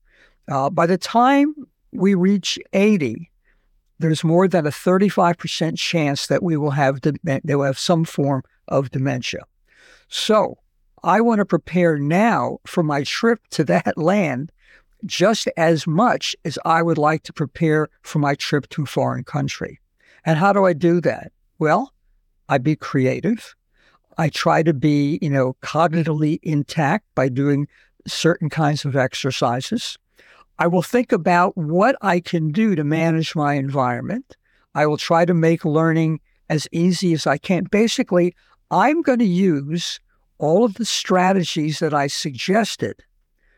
Uh, 0.48 0.68
by 0.68 0.86
the 0.86 0.98
time 0.98 1.54
we 1.92 2.14
reach 2.14 2.58
80, 2.72 3.30
there's 3.98 4.24
more 4.24 4.48
than 4.48 4.66
a 4.66 4.70
35% 4.70 5.78
chance 5.78 6.26
that 6.26 6.42
we 6.42 6.56
will 6.56 6.72
have 6.72 7.00
de- 7.00 7.14
that 7.24 7.42
will 7.44 7.62
have 7.62 7.78
some 7.78 8.04
form 8.04 8.42
of 8.68 8.90
dementia. 8.90 9.44
So 10.08 10.58
I 11.02 11.20
want 11.20 11.38
to 11.38 11.46
prepare 11.46 11.98
now 11.98 12.58
for 12.66 12.82
my 12.82 13.02
trip 13.04 13.40
to 13.52 13.64
that 13.64 13.96
land 13.96 14.52
just 15.04 15.48
as 15.56 15.86
much 15.86 16.36
as 16.44 16.58
I 16.64 16.82
would 16.82 16.98
like 16.98 17.22
to 17.24 17.32
prepare 17.32 17.88
for 18.02 18.18
my 18.18 18.34
trip 18.34 18.68
to 18.70 18.82
a 18.82 18.86
foreign 18.86 19.24
country. 19.24 19.80
And 20.24 20.38
how 20.38 20.52
do 20.52 20.64
I 20.64 20.72
do 20.72 21.00
that? 21.00 21.32
Well, 21.58 21.92
I 22.48 22.58
be 22.58 22.76
creative. 22.76 23.54
I 24.18 24.28
try 24.28 24.62
to 24.62 24.74
be, 24.74 25.18
you 25.22 25.30
know, 25.30 25.56
cognitively 25.62 26.38
intact 26.42 27.06
by 27.14 27.28
doing 27.28 27.66
certain 28.06 28.50
kinds 28.50 28.84
of 28.84 28.96
exercises. 28.96 29.96
I 30.58 30.66
will 30.66 30.82
think 30.82 31.12
about 31.12 31.56
what 31.56 31.96
I 32.02 32.20
can 32.20 32.52
do 32.52 32.74
to 32.76 32.84
manage 32.84 33.34
my 33.34 33.54
environment. 33.54 34.36
I 34.74 34.86
will 34.86 34.96
try 34.96 35.24
to 35.24 35.34
make 35.34 35.64
learning 35.64 36.20
as 36.48 36.68
easy 36.72 37.12
as 37.14 37.26
I 37.26 37.38
can. 37.38 37.64
Basically, 37.64 38.34
I'm 38.70 39.02
going 39.02 39.18
to 39.18 39.24
use 39.24 39.98
all 40.38 40.64
of 40.64 40.74
the 40.74 40.84
strategies 40.84 41.78
that 41.78 41.94
I 41.94 42.06
suggested 42.06 43.02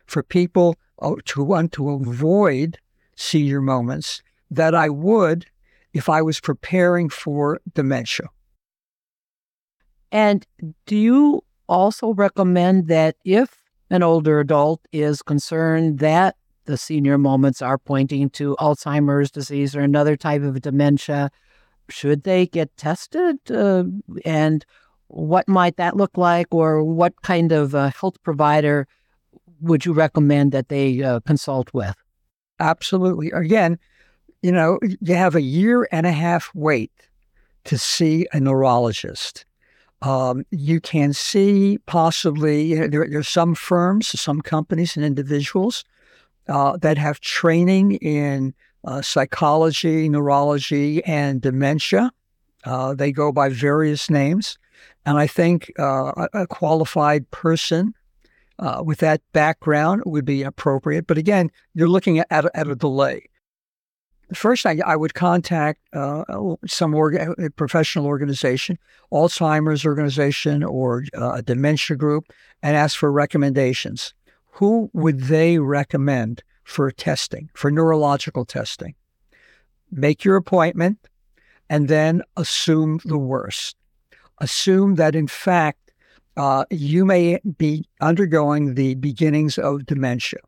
for 0.05 0.23
people 0.23 0.77
uh, 0.99 1.15
to 1.25 1.43
want 1.43 1.73
to 1.73 1.89
avoid 1.89 2.77
senior 3.15 3.61
moments 3.61 4.21
that 4.51 4.75
I 4.75 4.89
would 4.89 5.45
if 5.95 6.09
I 6.09 6.21
was 6.21 6.41
preparing 6.41 7.07
for 7.09 7.59
dementia. 7.73 8.27
And 10.11 10.45
do 10.85 10.95
you 10.95 11.41
also 11.67 12.13
recommend 12.13 12.89
that 12.89 13.15
if 13.23 13.63
an 13.89 14.03
older 14.03 14.41
adult 14.41 14.81
is 14.91 15.21
concerned 15.21 15.99
that 15.99 16.35
the 16.65 16.77
senior 16.77 17.17
moments 17.17 17.61
are 17.61 17.77
pointing 17.77 18.29
to 18.31 18.57
Alzheimer's 18.59 19.31
disease 19.31 19.73
or 19.75 19.81
another 19.81 20.17
type 20.17 20.41
of 20.41 20.61
dementia, 20.61 21.31
should 21.89 22.23
they 22.23 22.45
get 22.45 22.75
tested? 22.75 23.37
Uh, 23.49 23.85
and 24.25 24.65
what 25.07 25.47
might 25.47 25.77
that 25.77 25.95
look 25.95 26.17
like, 26.17 26.47
or 26.51 26.83
what 26.83 27.21
kind 27.21 27.51
of 27.53 27.73
uh, 27.73 27.91
health 27.91 28.21
provider 28.21 28.85
would 29.61 29.85
you 29.85 29.93
recommend 29.93 30.51
that 30.51 30.67
they 30.67 31.01
uh, 31.01 31.21
consult 31.21 31.73
with? 31.73 31.95
Absolutely. 32.59 33.31
Again, 33.31 33.77
you 34.45 34.51
know, 34.51 34.77
you 35.01 35.15
have 35.15 35.33
a 35.33 35.41
year 35.41 35.87
and 35.91 36.05
a 36.05 36.11
half 36.11 36.51
wait 36.53 36.91
to 37.63 37.79
see 37.79 38.27
a 38.31 38.39
neurologist. 38.39 39.43
Um, 40.03 40.45
you 40.51 40.79
can 40.79 41.13
see 41.13 41.79
possibly, 41.87 42.61
you 42.61 42.79
know, 42.79 42.87
there, 42.87 43.07
there's 43.09 43.27
some 43.27 43.55
firms, 43.55 44.07
some 44.21 44.41
companies 44.41 44.95
and 44.95 45.03
individuals 45.03 45.83
uh, 46.47 46.77
that 46.77 46.99
have 46.99 47.21
training 47.21 47.93
in 47.93 48.53
uh, 48.83 49.01
psychology, 49.01 50.07
neurology, 50.09 51.03
and 51.05 51.41
dementia. 51.41 52.11
Uh, 52.65 52.93
they 52.93 53.11
go 53.11 53.31
by 53.31 53.49
various 53.49 54.11
names. 54.11 54.59
And 55.07 55.17
I 55.17 55.25
think 55.25 55.71
uh, 55.79 56.27
a, 56.33 56.45
qualified 56.45 57.31
person 57.31 57.95
uh, 58.59 58.83
with 58.85 58.99
that 58.99 59.21
background 59.33 60.03
would 60.05 60.25
be 60.25 60.43
appropriate. 60.43 61.07
But 61.07 61.17
again, 61.17 61.49
you're 61.73 61.89
looking 61.89 62.19
at, 62.19 62.27
at, 62.29 62.45
at 62.53 62.67
a 62.67 62.75
delay. 62.75 63.27
First, 64.33 64.65
I, 64.65 64.79
I 64.85 64.95
would 64.95 65.13
contact 65.13 65.81
uh, 65.93 66.23
some 66.65 66.95
org- 66.95 67.55
professional 67.55 68.07
organization, 68.07 68.79
Alzheimer's 69.11 69.85
organization 69.85 70.63
or 70.63 71.03
uh, 71.15 71.33
a 71.33 71.41
dementia 71.41 71.95
group, 71.95 72.31
and 72.63 72.75
ask 72.75 72.97
for 72.97 73.11
recommendations. 73.11 74.13
Who 74.53 74.89
would 74.93 75.21
they 75.21 75.59
recommend 75.59 76.43
for 76.63 76.89
testing, 76.89 77.49
for 77.53 77.69
neurological 77.69 78.45
testing? 78.45 78.95
Make 79.91 80.23
your 80.23 80.37
appointment 80.37 80.97
and 81.69 81.87
then 81.87 82.21
assume 82.35 82.99
the 83.05 83.17
worst. 83.17 83.75
Assume 84.39 84.95
that, 84.95 85.15
in 85.15 85.27
fact, 85.27 85.91
uh, 86.37 86.65
you 86.69 87.05
may 87.05 87.39
be 87.57 87.87
undergoing 88.01 88.73
the 88.73 88.95
beginnings 88.95 89.57
of 89.57 89.85
dementia. 89.85 90.39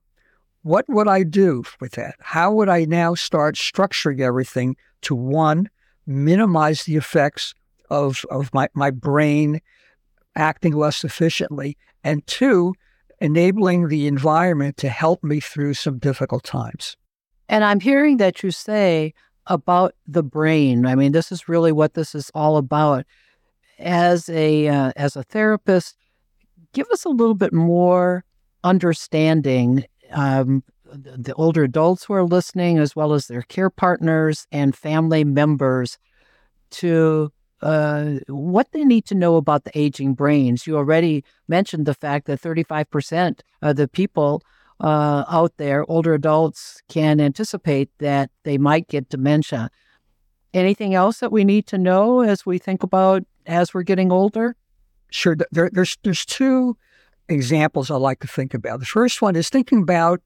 What 0.68 0.84
would 0.90 1.08
I 1.08 1.24
do 1.24 1.64
with 1.80 1.94
that? 1.94 2.16
How 2.20 2.52
would 2.52 2.68
I 2.68 2.84
now 2.84 3.16
start 3.16 3.56
structuring 3.56 4.20
everything 4.20 4.76
to 5.04 5.16
one, 5.16 5.70
minimize 6.06 6.84
the 6.84 6.98
effects 6.98 7.54
of, 7.90 8.26
of 8.30 8.54
my, 8.54 8.68
my 8.74 8.92
brain 8.92 9.62
acting 10.36 10.74
less 10.74 11.06
efficiently, 11.06 11.78
and 12.04 12.28
two, 12.28 12.74
enabling 13.22 13.88
the 13.88 14.08
environment 14.08 14.76
to 14.78 14.90
help 14.90 15.24
me 15.24 15.40
through 15.40 15.76
some 15.76 16.00
difficult 16.00 16.44
times. 16.44 16.98
And 17.48 17.64
I'm 17.64 17.80
hearing 17.80 18.18
that 18.18 18.44
you 18.44 18.52
say 18.52 19.14
about 19.46 19.96
the 20.06 20.22
brain. 20.22 20.86
I 20.86 20.96
mean, 20.96 21.14
this 21.14 21.32
is 21.32 21.48
really 21.48 21.72
what 21.72 21.94
this 21.94 22.14
is 22.14 22.30
all 22.36 22.58
about 22.58 23.06
as 23.80 24.28
a 24.28 24.68
uh, 24.68 24.92
as 24.98 25.16
a 25.16 25.24
therapist, 25.24 25.96
give 26.74 26.88
us 26.92 27.06
a 27.06 27.10
little 27.10 27.36
bit 27.36 27.54
more 27.54 28.26
understanding. 28.66 29.86
Um, 30.12 30.64
the 30.86 31.34
older 31.34 31.64
adults 31.64 32.06
who 32.06 32.14
are 32.14 32.24
listening, 32.24 32.78
as 32.78 32.96
well 32.96 33.14
as 33.14 33.28
their 33.28 33.42
care 33.42 33.70
partners 33.70 34.48
and 34.52 34.76
family 34.76 35.24
members, 35.24 35.98
to 36.70 37.32
uh, 37.62 38.16
what 38.28 38.72
they 38.72 38.84
need 38.84 39.06
to 39.06 39.16
know 39.16 39.36
about 39.36 39.64
the 39.64 39.78
aging 39.78 40.14
brains. 40.14 40.68
You 40.68 40.78
already 40.78 41.24
mentioned 41.48 41.86
the 41.86 41.94
fact 41.94 42.28
that 42.28 42.42
35% 42.42 43.40
of 43.62 43.76
the 43.76 43.88
people 43.88 44.44
uh, 44.80 45.26
out 45.28 45.54
there, 45.58 45.90
older 45.90 46.14
adults, 46.14 46.82
can 46.88 47.20
anticipate 47.20 47.90
that 47.98 48.30
they 48.44 48.58
might 48.58 48.88
get 48.88 49.10
dementia. 49.10 49.70
Anything 50.54 50.94
else 50.94 51.20
that 51.20 51.32
we 51.32 51.44
need 51.44 51.68
to 51.68 51.78
know 51.78 52.22
as 52.22 52.46
we 52.46 52.58
think 52.58 52.84
about 52.84 53.24
as 53.46 53.74
we're 53.74 53.84
getting 53.84 54.12
older? 54.12 54.56
Sure. 55.10 55.36
There, 55.52 55.70
there's 55.72 55.98
there's 56.04 56.26
two 56.26 56.78
examples 57.30 57.92
I 57.92 57.96
like 57.96 58.20
to 58.22 58.28
think 58.28 58.54
about. 58.54 58.80
The 58.80 58.86
first 58.86 59.22
one 59.22 59.36
is 59.36 59.50
thinking 59.50 59.82
about 59.82 60.22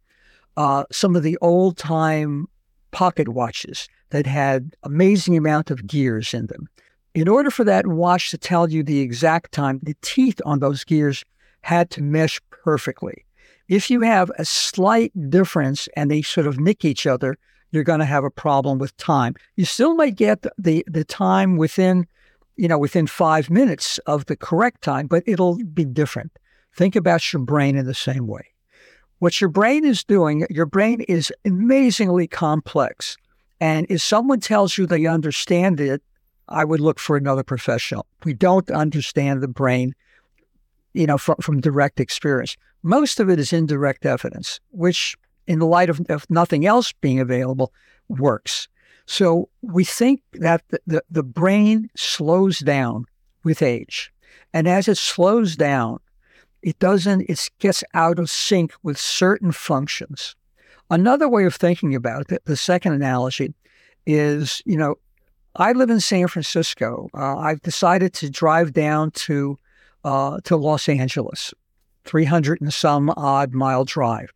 uh, 0.57 0.85
some 0.91 1.15
of 1.15 1.23
the 1.23 1.37
old 1.41 1.77
time 1.77 2.47
pocket 2.91 3.29
watches 3.29 3.87
that 4.09 4.25
had 4.25 4.75
amazing 4.83 5.37
amount 5.37 5.71
of 5.71 5.87
gears 5.87 6.33
in 6.33 6.47
them. 6.47 6.67
In 7.13 7.27
order 7.27 7.51
for 7.51 7.63
that 7.63 7.87
watch 7.87 8.31
to 8.31 8.37
tell 8.37 8.69
you 8.69 8.83
the 8.83 8.99
exact 8.99 9.51
time, 9.51 9.79
the 9.83 9.95
teeth 10.01 10.41
on 10.45 10.59
those 10.59 10.83
gears 10.83 11.23
had 11.61 11.89
to 11.91 12.01
mesh 12.01 12.39
perfectly. 12.49 13.25
If 13.67 13.89
you 13.89 14.01
have 14.01 14.31
a 14.37 14.45
slight 14.45 15.11
difference 15.29 15.87
and 15.95 16.11
they 16.11 16.21
sort 16.21 16.47
of 16.47 16.59
nick 16.59 16.83
each 16.83 17.07
other, 17.07 17.37
you're 17.71 17.83
going 17.83 17.99
to 17.99 18.05
have 18.05 18.25
a 18.25 18.29
problem 18.29 18.79
with 18.79 18.95
time. 18.97 19.35
You 19.55 19.65
still 19.65 19.95
might 19.95 20.15
get 20.15 20.45
the, 20.57 20.83
the 20.87 21.05
time 21.05 21.55
within 21.55 22.07
you 22.57 22.67
know, 22.67 22.77
within 22.77 23.07
five 23.07 23.49
minutes 23.49 23.97
of 24.05 24.25
the 24.25 24.35
correct 24.35 24.83
time, 24.83 25.07
but 25.07 25.23
it'll 25.25 25.57
be 25.73 25.85
different. 25.85 26.31
Think 26.73 26.95
about 26.95 27.33
your 27.33 27.41
brain 27.41 27.75
in 27.75 27.85
the 27.85 27.93
same 27.93 28.27
way. 28.27 28.47
What 29.19 29.39
your 29.39 29.49
brain 29.49 29.85
is 29.85 30.03
doing, 30.03 30.47
your 30.49 30.65
brain 30.65 31.01
is 31.01 31.31
amazingly 31.45 32.27
complex. 32.27 33.17
And 33.59 33.85
if 33.89 34.01
someone 34.01 34.39
tells 34.39 34.77
you 34.77 34.85
they 34.85 35.05
understand 35.05 35.79
it, 35.79 36.01
I 36.47 36.65
would 36.65 36.79
look 36.79 36.99
for 36.99 37.15
another 37.15 37.43
professional. 37.43 38.07
We 38.25 38.33
don't 38.33 38.69
understand 38.71 39.41
the 39.41 39.47
brain, 39.47 39.93
you 40.93 41.05
know, 41.05 41.17
from, 41.17 41.35
from 41.41 41.61
direct 41.61 41.99
experience. 41.99 42.57
Most 42.83 43.19
of 43.19 43.29
it 43.29 43.39
is 43.39 43.53
indirect 43.53 44.05
evidence, 44.05 44.59
which, 44.71 45.15
in 45.45 45.59
the 45.59 45.67
light 45.67 45.89
of, 45.89 46.01
of 46.09 46.27
nothing 46.29 46.65
else 46.65 46.91
being 46.91 47.19
available, 47.19 47.71
works. 48.09 48.67
So 49.05 49.49
we 49.61 49.83
think 49.83 50.21
that 50.33 50.63
the, 50.69 50.79
the, 50.87 51.03
the 51.11 51.23
brain 51.23 51.89
slows 51.95 52.59
down 52.59 53.05
with 53.43 53.61
age. 53.61 54.11
And 54.53 54.67
as 54.67 54.87
it 54.87 54.97
slows 54.97 55.55
down, 55.55 55.99
it 56.61 56.79
doesn't, 56.79 57.29
it 57.29 57.49
gets 57.59 57.83
out 57.93 58.19
of 58.19 58.29
sync 58.29 58.73
with 58.83 58.97
certain 58.97 59.51
functions. 59.51 60.35
Another 60.89 61.29
way 61.29 61.45
of 61.45 61.55
thinking 61.55 61.95
about 61.95 62.31
it, 62.31 62.43
the 62.45 62.57
second 62.57 62.93
analogy 62.93 63.53
is, 64.05 64.61
you 64.65 64.77
know, 64.77 64.95
I 65.55 65.73
live 65.73 65.89
in 65.89 65.99
San 65.99 66.27
Francisco. 66.27 67.09
Uh, 67.13 67.37
I've 67.37 67.61
decided 67.61 68.13
to 68.15 68.29
drive 68.29 68.73
down 68.73 69.11
to 69.11 69.57
uh, 70.03 70.39
to 70.45 70.55
Los 70.55 70.89
Angeles, 70.89 71.53
300 72.05 72.61
and 72.61 72.73
some 72.73 73.13
odd 73.17 73.53
mile 73.53 73.85
drive. 73.85 74.31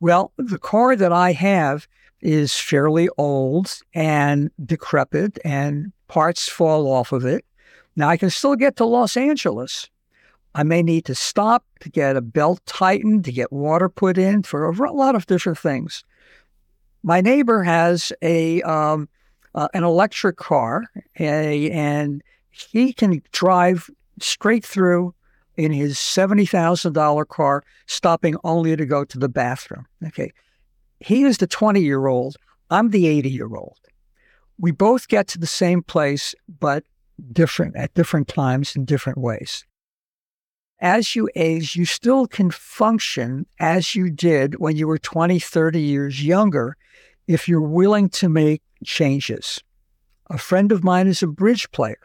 Well, 0.00 0.32
the 0.38 0.58
car 0.58 0.96
that 0.96 1.12
I 1.12 1.32
have 1.32 1.86
is 2.20 2.54
fairly 2.54 3.08
old 3.18 3.78
and 3.94 4.50
decrepit, 4.64 5.38
and 5.44 5.92
parts 6.08 6.48
fall 6.48 6.90
off 6.90 7.12
of 7.12 7.24
it. 7.24 7.44
Now, 7.94 8.08
I 8.08 8.16
can 8.16 8.30
still 8.30 8.56
get 8.56 8.76
to 8.76 8.84
Los 8.84 9.16
Angeles, 9.16 9.90
I 10.54 10.62
may 10.62 10.82
need 10.82 11.06
to 11.06 11.14
stop 11.14 11.64
to 11.80 11.90
get 11.90 12.16
a 12.16 12.20
belt 12.20 12.60
tightened, 12.66 13.24
to 13.24 13.32
get 13.32 13.52
water 13.52 13.88
put 13.88 14.18
in 14.18 14.42
for 14.42 14.66
a 14.66 14.92
lot 14.92 15.14
of 15.14 15.26
different 15.26 15.58
things. 15.58 16.04
My 17.02 17.20
neighbor 17.20 17.62
has 17.62 18.12
a 18.22 18.62
um, 18.62 19.08
uh, 19.54 19.68
an 19.74 19.82
electric 19.82 20.36
car, 20.36 20.84
a, 21.18 21.70
and 21.70 22.22
he 22.50 22.92
can 22.92 23.22
drive 23.32 23.90
straight 24.20 24.64
through 24.64 25.14
in 25.56 25.72
his 25.72 25.98
seventy 25.98 26.46
thousand 26.46 26.92
dollar 26.92 27.24
car, 27.24 27.62
stopping 27.86 28.36
only 28.44 28.76
to 28.76 28.86
go 28.86 29.04
to 29.04 29.18
the 29.18 29.28
bathroom. 29.28 29.86
Okay, 30.06 30.32
he 31.00 31.24
is 31.24 31.38
the 31.38 31.46
twenty 31.46 31.80
year 31.80 32.06
old. 32.06 32.36
I'm 32.70 32.90
the 32.90 33.06
eighty 33.06 33.30
year 33.30 33.54
old. 33.54 33.78
We 34.58 34.70
both 34.70 35.08
get 35.08 35.26
to 35.28 35.38
the 35.38 35.46
same 35.46 35.82
place, 35.82 36.34
but 36.60 36.84
different 37.32 37.74
at 37.76 37.94
different 37.94 38.28
times 38.28 38.76
in 38.76 38.84
different 38.84 39.18
ways 39.18 39.64
as 40.82 41.14
you 41.14 41.28
age, 41.36 41.76
you 41.76 41.84
still 41.84 42.26
can 42.26 42.50
function 42.50 43.46
as 43.60 43.94
you 43.94 44.10
did 44.10 44.58
when 44.58 44.76
you 44.76 44.88
were 44.88 44.98
20, 44.98 45.38
30 45.38 45.80
years 45.80 46.24
younger 46.24 46.76
if 47.28 47.48
you're 47.48 47.60
willing 47.60 48.08
to 48.08 48.28
make 48.28 48.62
changes. 48.84 49.62
A 50.28 50.36
friend 50.36 50.72
of 50.72 50.82
mine 50.82 51.06
is 51.06 51.22
a 51.22 51.28
bridge 51.28 51.70
player, 51.70 52.00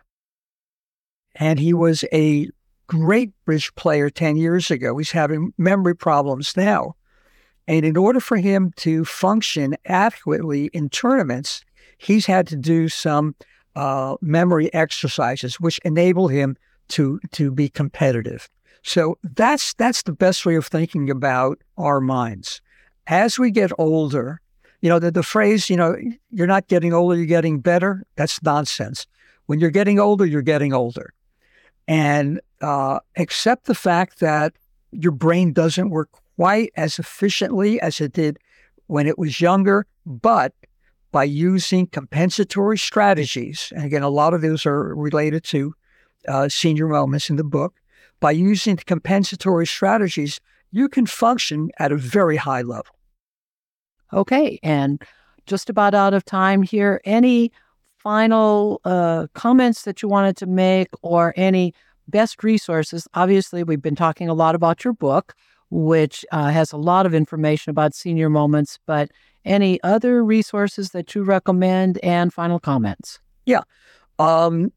and 1.33 1.57
he 1.59 1.73
was 1.73 2.05
a 2.13 2.49
great 2.85 3.31
bridge 3.45 3.73
player 3.73 4.11
10 4.11 4.37
years 4.37 4.69
ago. 4.69 4.95
He's 4.95 5.11
having 5.11 5.53
memory 5.57 5.95
problems 5.95 6.55
now. 6.55 6.93
And 7.67 7.83
in 7.83 7.97
order 7.97 8.19
for 8.19 8.37
him 8.37 8.71
to 8.77 9.03
function 9.05 9.75
adequately 9.87 10.67
in 10.67 10.89
tournaments, 10.89 11.63
he's 11.97 12.27
had 12.27 12.45
to 12.47 12.55
do 12.55 12.89
some 12.89 13.35
uh, 13.75 14.17
memory 14.21 14.71
exercises, 14.71 15.59
which 15.59 15.79
enable 15.83 16.27
him 16.27 16.55
to, 16.89 17.19
to 17.31 17.51
be 17.51 17.69
competitive. 17.69 18.47
So 18.83 19.17
that's 19.23 19.73
that's 19.73 20.03
the 20.03 20.13
best 20.13 20.45
way 20.45 20.55
of 20.55 20.67
thinking 20.67 21.09
about 21.09 21.59
our 21.77 21.99
minds. 21.99 22.61
As 23.07 23.39
we 23.39 23.51
get 23.51 23.71
older, 23.77 24.41
you 24.81 24.89
know, 24.89 24.99
the, 24.99 25.11
the 25.11 25.23
phrase, 25.23 25.69
you 25.69 25.77
know, 25.77 25.95
you're 26.31 26.47
not 26.47 26.67
getting 26.67 26.93
older, 26.93 27.15
you're 27.15 27.25
getting 27.25 27.59
better, 27.59 28.03
that's 28.15 28.41
nonsense. 28.43 29.07
When 29.45 29.59
you're 29.59 29.71
getting 29.71 29.99
older, 29.99 30.25
you're 30.25 30.41
getting 30.41 30.73
older. 30.73 31.13
And 31.87 32.41
uh, 32.61 32.99
accept 33.15 33.65
the 33.65 33.75
fact 33.75 34.19
that 34.19 34.53
your 34.91 35.13
brain 35.13 35.53
doesn't 35.53 35.89
work 35.89 36.09
quite 36.35 36.71
as 36.75 36.99
efficiently 36.99 37.79
as 37.81 38.01
it 38.01 38.13
did 38.13 38.37
when 38.87 39.07
it 39.07 39.17
was 39.17 39.41
younger, 39.41 39.85
but 40.05 40.53
by 41.11 41.23
using 41.23 41.87
compensatory 41.87 42.77
strategies, 42.77 43.71
and 43.75 43.85
again, 43.85 44.03
a 44.03 44.09
lot 44.09 44.33
of 44.33 44.41
those 44.41 44.65
are 44.65 44.93
related 44.95 45.43
to 45.45 45.73
uh, 46.27 46.49
senior 46.49 46.87
moments 46.87 47.29
in 47.29 47.37
the 47.37 47.43
book, 47.43 47.75
by 48.19 48.31
using 48.31 48.77
compensatory 48.77 49.67
strategies, 49.67 50.39
you 50.71 50.89
can 50.89 51.05
function 51.05 51.69
at 51.79 51.91
a 51.91 51.97
very 51.97 52.37
high 52.37 52.61
level. 52.61 52.95
Okay. 54.13 54.59
And 54.63 55.01
just 55.47 55.69
about 55.69 55.95
out 55.95 56.13
of 56.13 56.23
time 56.25 56.61
here. 56.61 57.01
Any 57.05 57.51
final 57.97 58.79
uh, 58.85 59.27
comments 59.33 59.83
that 59.83 60.01
you 60.01 60.09
wanted 60.09 60.37
to 60.37 60.45
make 60.45 60.89
or 61.01 61.33
any 61.35 61.73
best 62.07 62.43
resources? 62.43 63.07
Obviously, 63.15 63.63
we've 63.63 63.81
been 63.81 63.95
talking 63.95 64.29
a 64.29 64.33
lot 64.33 64.53
about 64.53 64.83
your 64.83 64.93
book, 64.93 65.33
which 65.69 66.23
uh, 66.31 66.49
has 66.49 66.71
a 66.71 66.77
lot 66.77 67.05
of 67.05 67.13
information 67.13 67.71
about 67.71 67.95
senior 67.95 68.29
moments, 68.29 68.77
but 68.85 69.09
any 69.45 69.81
other 69.83 70.23
resources 70.23 70.89
that 70.91 71.15
you 71.15 71.23
recommend 71.23 71.97
and 72.03 72.33
final 72.33 72.59
comments? 72.59 73.19
Yeah. 73.45 73.61
Um, 74.19 74.71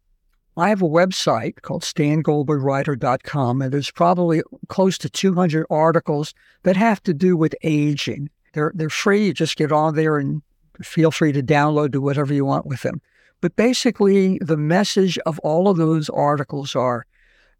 I 0.60 0.68
have 0.68 0.82
a 0.82 0.88
website 0.88 1.62
called 1.62 1.84
stangoldbergwriter.com, 1.84 3.62
and 3.62 3.72
there's 3.72 3.90
probably 3.90 4.42
close 4.68 4.98
to 4.98 5.08
200 5.08 5.64
articles 5.70 6.34
that 6.64 6.76
have 6.76 7.02
to 7.04 7.14
do 7.14 7.34
with 7.34 7.54
aging. 7.62 8.28
They're, 8.52 8.70
they're 8.74 8.90
free. 8.90 9.28
You 9.28 9.32
just 9.32 9.56
get 9.56 9.72
on 9.72 9.94
there 9.94 10.18
and 10.18 10.42
feel 10.82 11.10
free 11.12 11.32
to 11.32 11.42
download, 11.42 11.92
do 11.92 12.02
whatever 12.02 12.34
you 12.34 12.44
want 12.44 12.66
with 12.66 12.82
them. 12.82 13.00
But 13.40 13.56
basically, 13.56 14.38
the 14.42 14.58
message 14.58 15.16
of 15.24 15.38
all 15.38 15.66
of 15.66 15.78
those 15.78 16.10
articles 16.10 16.76
are 16.76 17.06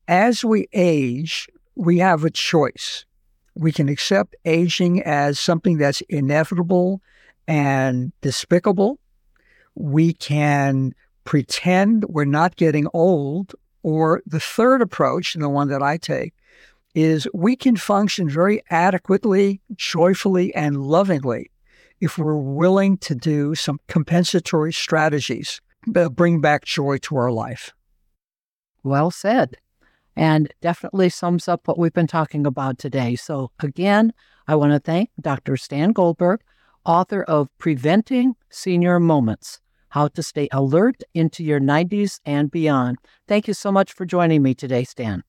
as 0.07 0.45
we 0.45 0.69
age, 0.75 1.49
we 1.77 2.01
have 2.01 2.23
a 2.23 2.31
choice. 2.31 3.07
We 3.55 3.73
can 3.73 3.89
accept 3.89 4.37
aging 4.45 5.03
as 5.05 5.41
something 5.41 5.79
that's 5.79 6.03
inevitable 6.03 7.01
and 7.49 8.13
despicable. 8.21 8.99
We 9.75 10.13
can 10.13 10.95
pretend 11.25 12.05
we're 12.05 12.25
not 12.25 12.57
getting 12.57 12.87
old. 12.93 13.55
Or 13.83 14.21
the 14.27 14.41
third 14.41 14.83
approach, 14.83 15.35
and 15.35 15.43
the 15.43 15.49
one 15.49 15.69
that 15.69 15.83
I 15.83 15.97
take, 15.97 16.35
is 16.95 17.27
we 17.33 17.57
can 17.57 17.77
function 17.77 18.29
very 18.29 18.63
adequately, 18.71 19.63
joyfully, 19.75 20.55
and 20.55 20.83
lovingly 20.83 21.51
if 22.01 22.19
we're 22.19 22.37
willing 22.37 22.99
to 22.99 23.15
do 23.15 23.55
some 23.55 23.79
compensatory 23.89 24.73
strategies 24.73 25.61
that 25.87 26.11
bring 26.11 26.41
back 26.41 26.65
joy 26.65 26.99
to 26.99 27.17
our 27.17 27.31
life. 27.31 27.73
Well 28.83 29.11
said. 29.11 29.57
And 30.17 30.53
definitely 30.61 31.09
sums 31.09 31.49
up 31.49 31.67
what 31.67 31.79
we've 31.79 31.93
been 31.93 32.07
talking 32.07 32.47
about 32.47 32.79
today. 32.79 33.17
So, 33.17 33.51
again, 33.61 34.13
I 34.47 34.57
want 34.57 34.73
to 34.73 34.81
thank 34.81 35.11
Dr. 35.21 35.57
Stan 35.57 35.93
Goldberg, 35.93 36.41
author 36.85 37.23
of 37.23 37.49
Preventing 37.59 38.35
Senior 38.51 38.99
Moments 39.01 39.61
how 39.91 40.09
to 40.09 40.23
stay 40.23 40.49
alert 40.53 41.03
into 41.15 41.45
your 41.45 41.61
90s 41.61 42.21
and 42.25 42.51
beyond. 42.51 42.99
Thank 43.29 43.47
you 43.47 43.55
so 43.55 43.71
much 43.71 43.93
for 43.93 44.05
joining 44.05 44.43
me 44.43 44.55
today, 44.55 44.85
Stan. 44.85 45.23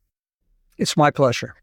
It's 0.77 0.97
my 0.97 1.11
pleasure. 1.11 1.55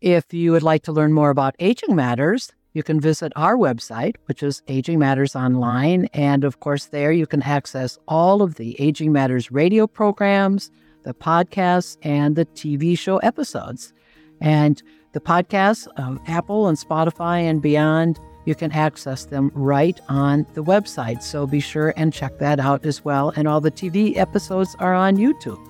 If 0.00 0.32
you 0.34 0.52
would 0.52 0.62
like 0.62 0.82
to 0.84 0.92
learn 0.92 1.12
more 1.12 1.30
about 1.30 1.54
Aging 1.58 1.96
Matters, 1.96 2.52
you 2.72 2.82
can 2.82 3.00
visit 3.00 3.32
our 3.36 3.56
website, 3.56 4.16
which 4.26 4.42
is 4.42 4.62
Aging 4.66 4.98
Matters 4.98 5.36
Online. 5.36 6.06
And 6.12 6.42
of 6.44 6.60
course, 6.60 6.86
there 6.86 7.12
you 7.12 7.26
can 7.26 7.42
access 7.42 7.98
all 8.08 8.42
of 8.42 8.56
the 8.56 8.80
Aging 8.80 9.12
Matters 9.12 9.52
radio 9.52 9.86
programs, 9.86 10.70
the 11.04 11.14
podcasts, 11.14 11.96
and 12.02 12.34
the 12.34 12.46
TV 12.46 12.98
show 12.98 13.18
episodes. 13.18 13.92
And 14.40 14.82
the 15.12 15.20
podcasts 15.20 15.86
of 15.96 16.18
Apple 16.26 16.66
and 16.66 16.78
Spotify 16.78 17.42
and 17.42 17.60
beyond 17.60 18.18
you 18.44 18.54
can 18.54 18.72
access 18.72 19.24
them 19.24 19.50
right 19.54 19.98
on 20.08 20.46
the 20.54 20.64
website. 20.64 21.22
So 21.22 21.46
be 21.46 21.60
sure 21.60 21.94
and 21.96 22.12
check 22.12 22.38
that 22.38 22.58
out 22.58 22.84
as 22.84 23.04
well. 23.04 23.32
And 23.36 23.46
all 23.46 23.60
the 23.60 23.70
TV 23.70 24.16
episodes 24.16 24.74
are 24.78 24.94
on 24.94 25.16
YouTube. 25.16 25.60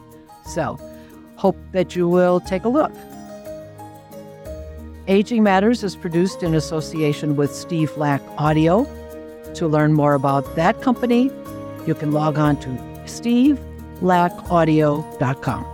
So 0.47 0.79
hope 1.37 1.57
that 1.73 1.95
you 1.95 2.09
will 2.09 2.41
take 2.41 2.65
a 2.65 2.69
look. 2.69 2.93
Aging 5.09 5.43
Matters 5.43 5.83
is 5.83 5.97
produced 5.97 6.45
in 6.45 6.55
association 6.55 7.37
with 7.37 7.55
Steve 7.55 7.95
Lack 7.97 8.23
Audio. 8.39 8.87
To 9.55 9.67
learn 9.67 9.93
more 9.93 10.15
about 10.15 10.57
that 10.57 10.81
company, 10.81 11.31
you 11.87 11.95
can 11.95 12.13
log 12.13 12.39
on 12.39 12.57
to 12.61 12.69
stevelackaudio.com. 13.05 15.67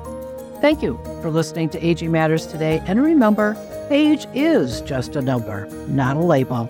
Thank 0.60 0.82
you 0.82 0.98
for 1.22 1.30
listening 1.30 1.68
to 1.68 1.86
Aging 1.86 2.10
Matters 2.10 2.46
today. 2.46 2.82
And 2.86 3.00
remember, 3.00 3.56
age 3.90 4.26
is 4.34 4.80
just 4.80 5.14
a 5.14 5.22
number, 5.22 5.66
not 5.86 6.16
a 6.16 6.20
label. 6.20 6.68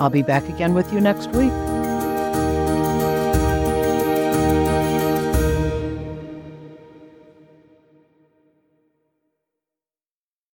I'll 0.00 0.10
be 0.10 0.22
back 0.22 0.48
again 0.48 0.72
with 0.72 0.92
you 0.92 1.00
next 1.00 1.30
week. 1.32 1.52